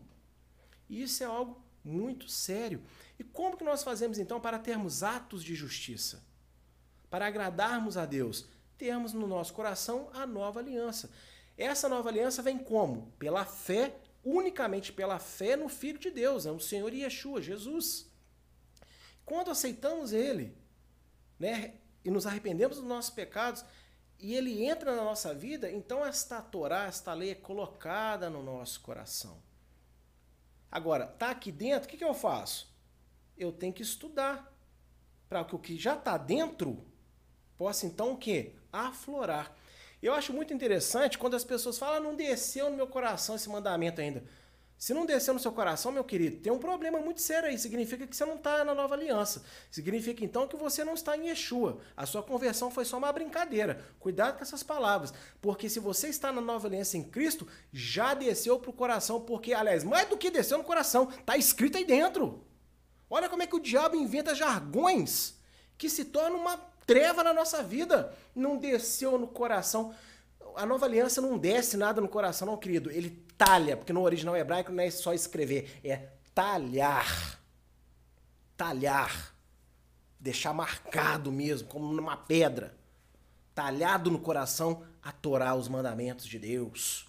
Isso 0.89 1.23
é 1.23 1.25
algo 1.27 1.63
muito 1.83 2.27
sério. 2.27 2.83
E 3.19 3.23
como 3.23 3.55
que 3.55 3.63
nós 3.63 3.83
fazemos 3.83 4.17
então 4.17 4.41
para 4.41 4.59
termos 4.59 5.03
atos 5.03 5.43
de 5.43 5.53
justiça? 5.55 6.23
Para 7.09 7.27
agradarmos 7.27 7.97
a 7.97 8.05
Deus? 8.05 8.47
Termos 8.81 9.13
no 9.13 9.27
nosso 9.27 9.53
coração 9.53 10.09
a 10.11 10.25
nova 10.25 10.59
aliança. 10.59 11.11
Essa 11.55 11.87
nova 11.87 12.09
aliança 12.09 12.41
vem 12.41 12.57
como? 12.57 13.13
Pela 13.19 13.45
fé, 13.45 13.95
unicamente 14.23 14.91
pela 14.91 15.19
fé 15.19 15.55
no 15.55 15.69
Filho 15.69 15.99
de 15.99 16.09
Deus, 16.09 16.47
é 16.47 16.51
o 16.51 16.59
Senhor 16.59 16.91
Yeshua, 16.91 17.39
Jesus. 17.43 18.09
Quando 19.23 19.51
aceitamos 19.51 20.13
Ele, 20.13 20.57
né, 21.37 21.75
e 22.03 22.09
nos 22.09 22.25
arrependemos 22.25 22.77
dos 22.77 22.87
nossos 22.87 23.11
pecados, 23.11 23.63
e 24.17 24.33
Ele 24.33 24.65
entra 24.65 24.95
na 24.95 25.03
nossa 25.03 25.31
vida, 25.31 25.69
então 25.69 26.03
esta 26.03 26.41
Torá, 26.41 26.85
esta 26.85 27.13
lei 27.13 27.29
é 27.29 27.35
colocada 27.35 28.31
no 28.31 28.41
nosso 28.41 28.81
coração. 28.81 29.43
Agora, 30.71 31.05
tá 31.05 31.29
aqui 31.29 31.51
dentro, 31.51 31.87
o 31.87 31.91
que, 31.91 31.97
que 31.97 32.03
eu 32.03 32.15
faço? 32.15 32.75
Eu 33.37 33.51
tenho 33.51 33.73
que 33.73 33.83
estudar 33.83 34.51
para 35.29 35.45
que 35.45 35.55
o 35.55 35.59
que 35.59 35.77
já 35.77 35.93
está 35.93 36.17
dentro 36.17 36.83
possa 37.55 37.85
então 37.85 38.13
o 38.13 38.17
quê? 38.17 38.55
Aflorar. 38.71 39.55
Eu 40.01 40.13
acho 40.13 40.33
muito 40.33 40.53
interessante 40.53 41.17
quando 41.17 41.35
as 41.35 41.43
pessoas 41.43 41.77
falam, 41.77 41.97
ah, 41.97 41.99
não 41.99 42.15
desceu 42.15 42.69
no 42.69 42.75
meu 42.75 42.87
coração 42.87 43.35
esse 43.35 43.49
mandamento 43.49 44.01
ainda. 44.01 44.23
Se 44.81 44.95
não 44.95 45.05
desceu 45.05 45.31
no 45.31 45.39
seu 45.39 45.51
coração, 45.51 45.91
meu 45.91 46.03
querido, 46.03 46.37
tem 46.37 46.51
um 46.51 46.57
problema 46.57 46.99
muito 46.99 47.21
sério 47.21 47.47
aí. 47.47 47.55
Significa 47.55 48.07
que 48.07 48.15
você 48.15 48.25
não 48.25 48.33
está 48.33 48.65
na 48.65 48.73
nova 48.73 48.95
aliança. 48.95 49.45
Significa 49.69 50.25
então 50.25 50.47
que 50.47 50.55
você 50.55 50.83
não 50.83 50.95
está 50.95 51.15
em 51.15 51.27
Yeshua. 51.27 51.79
A 51.95 52.07
sua 52.07 52.23
conversão 52.23 52.71
foi 52.71 52.83
só 52.83 52.97
uma 52.97 53.11
brincadeira. 53.13 53.85
Cuidado 53.99 54.37
com 54.37 54.41
essas 54.41 54.63
palavras. 54.63 55.13
Porque 55.39 55.69
se 55.69 55.79
você 55.79 56.07
está 56.07 56.31
na 56.31 56.41
nova 56.41 56.67
aliança 56.67 56.97
em 56.97 57.03
Cristo, 57.03 57.47
já 57.71 58.15
desceu 58.15 58.57
para 58.57 58.71
o 58.71 58.73
coração. 58.73 59.21
Porque, 59.21 59.53
aliás, 59.53 59.83
mais 59.83 60.09
do 60.09 60.17
que 60.17 60.31
desceu 60.31 60.57
no 60.57 60.63
coração, 60.63 61.09
está 61.11 61.37
escrito 61.37 61.77
aí 61.77 61.85
dentro. 61.85 62.43
Olha 63.07 63.29
como 63.29 63.43
é 63.43 63.45
que 63.45 63.55
o 63.55 63.59
diabo 63.59 63.95
inventa 63.95 64.33
jargões 64.33 65.35
que 65.77 65.89
se 65.89 66.05
tornam 66.05 66.39
uma 66.39 66.57
treva 66.91 67.23
na 67.23 67.33
nossa 67.33 67.63
vida. 67.63 68.13
Não 68.35 68.57
desceu 68.57 69.17
no 69.17 69.27
coração. 69.27 69.95
A 70.57 70.65
nova 70.65 70.85
aliança 70.85 71.21
não 71.21 71.37
desce 71.37 71.77
nada 71.77 72.01
no 72.01 72.09
coração, 72.09 72.45
não, 72.45 72.57
querido. 72.57 72.91
Ele 72.91 73.11
talha, 73.37 73.77
porque 73.77 73.93
no 73.93 74.01
original 74.01 74.35
hebraico 74.35 74.73
não 74.73 74.83
é 74.83 74.91
só 74.91 75.13
escrever, 75.13 75.79
é 75.85 76.09
talhar. 76.35 77.39
Talhar. 78.57 79.33
Deixar 80.19 80.53
marcado 80.53 81.31
mesmo, 81.31 81.69
como 81.69 81.93
numa 81.93 82.17
pedra. 82.17 82.75
Talhado 83.55 84.11
no 84.11 84.19
coração 84.19 84.83
a 85.01 85.13
Torá, 85.13 85.55
os 85.55 85.69
mandamentos 85.69 86.25
de 86.25 86.37
Deus. 86.37 87.07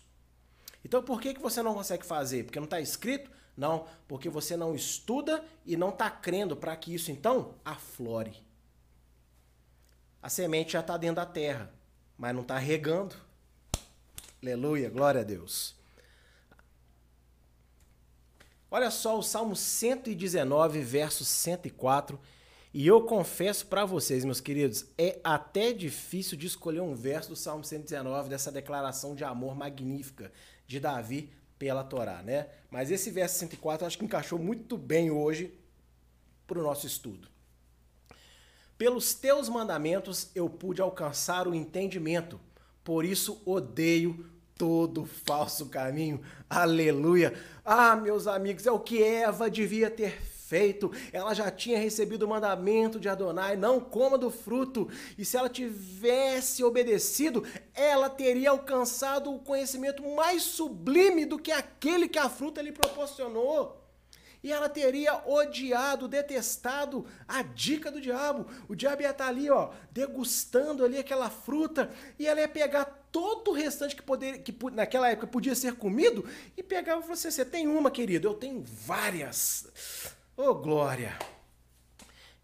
Então 0.84 1.02
por 1.02 1.20
que, 1.20 1.34
que 1.34 1.42
você 1.42 1.60
não 1.60 1.74
consegue 1.74 2.06
fazer? 2.06 2.44
Porque 2.44 2.60
não 2.60 2.64
está 2.64 2.80
escrito? 2.80 3.30
Não, 3.56 3.86
porque 4.06 4.28
você 4.28 4.56
não 4.56 4.74
estuda 4.76 5.44
e 5.66 5.76
não 5.76 5.90
está 5.90 6.08
crendo 6.08 6.56
para 6.56 6.76
que 6.76 6.94
isso 6.94 7.10
então 7.10 7.56
aflore. 7.64 8.51
A 10.22 10.28
semente 10.28 10.74
já 10.74 10.80
está 10.80 10.96
dentro 10.96 11.16
da 11.16 11.26
terra, 11.26 11.72
mas 12.16 12.32
não 12.32 12.42
está 12.42 12.56
regando. 12.56 13.16
Aleluia, 14.40 14.88
glória 14.88 15.22
a 15.22 15.24
Deus. 15.24 15.74
Olha 18.70 18.90
só 18.90 19.18
o 19.18 19.22
Salmo 19.22 19.56
119, 19.56 20.80
verso 20.80 21.24
104. 21.24 22.18
E 22.72 22.86
eu 22.86 23.02
confesso 23.02 23.66
para 23.66 23.84
vocês, 23.84 24.24
meus 24.24 24.40
queridos, 24.40 24.86
é 24.96 25.20
até 25.22 25.72
difícil 25.72 26.38
de 26.38 26.46
escolher 26.46 26.80
um 26.80 26.94
verso 26.94 27.30
do 27.30 27.36
Salmo 27.36 27.64
119, 27.64 28.30
dessa 28.30 28.50
declaração 28.50 29.14
de 29.14 29.24
amor 29.24 29.54
magnífica 29.54 30.32
de 30.66 30.80
Davi 30.80 31.30
pela 31.58 31.84
Torá, 31.84 32.22
né? 32.22 32.48
Mas 32.70 32.90
esse 32.90 33.10
verso 33.10 33.38
104 33.40 33.84
eu 33.84 33.86
acho 33.88 33.98
que 33.98 34.04
encaixou 34.04 34.38
muito 34.38 34.78
bem 34.78 35.10
hoje 35.10 35.52
para 36.46 36.58
o 36.58 36.62
nosso 36.62 36.86
estudo. 36.86 37.31
Pelos 38.82 39.14
teus 39.14 39.48
mandamentos 39.48 40.28
eu 40.34 40.50
pude 40.50 40.82
alcançar 40.82 41.46
o 41.46 41.54
entendimento, 41.54 42.40
por 42.82 43.04
isso 43.04 43.40
odeio 43.46 44.26
todo 44.58 45.04
falso 45.04 45.66
caminho. 45.66 46.20
Aleluia! 46.50 47.32
Ah, 47.64 47.94
meus 47.94 48.26
amigos, 48.26 48.66
é 48.66 48.72
o 48.72 48.80
que 48.80 49.00
Eva 49.00 49.48
devia 49.48 49.88
ter 49.88 50.20
feito. 50.20 50.90
Ela 51.12 51.32
já 51.32 51.48
tinha 51.48 51.78
recebido 51.78 52.24
o 52.24 52.28
mandamento 52.28 52.98
de 52.98 53.08
Adonai: 53.08 53.54
não 53.54 53.78
coma 53.78 54.18
do 54.18 54.32
fruto. 54.32 54.88
E 55.16 55.24
se 55.24 55.36
ela 55.36 55.48
tivesse 55.48 56.64
obedecido, 56.64 57.44
ela 57.72 58.10
teria 58.10 58.50
alcançado 58.50 59.32
o 59.32 59.38
conhecimento 59.38 60.02
mais 60.16 60.42
sublime 60.42 61.24
do 61.24 61.38
que 61.38 61.52
aquele 61.52 62.08
que 62.08 62.18
a 62.18 62.28
fruta 62.28 62.60
lhe 62.60 62.72
proporcionou 62.72 63.80
e 64.42 64.50
ela 64.50 64.68
teria 64.68 65.22
odiado, 65.26 66.08
detestado 66.08 67.06
a 67.28 67.42
dica 67.42 67.90
do 67.90 68.00
diabo. 68.00 68.46
O 68.68 68.74
diabo 68.74 69.02
ia 69.02 69.10
estar 69.10 69.28
ali, 69.28 69.48
ó, 69.48 69.70
degustando 69.92 70.84
ali 70.84 70.98
aquela 70.98 71.30
fruta 71.30 71.90
e 72.18 72.26
ela 72.26 72.40
ia 72.40 72.48
pegar 72.48 72.84
todo 73.12 73.52
o 73.52 73.54
restante 73.54 73.94
que, 73.94 74.02
poder, 74.02 74.38
que 74.38 74.54
naquela 74.72 75.08
época 75.08 75.26
podia 75.26 75.54
ser 75.54 75.74
comido 75.74 76.28
e 76.56 76.62
pegava 76.62 77.00
e 77.00 77.02
falou 77.02 77.14
assim: 77.14 77.30
Você 77.30 77.44
tem 77.44 77.68
uma, 77.68 77.90
querido? 77.90 78.26
Eu 78.26 78.34
tenho 78.34 78.62
várias. 78.62 79.66
Oh, 80.36 80.54
glória! 80.54 81.16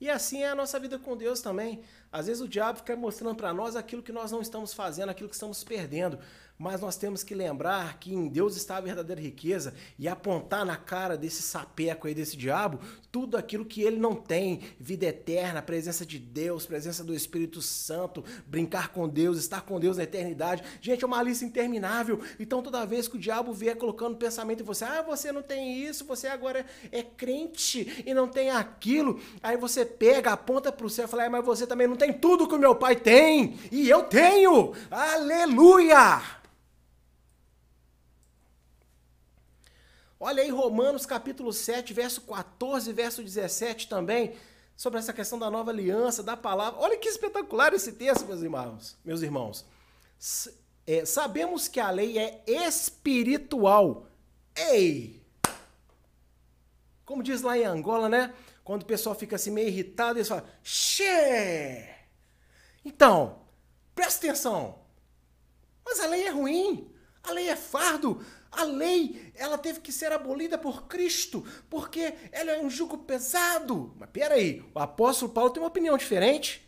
E 0.01 0.09
assim 0.09 0.43
é 0.43 0.49
a 0.49 0.55
nossa 0.55 0.79
vida 0.79 0.97
com 0.99 1.17
Deus 1.17 1.41
também. 1.41 1.83
Às 2.13 2.29
vezes 2.29 2.41
o 2.41 2.49
diabo 2.49 2.79
fica 2.79 2.95
mostrando 2.95 3.35
para 3.35 3.53
nós 3.53 3.75
aquilo 3.75 4.03
que 4.03 4.13
nós 4.13 4.31
não 4.31 4.41
estamos 4.41 4.73
fazendo, 4.73 5.09
aquilo 5.09 5.29
que 5.29 5.35
estamos 5.35 5.65
perdendo 5.65 6.21
mas 6.59 6.81
nós 6.81 6.97
temos 6.97 7.23
que 7.23 7.35
lembrar 7.35 7.99
que 7.99 8.13
em 8.13 8.27
Deus 8.27 8.57
está 8.57 8.79
a 8.79 8.81
verdadeira 8.81 9.21
riqueza 9.21 9.73
e 9.97 10.09
apontar 10.09 10.67
na 10.67 10.77
cara 10.77 11.17
desse 11.17 11.41
sapeco 11.41 12.09
aí, 12.09 12.15
desse 12.15 12.37
diabo, 12.37 12.81
tudo 13.13 13.37
aquilo 13.37 13.65
que 13.65 13.83
ele 13.83 13.97
não 13.97 14.15
tem: 14.17 14.61
vida 14.79 15.07
eterna, 15.07 15.63
presença 15.63 16.05
de 16.05 16.19
Deus, 16.19 16.67
presença 16.67 17.05
do 17.05 17.15
Espírito 17.15 17.63
Santo, 17.63 18.25
brincar 18.47 18.89
com 18.89 19.09
Deus, 19.09 19.39
estar 19.39 19.61
com 19.61 19.79
Deus 19.79 19.99
na 19.99 20.03
eternidade. 20.03 20.65
Gente, 20.81 21.05
é 21.05 21.07
uma 21.07 21.23
lista 21.23 21.45
interminável. 21.45 22.21
Então, 22.41 22.61
toda 22.61 22.85
vez 22.85 23.07
que 23.07 23.17
o 23.17 23.21
diabo 23.21 23.53
vier 23.53 23.77
colocando 23.77 24.17
pensamento 24.17 24.63
em 24.63 24.67
você, 24.67 24.85
ah, 24.85 25.03
você 25.03 25.31
não 25.31 25.43
tem 25.43 25.85
isso, 25.85 26.05
você 26.05 26.27
agora 26.27 26.67
é 26.91 27.03
crente 27.05 28.03
e 28.05 28.13
não 28.13 28.27
tem 28.27 28.51
aquilo, 28.51 29.21
aí 29.43 29.57
você 29.57 29.85
pega, 29.85 30.33
aponta 30.33 30.73
para 30.73 30.87
o 30.87 30.91
céu 30.91 31.05
e 31.05 31.09
fala, 31.09 31.25
ah, 31.27 31.31
mas 31.31 31.45
você 31.45 31.67
também 31.67 31.87
não 31.87 31.97
tem 31.97 32.13
tudo 32.13 32.49
que 32.49 32.55
o 32.55 32.59
meu 32.59 32.75
pai 32.75 32.97
tem 32.97 33.57
e 33.71 33.89
eu 33.89 34.03
tenho. 34.03 34.73
Aleluia! 34.91 36.39
Olha 40.21 40.43
aí 40.43 40.51
Romanos 40.51 41.07
capítulo 41.07 41.53
7, 41.53 41.95
verso 41.95 42.23
14, 42.23 42.93
verso 42.93 43.23
17 43.23 43.89
também, 43.89 44.35
sobre 44.77 44.99
essa 44.99 45.13
questão 45.13 45.39
da 45.39 45.49
nova 45.51 45.71
aliança, 45.71 46.23
da 46.23 46.37
palavra. 46.37 46.81
Olha 46.81 46.99
que 46.99 47.09
espetacular 47.09 47.73
esse 47.73 47.93
texto, 47.93 48.27
meus 48.27 48.43
irmãos. 48.43 48.97
Meus 49.05 49.23
irmãos. 49.23 49.65
É, 50.85 51.05
sabemos 51.05 51.69
que 51.69 51.79
a 51.79 51.91
lei 51.91 52.19
é 52.19 52.45
espiritual. 52.47 54.07
Ei! 54.57 55.23
Como 57.05 57.23
diz 57.23 57.43
lá 57.43 57.57
em 57.57 57.65
Angola, 57.65 58.09
né? 58.09 58.35
Quando 58.65 58.83
o 58.83 58.87
pessoal 58.87 59.15
fica 59.15 59.37
assim 59.37 59.51
meio 59.51 59.69
irritado, 59.69 60.19
eles 60.19 60.29
falam, 60.29 60.45
Xê! 60.63 61.89
Então, 62.85 63.43
presta 63.95 64.27
atenção. 64.27 64.81
Mas 65.85 66.01
a 66.01 66.07
lei 66.07 66.25
é 66.25 66.31
ruim. 66.31 66.93
A 67.23 67.33
lei 67.33 67.49
é 67.49 67.57
fardo. 67.57 68.25
A 68.51 68.65
lei, 68.65 69.33
ela 69.35 69.59
teve 69.59 69.81
que 69.81 69.93
ser 69.93 70.11
abolida 70.11 70.57
por 70.57 70.87
Cristo, 70.87 71.45
porque 71.69 72.15
ela 72.33 72.53
é 72.53 72.61
um 72.61 72.71
jugo 72.71 72.99
pesado. 72.99 73.95
Mas 73.99 74.09
peraí, 74.11 74.65
o 74.75 74.79
apóstolo 74.79 75.33
Paulo 75.33 75.51
tem 75.51 75.63
uma 75.63 75.69
opinião 75.69 75.97
diferente. 75.97 76.67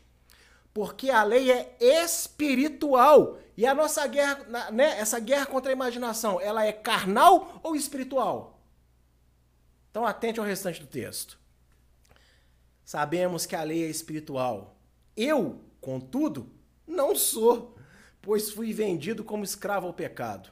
Porque 0.73 1.11
a 1.11 1.23
lei 1.23 1.51
é 1.51 1.77
espiritual. 1.81 3.39
E 3.57 3.67
a 3.67 3.75
nossa 3.75 4.07
guerra, 4.07 4.71
né, 4.71 4.99
essa 4.99 5.19
guerra 5.19 5.47
contra 5.47 5.71
a 5.71 5.75
imaginação, 5.75 6.41
ela 6.41 6.65
é 6.65 6.73
carnal 6.73 7.61
ou 7.63 7.75
espiritual? 7.75 8.61
Então 9.91 10.07
atente 10.07 10.39
ao 10.39 10.47
restante 10.47 10.81
do 10.81 10.87
texto. 10.87 11.39
Sabemos 12.85 13.47
que 13.47 13.57
a 13.57 13.63
lei 13.63 13.85
é 13.85 13.89
espiritual. 13.89 14.77
Eu, 15.17 15.61
contudo, 15.81 16.51
não 16.87 17.15
sou, 17.15 17.77
pois 18.23 18.51
fui 18.51 18.73
vendido 18.73 19.25
como 19.25 19.45
escravo 19.45 19.87
ao 19.87 19.95
pecado. 19.95 20.51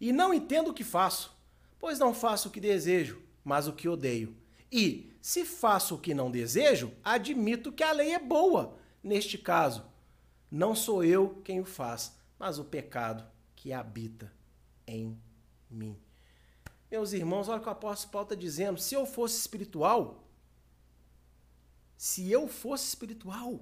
E 0.00 0.12
não 0.12 0.32
entendo 0.32 0.68
o 0.70 0.74
que 0.74 0.84
faço, 0.84 1.36
pois 1.78 1.98
não 1.98 2.14
faço 2.14 2.48
o 2.48 2.50
que 2.50 2.60
desejo, 2.60 3.20
mas 3.44 3.66
o 3.66 3.72
que 3.72 3.88
odeio. 3.88 4.36
E, 4.70 5.12
se 5.20 5.44
faço 5.44 5.94
o 5.94 5.98
que 5.98 6.14
não 6.14 6.30
desejo, 6.30 6.92
admito 7.02 7.72
que 7.72 7.82
a 7.82 7.92
lei 7.92 8.12
é 8.12 8.18
boa. 8.18 8.76
Neste 9.02 9.38
caso, 9.38 9.84
não 10.50 10.74
sou 10.74 11.04
eu 11.04 11.40
quem 11.44 11.60
o 11.60 11.64
faz, 11.64 12.14
mas 12.38 12.58
o 12.58 12.64
pecado 12.64 13.24
que 13.56 13.72
habita 13.72 14.32
em 14.86 15.18
mim. 15.70 15.98
Meus 16.90 17.12
irmãos, 17.12 17.48
olha 17.48 17.58
o 17.58 17.62
que 17.62 17.68
o 17.68 17.72
apóstolo 17.72 18.12
Paulo 18.12 18.24
está 18.26 18.34
dizendo. 18.34 18.80
Se 18.80 18.94
eu 18.94 19.04
fosse 19.04 19.38
espiritual, 19.38 20.24
se 21.96 22.30
eu 22.30 22.48
fosse 22.48 22.86
espiritual, 22.86 23.60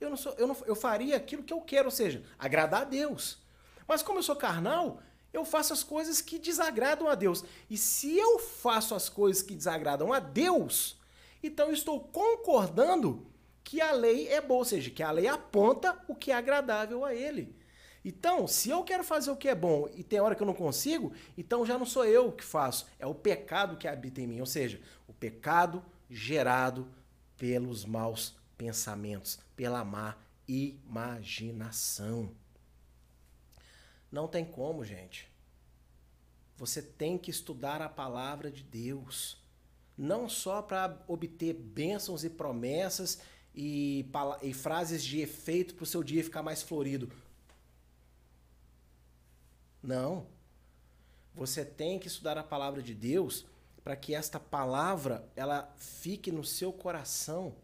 eu 0.00 0.08
não 0.08 0.16
sou, 0.16 0.32
eu 0.38 0.46
não, 0.46 0.56
eu 0.66 0.74
faria 0.74 1.16
aquilo 1.16 1.42
que 1.42 1.52
eu 1.52 1.60
quero, 1.60 1.86
ou 1.86 1.90
seja, 1.90 2.24
agradar 2.38 2.82
a 2.82 2.84
Deus. 2.84 3.42
Mas 3.86 4.02
como 4.02 4.18
eu 4.18 4.22
sou 4.22 4.36
carnal, 4.36 5.00
eu 5.32 5.44
faço 5.44 5.72
as 5.72 5.82
coisas 5.82 6.20
que 6.20 6.38
desagradam 6.38 7.08
a 7.08 7.14
Deus. 7.14 7.44
E 7.68 7.76
se 7.76 8.16
eu 8.16 8.38
faço 8.38 8.94
as 8.94 9.08
coisas 9.08 9.42
que 9.42 9.54
desagradam 9.54 10.12
a 10.12 10.18
Deus, 10.18 10.98
então 11.42 11.68
eu 11.68 11.72
estou 11.72 12.00
concordando 12.00 13.26
que 13.64 13.80
a 13.80 13.92
lei 13.92 14.28
é 14.28 14.40
boa, 14.40 14.58
ou 14.58 14.64
seja, 14.64 14.90
que 14.90 15.02
a 15.02 15.10
lei 15.10 15.26
aponta 15.26 15.98
o 16.06 16.14
que 16.14 16.30
é 16.30 16.34
agradável 16.34 17.04
a 17.04 17.14
ele. 17.14 17.56
Então, 18.04 18.48
se 18.48 18.68
eu 18.68 18.82
quero 18.82 19.04
fazer 19.04 19.30
o 19.30 19.36
que 19.36 19.48
é 19.48 19.54
bom 19.54 19.88
e 19.94 20.02
tem 20.02 20.20
hora 20.20 20.34
que 20.34 20.42
eu 20.42 20.46
não 20.46 20.54
consigo, 20.54 21.12
então 21.38 21.64
já 21.64 21.78
não 21.78 21.86
sou 21.86 22.04
eu 22.04 22.32
que 22.32 22.44
faço, 22.44 22.86
é 22.98 23.06
o 23.06 23.14
pecado 23.14 23.76
que 23.76 23.86
habita 23.86 24.20
em 24.20 24.26
mim, 24.26 24.40
ou 24.40 24.46
seja, 24.46 24.80
o 25.06 25.12
pecado 25.12 25.82
gerado 26.10 26.88
pelos 27.36 27.84
maus 27.84 28.34
pensamentos, 28.58 29.38
pela 29.54 29.84
má 29.84 30.16
imaginação. 30.48 32.34
Não 34.12 34.28
tem 34.28 34.44
como, 34.44 34.84
gente. 34.84 35.28
Você 36.58 36.82
tem 36.82 37.16
que 37.16 37.30
estudar 37.30 37.80
a 37.80 37.88
palavra 37.88 38.50
de 38.50 38.62
Deus. 38.62 39.38
Não 39.96 40.28
só 40.28 40.60
para 40.60 41.02
obter 41.08 41.54
bênçãos 41.54 42.22
e 42.22 42.30
promessas 42.30 43.20
e, 43.54 44.06
e 44.42 44.52
frases 44.52 45.02
de 45.02 45.20
efeito 45.20 45.74
para 45.74 45.84
o 45.84 45.86
seu 45.86 46.04
dia 46.04 46.22
ficar 46.22 46.42
mais 46.42 46.62
florido. 46.62 47.10
Não. 49.82 50.26
Você 51.34 51.64
tem 51.64 51.98
que 51.98 52.06
estudar 52.06 52.36
a 52.36 52.44
palavra 52.44 52.82
de 52.82 52.94
Deus 52.94 53.46
para 53.82 53.96
que 53.96 54.14
esta 54.14 54.38
palavra 54.38 55.28
ela 55.34 55.74
fique 55.76 56.30
no 56.30 56.44
seu 56.44 56.72
coração, 56.72 57.54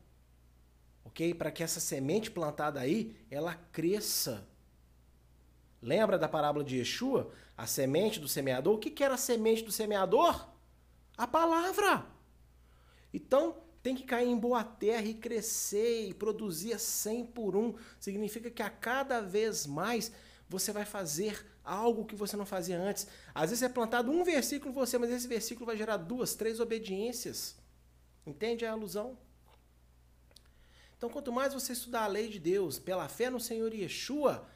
ok? 1.04 1.32
Para 1.34 1.50
que 1.50 1.62
essa 1.62 1.78
semente 1.78 2.30
plantada 2.30 2.80
aí 2.80 3.14
ela 3.30 3.54
cresça. 3.54 4.46
Lembra 5.80 6.18
da 6.18 6.28
parábola 6.28 6.64
de 6.64 6.78
Yeshua? 6.78 7.30
A 7.56 7.66
semente 7.66 8.20
do 8.20 8.28
semeador? 8.28 8.74
O 8.74 8.78
que, 8.78 8.90
que 8.90 9.04
era 9.04 9.14
a 9.14 9.18
semente 9.18 9.62
do 9.62 9.72
semeador? 9.72 10.48
A 11.16 11.26
palavra. 11.26 12.06
Então, 13.12 13.56
tem 13.82 13.94
que 13.94 14.04
cair 14.04 14.28
em 14.28 14.38
boa 14.38 14.62
terra 14.64 15.06
e 15.06 15.14
crescer 15.14 16.08
e 16.08 16.14
produzir 16.14 16.72
a 16.72 16.78
100 16.78 17.26
por 17.26 17.56
um. 17.56 17.74
Significa 17.98 18.50
que 18.50 18.62
a 18.62 18.70
cada 18.70 19.20
vez 19.20 19.66
mais 19.66 20.12
você 20.48 20.72
vai 20.72 20.84
fazer 20.84 21.46
algo 21.64 22.06
que 22.06 22.16
você 22.16 22.36
não 22.36 22.46
fazia 22.46 22.80
antes. 22.80 23.06
Às 23.34 23.50
vezes 23.50 23.62
é 23.62 23.68
plantado 23.68 24.10
um 24.10 24.24
versículo 24.24 24.70
em 24.70 24.74
você, 24.74 24.98
mas 24.98 25.10
esse 25.10 25.28
versículo 25.28 25.66
vai 25.66 25.76
gerar 25.76 25.98
duas, 25.98 26.34
três 26.34 26.60
obediências. 26.60 27.56
Entende 28.26 28.64
a 28.64 28.72
alusão? 28.72 29.18
Então, 30.96 31.08
quanto 31.08 31.32
mais 31.32 31.54
você 31.54 31.72
estudar 31.72 32.04
a 32.04 32.08
lei 32.08 32.28
de 32.28 32.40
Deus 32.40 32.78
pela 32.78 33.08
fé 33.08 33.30
no 33.30 33.38
Senhor 33.38 33.72
Yeshua, 33.72 34.48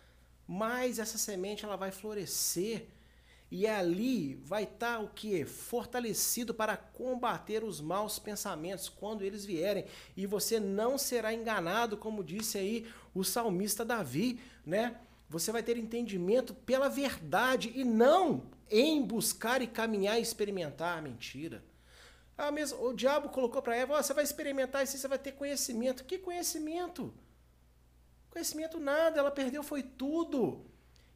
mais 0.46 0.98
essa 0.98 1.18
semente 1.18 1.64
ela 1.64 1.76
vai 1.76 1.90
florescer 1.90 2.86
e 3.50 3.66
ali 3.66 4.34
vai 4.36 4.64
estar 4.64 4.96
tá 4.96 5.00
o 5.00 5.08
que 5.08 5.44
fortalecido 5.44 6.54
para 6.54 6.76
combater 6.76 7.62
os 7.62 7.80
maus 7.80 8.18
pensamentos 8.18 8.88
quando 8.88 9.22
eles 9.22 9.44
vierem 9.44 9.84
e 10.16 10.26
você 10.26 10.58
não 10.58 10.96
será 10.96 11.32
enganado 11.34 11.96
como 11.96 12.24
disse 12.24 12.58
aí 12.58 12.86
o 13.14 13.22
salmista 13.22 13.84
Davi 13.84 14.40
né 14.64 14.96
você 15.28 15.52
vai 15.52 15.62
ter 15.62 15.76
entendimento 15.76 16.54
pela 16.54 16.88
verdade 16.88 17.72
e 17.74 17.84
não 17.84 18.42
em 18.70 19.02
buscar 19.02 19.60
e 19.60 19.66
caminhar 19.66 20.18
e 20.18 20.22
experimentar 20.22 20.98
a 20.98 21.02
mentira 21.02 21.62
ah, 22.36 22.50
mesmo, 22.50 22.82
o 22.84 22.94
diabo 22.94 23.28
colocou 23.28 23.60
para 23.60 23.76
Eva, 23.76 23.94
oh, 23.98 24.02
você 24.02 24.14
vai 24.14 24.24
experimentar 24.24 24.82
isso, 24.82 24.96
você 24.96 25.06
vai 25.06 25.18
ter 25.18 25.32
conhecimento. 25.32 26.04
Que 26.04 26.18
conhecimento? 26.18 27.12
Conhecimento 28.32 28.80
nada, 28.80 29.20
ela 29.20 29.30
perdeu 29.30 29.62
foi 29.62 29.82
tudo. 29.82 30.64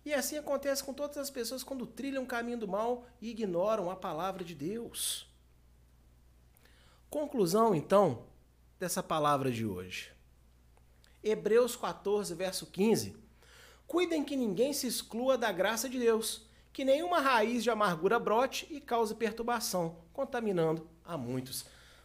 E 0.05 0.12
assim 0.12 0.37
acontece 0.37 0.85
com 0.85 0.93
todas 0.93 1.17
as 1.17 1.31
pessoas 1.31 1.64
quando 1.64 1.87
trilham 1.87 2.25
o 2.25 2.27
caminho 2.27 2.59
do 2.59 2.69
mal 2.69 3.07
e 3.23 3.31
ignoram 3.31 3.91
a 3.91 3.97
palavra 3.97 4.45
de 4.45 4.55
Deus. 4.55 5.27
Conclusão, 7.09 7.75
então, 7.75 8.27
dessa 8.79 9.03
palavra 9.03 9.51
de 9.51 9.64
hoje. 9.64 10.12
Hebreus 11.25 11.75
14, 11.75 12.35
verso 12.35 12.67
15. 12.67 13.17
Cuidem 13.87 14.23
que 14.23 14.37
ninguém 14.37 14.75
se 14.75 14.87
exclua 14.87 15.39
da 15.39 15.51
graça 15.51 15.89
de 15.89 15.99
Deus, 15.99 16.43
que 16.71 16.85
nenhuma 16.85 17.19
raiz 17.19 17.62
de 17.62 17.71
amargura 17.71 18.19
brote 18.19 18.67
e 18.69 18.79
cause 18.79 19.14
perturbação, 19.14 19.97
contaminando 20.12 20.87
a 21.03 21.17
muitos. 21.17 21.64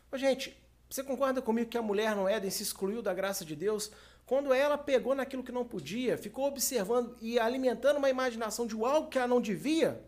Ô, 0.10 0.18
gente, 0.18 0.58
você 0.90 1.04
concorda 1.04 1.42
comigo 1.42 1.70
que 1.70 1.78
a 1.78 1.82
mulher 1.82 2.16
no 2.16 2.28
Éden 2.28 2.50
se 2.50 2.64
excluiu 2.64 3.02
da 3.02 3.14
graça 3.14 3.44
de 3.44 3.56
Deus 3.56 3.92
quando 4.32 4.54
ela 4.54 4.78
pegou 4.78 5.14
naquilo 5.14 5.44
que 5.44 5.52
não 5.52 5.66
podia, 5.66 6.18
ficou 6.18 6.48
observando 6.48 7.18
e 7.20 7.38
alimentando 7.38 7.98
uma 7.98 8.10
imaginação 8.10 8.66
de 8.66 8.82
algo 8.82 9.10
que 9.10 9.18
ela 9.18 9.28
não 9.28 9.42
devia, 9.42 10.02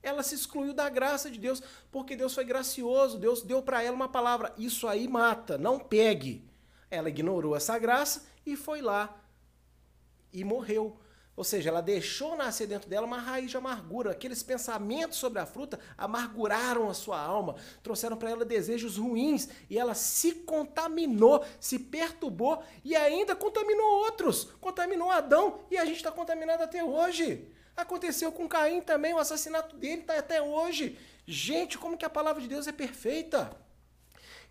ela 0.00 0.22
se 0.22 0.36
excluiu 0.36 0.72
da 0.72 0.88
graça 0.88 1.28
de 1.28 1.40
Deus, 1.40 1.60
porque 1.90 2.14
Deus 2.14 2.32
foi 2.32 2.44
gracioso, 2.44 3.18
Deus 3.18 3.42
deu 3.42 3.60
para 3.60 3.82
ela 3.82 3.96
uma 3.96 4.08
palavra: 4.08 4.54
isso 4.56 4.86
aí 4.86 5.08
mata, 5.08 5.58
não 5.58 5.80
pegue. 5.80 6.48
Ela 6.88 7.08
ignorou 7.08 7.56
essa 7.56 7.76
graça 7.76 8.24
e 8.46 8.54
foi 8.54 8.80
lá 8.80 9.20
e 10.32 10.44
morreu. 10.44 10.96
Ou 11.36 11.42
seja, 11.42 11.68
ela 11.68 11.82
deixou 11.82 12.36
nascer 12.36 12.66
dentro 12.66 12.88
dela 12.88 13.06
uma 13.06 13.18
raiz 13.18 13.50
de 13.50 13.56
amargura. 13.56 14.12
Aqueles 14.12 14.42
pensamentos 14.42 15.18
sobre 15.18 15.40
a 15.40 15.46
fruta 15.46 15.80
amarguraram 15.98 16.88
a 16.88 16.94
sua 16.94 17.18
alma, 17.18 17.56
trouxeram 17.82 18.16
para 18.16 18.30
ela 18.30 18.44
desejos 18.44 18.96
ruins 18.98 19.48
e 19.68 19.76
ela 19.76 19.94
se 19.94 20.32
contaminou, 20.32 21.44
se 21.58 21.78
perturbou 21.78 22.62
e 22.84 22.94
ainda 22.94 23.34
contaminou 23.34 24.04
outros. 24.04 24.44
Contaminou 24.60 25.10
Adão 25.10 25.58
e 25.70 25.76
a 25.76 25.84
gente 25.84 25.96
está 25.96 26.12
contaminado 26.12 26.62
até 26.62 26.84
hoje. 26.84 27.48
Aconteceu 27.76 28.30
com 28.30 28.48
Caim 28.48 28.80
também, 28.80 29.12
o 29.12 29.18
assassinato 29.18 29.76
dele 29.76 30.02
está 30.02 30.16
até 30.16 30.40
hoje. 30.40 30.96
Gente, 31.26 31.76
como 31.76 31.98
que 31.98 32.04
a 32.04 32.10
palavra 32.10 32.40
de 32.40 32.46
Deus 32.46 32.68
é 32.68 32.72
perfeita? 32.72 33.50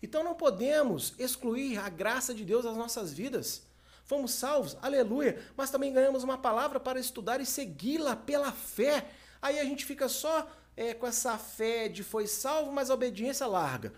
Então 0.02 0.22
não 0.22 0.34
podemos 0.34 1.14
excluir 1.18 1.78
a 1.78 1.88
graça 1.88 2.34
de 2.34 2.44
Deus 2.44 2.64
das 2.64 2.76
nossas 2.76 3.10
vidas. 3.14 3.62
Fomos 4.04 4.32
salvos, 4.32 4.76
aleluia, 4.82 5.42
mas 5.56 5.70
também 5.70 5.92
ganhamos 5.92 6.22
uma 6.22 6.36
palavra 6.36 6.78
para 6.78 7.00
estudar 7.00 7.40
e 7.40 7.46
segui-la 7.46 8.14
pela 8.14 8.52
fé. 8.52 9.10
Aí 9.40 9.58
a 9.58 9.64
gente 9.64 9.84
fica 9.84 10.08
só 10.08 10.46
é, 10.76 10.92
com 10.92 11.06
essa 11.06 11.38
fé 11.38 11.88
de 11.88 12.02
foi 12.02 12.26
salvo, 12.26 12.70
mas 12.70 12.90
a 12.90 12.94
obediência 12.94 13.46
larga. 13.46 13.92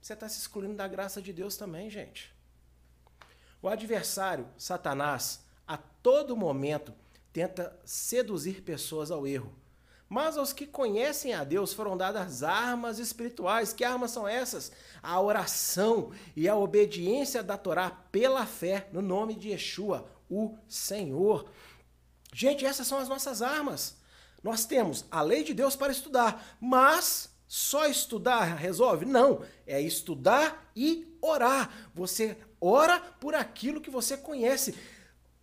Você 0.00 0.12
está 0.12 0.28
se 0.28 0.38
excluindo 0.38 0.74
da 0.74 0.88
graça 0.88 1.20
de 1.20 1.32
Deus 1.32 1.56
também, 1.56 1.90
gente. 1.90 2.34
O 3.60 3.68
adversário, 3.68 4.48
Satanás, 4.56 5.44
a 5.66 5.76
todo 5.76 6.36
momento 6.36 6.94
tenta 7.32 7.78
seduzir 7.84 8.62
pessoas 8.62 9.10
ao 9.10 9.26
erro. 9.26 9.54
Mas 10.08 10.38
aos 10.38 10.52
que 10.52 10.66
conhecem 10.66 11.34
a 11.34 11.44
Deus 11.44 11.74
foram 11.74 11.96
dadas 11.96 12.42
armas 12.42 12.98
espirituais. 12.98 13.72
Que 13.72 13.84
armas 13.84 14.10
são 14.10 14.26
essas? 14.26 14.72
A 15.02 15.20
oração 15.20 16.10
e 16.34 16.48
a 16.48 16.56
obediência 16.56 17.42
da 17.42 17.58
Torá 17.58 17.90
pela 17.90 18.46
fé 18.46 18.88
no 18.92 19.02
nome 19.02 19.34
de 19.34 19.50
Yeshua, 19.50 20.10
o 20.30 20.56
Senhor. 20.66 21.50
Gente, 22.32 22.64
essas 22.64 22.86
são 22.86 22.98
as 22.98 23.08
nossas 23.08 23.42
armas. 23.42 23.98
Nós 24.42 24.64
temos 24.64 25.04
a 25.10 25.20
lei 25.20 25.44
de 25.44 25.52
Deus 25.52 25.76
para 25.76 25.92
estudar, 25.92 26.56
mas 26.60 27.30
só 27.46 27.86
estudar 27.86 28.54
resolve? 28.54 29.04
Não, 29.04 29.42
é 29.66 29.80
estudar 29.80 30.70
e 30.74 31.18
orar. 31.20 31.90
Você 31.94 32.36
ora 32.60 33.00
por 33.00 33.34
aquilo 33.34 33.80
que 33.80 33.90
você 33.90 34.16
conhece. 34.16 34.74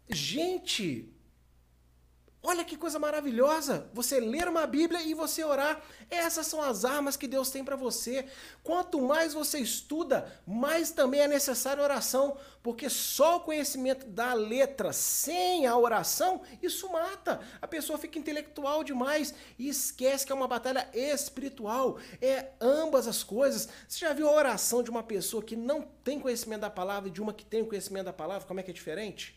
Gente, 0.09 1.14
Olha 2.47 2.63
que 2.63 2.77
coisa 2.77 2.99
maravilhosa! 2.99 3.89
Você 3.91 4.19
ler 4.19 4.47
uma 4.47 4.67
Bíblia 4.67 5.01
e 5.01 5.15
você 5.15 5.43
orar. 5.43 5.81
Essas 6.11 6.45
são 6.45 6.61
as 6.61 6.85
armas 6.85 7.17
que 7.17 7.27
Deus 7.27 7.49
tem 7.49 7.65
para 7.65 7.75
você. 7.75 8.27
Quanto 8.61 9.01
mais 9.01 9.33
você 9.33 9.57
estuda, 9.57 10.31
mais 10.45 10.91
também 10.91 11.21
é 11.21 11.27
necessária 11.27 11.81
oração, 11.81 12.37
porque 12.61 12.87
só 12.87 13.37
o 13.37 13.39
conhecimento 13.39 14.05
da 14.05 14.35
letra 14.35 14.93
sem 14.93 15.65
a 15.65 15.75
oração, 15.75 16.43
isso 16.61 16.87
mata. 16.91 17.39
A 17.59 17.67
pessoa 17.67 17.97
fica 17.97 18.19
intelectual 18.19 18.83
demais 18.83 19.33
e 19.57 19.67
esquece 19.67 20.23
que 20.23 20.31
é 20.31 20.35
uma 20.35 20.47
batalha 20.47 20.87
espiritual. 20.93 21.97
É 22.21 22.51
ambas 22.61 23.07
as 23.07 23.23
coisas. 23.23 23.67
Você 23.87 24.05
já 24.05 24.13
viu 24.13 24.29
a 24.29 24.31
oração 24.31 24.83
de 24.83 24.91
uma 24.91 25.01
pessoa 25.01 25.41
que 25.41 25.55
não 25.55 25.81
tem 25.81 26.19
conhecimento 26.19 26.61
da 26.61 26.69
palavra 26.69 27.09
e 27.09 27.11
de 27.11 27.23
uma 27.23 27.33
que 27.33 27.43
tem 27.43 27.65
conhecimento 27.65 28.05
da 28.05 28.13
palavra? 28.13 28.47
Como 28.47 28.59
é 28.59 28.63
que 28.63 28.69
é 28.69 28.73
diferente? 28.73 29.34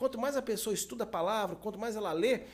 Quanto 0.00 0.18
mais 0.18 0.34
a 0.34 0.40
pessoa 0.40 0.72
estuda 0.72 1.04
a 1.04 1.06
palavra, 1.06 1.56
quanto 1.56 1.78
mais 1.78 1.94
ela 1.94 2.10
lê, 2.14 2.44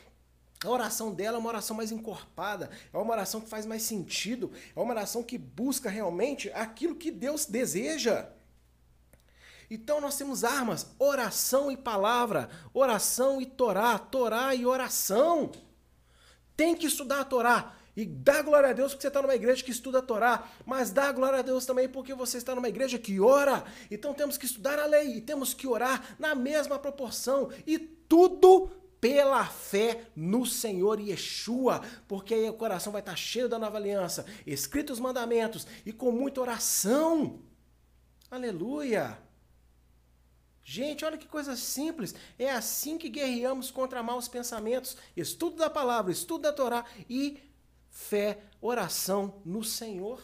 a 0.64 0.68
oração 0.68 1.14
dela 1.14 1.36
é 1.36 1.38
uma 1.38 1.48
oração 1.48 1.76
mais 1.76 1.92
encorpada, 1.92 2.68
é 2.92 2.98
uma 2.98 3.12
oração 3.12 3.40
que 3.40 3.48
faz 3.48 3.64
mais 3.64 3.82
sentido, 3.82 4.50
é 4.74 4.80
uma 4.80 4.92
oração 4.92 5.22
que 5.22 5.38
busca 5.38 5.88
realmente 5.88 6.50
aquilo 6.50 6.96
que 6.96 7.08
Deus 7.08 7.46
deseja. 7.46 8.28
Então 9.70 10.00
nós 10.00 10.16
temos 10.16 10.42
armas, 10.42 10.88
oração 10.98 11.70
e 11.70 11.76
palavra, 11.76 12.50
oração 12.74 13.40
e 13.40 13.46
Torá, 13.46 13.96
Torá 13.96 14.52
e 14.52 14.66
oração. 14.66 15.52
Tem 16.56 16.74
que 16.74 16.88
estudar 16.88 17.20
a 17.20 17.24
Torá. 17.24 17.75
E 17.96 18.04
dá 18.04 18.42
glória 18.42 18.68
a 18.68 18.72
Deus 18.74 18.92
porque 18.92 19.02
você 19.02 19.08
está 19.08 19.22
numa 19.22 19.34
igreja 19.34 19.64
que 19.64 19.70
estuda 19.70 20.00
a 20.00 20.02
Torá, 20.02 20.46
mas 20.66 20.90
dá 20.90 21.10
glória 21.10 21.38
a 21.38 21.42
Deus 21.42 21.64
também 21.64 21.88
porque 21.88 22.12
você 22.12 22.36
está 22.36 22.54
numa 22.54 22.68
igreja 22.68 22.98
que 22.98 23.18
ora. 23.18 23.64
Então 23.90 24.12
temos 24.12 24.36
que 24.36 24.44
estudar 24.44 24.78
a 24.78 24.84
lei 24.84 25.16
e 25.16 25.20
temos 25.22 25.54
que 25.54 25.66
orar 25.66 26.14
na 26.18 26.34
mesma 26.34 26.78
proporção. 26.78 27.50
E 27.66 27.78
tudo 27.78 28.70
pela 29.00 29.46
fé 29.46 30.08
no 30.14 30.44
Senhor 30.44 31.00
Yeshua, 31.00 31.82
porque 32.06 32.34
aí 32.34 32.48
o 32.48 32.54
coração 32.54 32.92
vai 32.92 33.00
estar 33.00 33.16
cheio 33.16 33.48
da 33.48 33.58
nova 33.58 33.76
aliança, 33.76 34.26
escritos 34.46 34.98
os 34.98 35.00
mandamentos 35.00 35.66
e 35.84 35.92
com 35.92 36.10
muita 36.10 36.40
oração. 36.40 37.40
Aleluia! 38.30 39.18
Gente, 40.68 41.04
olha 41.04 41.16
que 41.16 41.28
coisa 41.28 41.54
simples. 41.54 42.12
É 42.36 42.50
assim 42.50 42.98
que 42.98 43.08
guerreamos 43.08 43.70
contra 43.70 44.02
maus 44.02 44.26
pensamentos. 44.26 44.96
Estudo 45.16 45.58
da 45.58 45.70
palavra, 45.70 46.10
estudo 46.10 46.42
da 46.42 46.52
Torá 46.52 46.84
e 47.08 47.38
fé, 47.96 48.38
oração 48.60 49.40
no 49.42 49.64
Senhor. 49.64 50.20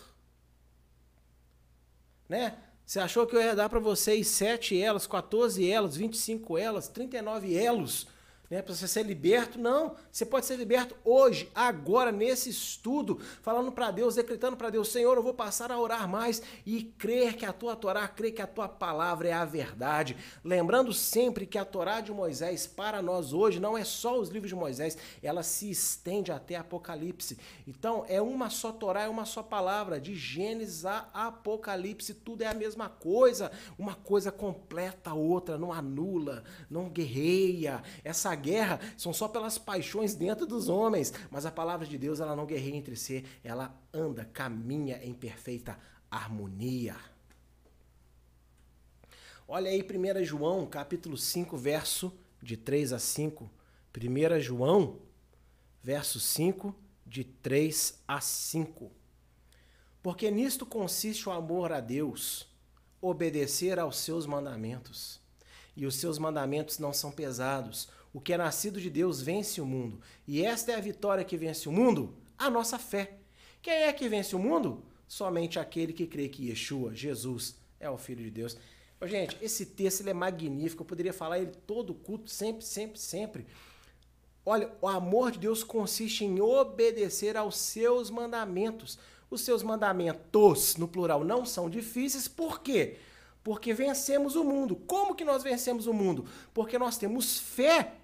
Né? 2.29 2.59
Você 2.85 3.01
achou 3.01 3.27
que 3.27 3.35
eu 3.35 3.41
ia 3.41 3.57
dar 3.57 3.70
para 3.70 3.81
vocês 3.81 4.29
sete 4.29 4.79
elos, 4.79 5.07
14 5.07 5.66
elos, 5.66 5.97
25 5.97 6.59
elos, 6.59 6.87
39 6.89 7.57
elos 7.57 8.07
né, 8.53 8.61
para 8.61 8.74
você 8.74 8.86
ser 8.86 9.07
liberto. 9.07 9.59
Não, 9.59 9.96
você 10.11 10.26
pode 10.26 10.44
ser 10.44 10.57
liberto 10.57 10.94
hoje, 11.03 11.50
agora, 11.55 12.12
nesse 12.12 12.50
estudo, 12.50 13.18
falando 13.40 13.72
para 13.72 13.90
Deus, 13.90 14.16
decretando 14.16 14.59
para 14.59 14.68
Deus, 14.68 14.88
Senhor, 14.88 15.16
eu 15.16 15.22
vou 15.22 15.32
passar 15.32 15.72
a 15.72 15.80
orar 15.80 16.07
mais 16.07 16.42
e 16.66 16.82
crer 16.82 17.34
que 17.34 17.46
a 17.46 17.53
tua 17.53 17.74
Torá, 17.74 18.07
crer 18.07 18.32
que 18.32 18.42
a 18.42 18.46
tua 18.46 18.68
palavra 18.68 19.28
é 19.28 19.32
a 19.32 19.46
verdade. 19.46 20.18
Lembrando 20.44 20.92
sempre 20.92 21.46
que 21.46 21.57
a 21.57 21.64
Torá 21.64 22.03
de 22.03 22.12
Moisés, 22.12 22.66
para 22.66 23.00
nós 23.00 23.32
hoje, 23.32 23.59
não 23.59 23.76
é 23.76 23.84
só 23.84 24.20
os 24.20 24.28
livros 24.28 24.50
de 24.50 24.55
Moisés, 24.55 24.98
ela 25.22 25.42
se 25.42 25.70
estende 25.70 26.30
até 26.30 26.57
Apocalipse. 26.57 27.38
Então, 27.66 28.05
é 28.07 28.20
uma 28.20 28.50
só 28.50 28.70
Torá, 28.70 29.05
é 29.05 29.09
uma 29.09 29.24
só 29.24 29.42
palavra, 29.42 29.98
de 29.98 30.14
Gênesis 30.14 30.84
a 30.84 31.09
Apocalipse, 31.14 32.12
tudo 32.12 32.42
é 32.42 32.48
a 32.48 32.55
mesma 32.55 32.90
coisa. 32.90 33.50
Uma 33.78 33.94
coisa 33.94 34.30
completa 34.30 35.09
a 35.09 35.14
outra, 35.14 35.57
não 35.57 35.72
anula, 35.72 36.44
não 36.68 36.90
guerreia. 36.90 37.82
Essa 38.05 38.41
guerra 38.43 38.80
são 38.97 39.12
só 39.12 39.28
pelas 39.28 39.57
paixões 39.57 40.14
dentro 40.14 40.45
dos 40.47 40.68
homens, 40.68 41.12
mas 41.30 41.47
a 41.47 41.51
palavra 41.51 41.86
de 41.86 41.97
Deus 41.97 42.20
ela 42.20 42.36
não 42.36 42.45
guerreia 42.45 42.76
entre 42.76 42.97
si, 42.97 43.24
ela 43.43 43.74
anda, 43.93 44.24
caminha 44.24 45.01
em 45.03 45.14
perfeita 45.14 45.78
harmonia. 46.11 46.97
Olha 49.49 49.70
aí 49.70 49.82
1 49.82 50.24
João, 50.24 50.66
capítulo 50.66 51.16
5, 51.16 51.57
verso 51.57 52.12
de 52.43 52.57
3 52.57 52.93
a 52.93 52.99
5. 52.99 53.51
1 53.95 54.40
João, 54.40 54.99
verso 55.82 56.18
5, 56.18 56.74
de 57.07 57.24
3 57.24 58.03
a 58.09 58.20
5. 58.20 58.90
Porque 60.03 60.30
nisto 60.30 60.66
consiste 60.66 61.28
o 61.28 61.32
amor 61.32 61.72
a 61.72 61.80
Deus, 61.80 62.49
obedecer 63.01 63.78
aos 63.78 63.99
seus 63.99 64.26
mandamentos. 64.26 65.20
E 65.76 65.86
os 65.86 65.97
seus 65.97 66.18
mandamentos 66.18 66.78
não 66.78 66.93
são 66.93 67.11
pesados, 67.11 67.88
o 68.12 68.20
que 68.20 68.32
é 68.32 68.36
nascido 68.36 68.80
de 68.80 68.90
Deus 68.90 69.22
vence 69.22 69.60
o 69.60 69.66
mundo. 69.66 70.00
E 70.26 70.44
esta 70.44 70.72
é 70.72 70.74
a 70.74 70.80
vitória 70.80 71.24
que 71.24 71.36
vence 71.36 71.68
o 71.68 71.72
mundo? 71.72 72.14
A 72.38 72.50
nossa 72.50 72.78
fé. 72.78 73.16
Quem 73.62 73.72
é 73.72 73.92
que 73.92 74.08
vence 74.08 74.36
o 74.36 74.38
mundo? 74.38 74.82
Somente 75.08 75.58
aquele 75.58 75.92
que 75.92 76.06
crê 76.06 76.28
que 76.28 76.48
Yeshua, 76.48 76.94
Jesus, 76.94 77.56
é 77.80 77.88
o 77.88 77.96
Filho 77.96 78.22
de 78.22 78.30
Deus. 78.30 78.56
Gente, 79.04 79.36
esse 79.40 79.66
texto 79.66 80.06
é 80.06 80.12
magnífico. 80.12 80.82
Eu 80.82 80.86
poderia 80.86 81.12
falar 81.12 81.38
ele 81.38 81.52
todo 81.66 81.94
culto, 81.94 82.30
sempre, 82.30 82.64
sempre, 82.64 82.98
sempre. 82.98 83.46
Olha, 84.44 84.70
o 84.80 84.88
amor 84.88 85.30
de 85.30 85.38
Deus 85.38 85.64
consiste 85.64 86.24
em 86.24 86.40
obedecer 86.40 87.36
aos 87.36 87.56
seus 87.56 88.10
mandamentos. 88.10 88.98
Os 89.30 89.40
seus 89.40 89.62
mandamentos, 89.62 90.76
no 90.76 90.86
plural, 90.86 91.24
não 91.24 91.46
são 91.46 91.70
difíceis, 91.70 92.28
por 92.28 92.60
quê? 92.60 92.98
Porque 93.42 93.72
vencemos 93.72 94.36
o 94.36 94.44
mundo. 94.44 94.76
Como 94.76 95.14
que 95.14 95.24
nós 95.24 95.42
vencemos 95.42 95.86
o 95.86 95.94
mundo? 95.94 96.26
Porque 96.52 96.78
nós 96.78 96.98
temos 96.98 97.38
fé 97.38 97.94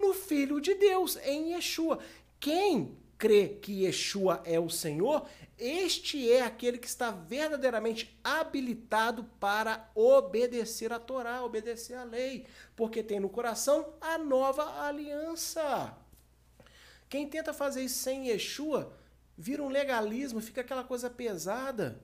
no 0.00 0.14
Filho 0.14 0.60
de 0.60 0.74
Deus, 0.74 1.16
em 1.24 1.52
Yeshua. 1.52 1.98
Quem 2.40 2.96
crê 3.18 3.48
que 3.48 3.84
Yeshua 3.84 4.42
é 4.46 4.58
o 4.58 4.70
Senhor, 4.70 5.28
este 5.58 6.32
é 6.32 6.40
aquele 6.40 6.78
que 6.78 6.86
está 6.86 7.10
verdadeiramente 7.10 8.18
habilitado 8.24 9.24
para 9.38 9.90
obedecer 9.94 10.90
a 10.90 10.98
Torá, 10.98 11.44
obedecer 11.44 11.94
a 11.94 12.02
lei, 12.02 12.46
porque 12.74 13.02
tem 13.02 13.20
no 13.20 13.28
coração 13.28 13.92
a 14.00 14.16
nova 14.16 14.82
aliança. 14.82 15.94
Quem 17.10 17.28
tenta 17.28 17.52
fazer 17.52 17.82
isso 17.82 17.98
sem 17.98 18.28
Yeshua, 18.28 18.96
vira 19.36 19.62
um 19.62 19.68
legalismo, 19.68 20.40
fica 20.40 20.62
aquela 20.62 20.82
coisa 20.82 21.10
pesada, 21.10 22.00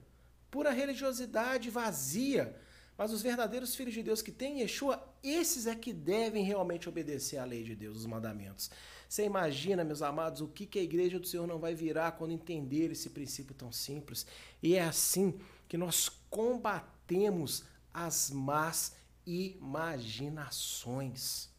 pura 0.50 0.70
religiosidade 0.70 1.70
vazia. 1.70 2.54
Mas 2.96 3.12
os 3.12 3.20
verdadeiros 3.20 3.74
filhos 3.74 3.92
de 3.92 4.02
Deus 4.02 4.22
que 4.22 4.32
têm 4.32 4.60
Yeshua, 4.60 5.06
esses 5.22 5.66
é 5.66 5.74
que 5.74 5.92
devem 5.92 6.42
realmente 6.42 6.88
obedecer 6.88 7.36
à 7.36 7.44
lei 7.44 7.62
de 7.62 7.74
Deus, 7.74 7.98
os 7.98 8.06
mandamentos. 8.06 8.70
Você 9.08 9.24
imagina, 9.24 9.84
meus 9.84 10.02
amados, 10.02 10.40
o 10.40 10.48
que, 10.48 10.66
que 10.66 10.78
a 10.78 10.82
igreja 10.82 11.20
do 11.20 11.26
Senhor 11.26 11.46
não 11.46 11.58
vai 11.58 11.74
virar 11.74 12.12
quando 12.12 12.32
entender 12.32 12.90
esse 12.90 13.10
princípio 13.10 13.54
tão 13.54 13.70
simples? 13.70 14.26
E 14.62 14.74
é 14.74 14.82
assim 14.82 15.38
que 15.68 15.76
nós 15.76 16.08
combatemos 16.30 17.64
as 17.92 18.30
más 18.30 18.96
imaginações. 19.26 21.50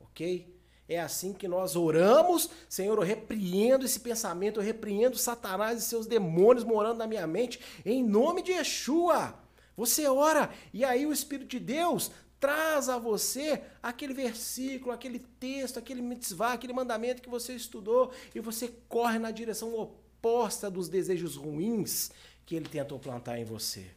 Ok? 0.00 0.52
É 0.86 1.00
assim 1.00 1.32
que 1.32 1.48
nós 1.48 1.76
oramos, 1.76 2.50
Senhor, 2.68 2.98
eu 2.98 3.04
repreendo 3.04 3.86
esse 3.86 4.00
pensamento, 4.00 4.60
eu 4.60 4.64
repreendo 4.64 5.16
Satanás 5.16 5.78
e 5.78 5.86
seus 5.86 6.06
demônios 6.06 6.62
morando 6.64 6.98
na 6.98 7.06
minha 7.06 7.26
mente, 7.26 7.58
em 7.86 8.04
nome 8.04 8.42
de 8.42 8.52
Yeshua. 8.52 9.42
Você 9.76 10.06
ora 10.06 10.52
e 10.72 10.84
aí 10.84 11.04
o 11.06 11.12
Espírito 11.12 11.50
de 11.50 11.60
Deus 11.60 12.10
traz 12.38 12.88
a 12.88 12.98
você 12.98 13.64
aquele 13.82 14.12
versículo, 14.12 14.92
aquele 14.92 15.18
texto, 15.18 15.78
aquele 15.78 16.02
mitzvah, 16.02 16.52
aquele 16.52 16.72
mandamento 16.72 17.22
que 17.22 17.28
você 17.28 17.54
estudou 17.54 18.12
e 18.34 18.40
você 18.40 18.68
corre 18.88 19.18
na 19.18 19.30
direção 19.30 19.74
oposta 19.74 20.70
dos 20.70 20.88
desejos 20.88 21.36
ruins 21.36 22.10
que 22.44 22.54
ele 22.54 22.68
tentou 22.68 22.98
plantar 22.98 23.38
em 23.38 23.44
você. 23.44 23.90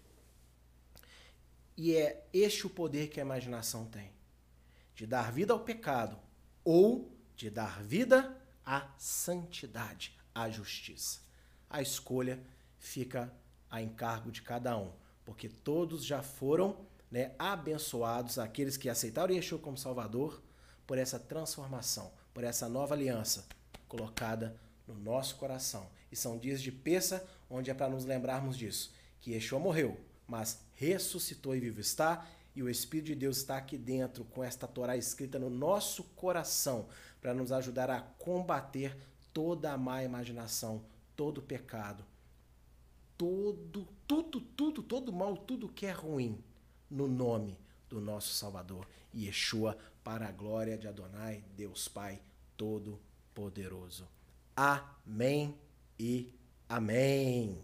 E 1.76 1.94
é 1.94 2.26
este 2.34 2.66
o 2.66 2.70
poder 2.70 3.10
que 3.10 3.20
a 3.20 3.24
imaginação 3.24 3.86
tem: 3.86 4.12
de 4.96 5.06
dar 5.06 5.32
vida 5.32 5.54
ao 5.54 5.60
pecado 5.60 6.18
ou 6.64 7.12
de 7.36 7.50
dar 7.50 7.84
vida 7.84 8.36
à 8.66 8.90
santidade, 8.98 10.18
à 10.34 10.50
justiça. 10.50 11.20
A 11.70 11.82
escolha 11.82 12.42
fica 12.80 13.32
a 13.70 13.82
encargo 13.82 14.32
de 14.32 14.42
cada 14.42 14.78
um 14.78 14.92
porque 15.28 15.50
todos 15.50 16.06
já 16.06 16.24
foram 16.24 16.78
né, 17.12 17.34
abençoados, 17.38 18.40
aqueles 18.40 18.78
que 18.78 18.88
aceitaram 18.88 19.36
Yeshua 19.36 19.60
como 19.60 19.78
Salvador, 19.78 20.42
por 20.88 20.98
essa 20.98 21.20
transformação, 21.20 22.14
por 22.34 22.46
essa 22.46 22.70
nova 22.70 22.96
aliança 22.96 23.46
colocada 23.90 24.58
no 24.88 24.96
nosso 24.96 25.36
coração. 25.36 25.90
E 26.10 26.16
são 26.16 26.38
dias 26.38 26.62
de 26.62 26.72
peça, 26.72 27.28
onde 27.50 27.70
é 27.70 27.74
para 27.74 27.90
nos 27.90 28.06
lembrarmos 28.06 28.58
disso, 28.58 28.94
que 29.20 29.32
Yeshua 29.34 29.60
morreu, 29.60 30.00
mas 30.26 30.62
ressuscitou 30.76 31.54
e 31.54 31.60
vivo 31.60 31.82
está, 31.82 32.26
e 32.56 32.64
o 32.64 32.70
Espírito 32.70 33.08
de 33.08 33.16
Deus 33.16 33.36
está 33.36 33.58
aqui 33.58 33.78
dentro 33.78 34.24
com 34.24 34.42
esta 34.42 34.66
Torá 34.66 34.96
escrita 34.96 35.38
no 35.38 35.50
nosso 35.50 36.06
coração, 36.16 36.88
para 37.20 37.34
nos 37.34 37.52
ajudar 37.52 37.92
a 37.92 38.00
combater 38.00 38.96
toda 39.34 39.74
a 39.74 39.78
má 39.78 40.02
imaginação, 40.06 40.86
todo 41.18 41.40
o 41.40 41.44
pecado, 41.44 42.06
todo, 43.18 43.88
tudo, 44.08 44.40
tudo, 44.40 44.84
todo 44.84 45.12
mal, 45.12 45.36
tudo 45.38 45.68
que 45.70 45.86
é 45.86 45.92
ruim, 45.92 46.38
no 46.90 47.08
nome 47.08 47.58
do 47.90 48.00
nosso 48.00 48.34
Salvador, 48.34 48.88
Yeshua, 49.14 49.78
para 50.04 50.28
a 50.28 50.32
glória 50.32 50.78
de 50.78 50.88
Adonai, 50.88 51.44
Deus 51.56 51.88
Pai 51.88 52.20
Todo-Poderoso. 52.56 54.08
Amém 54.56 55.56
e 56.00 56.34
amém. 56.70 57.58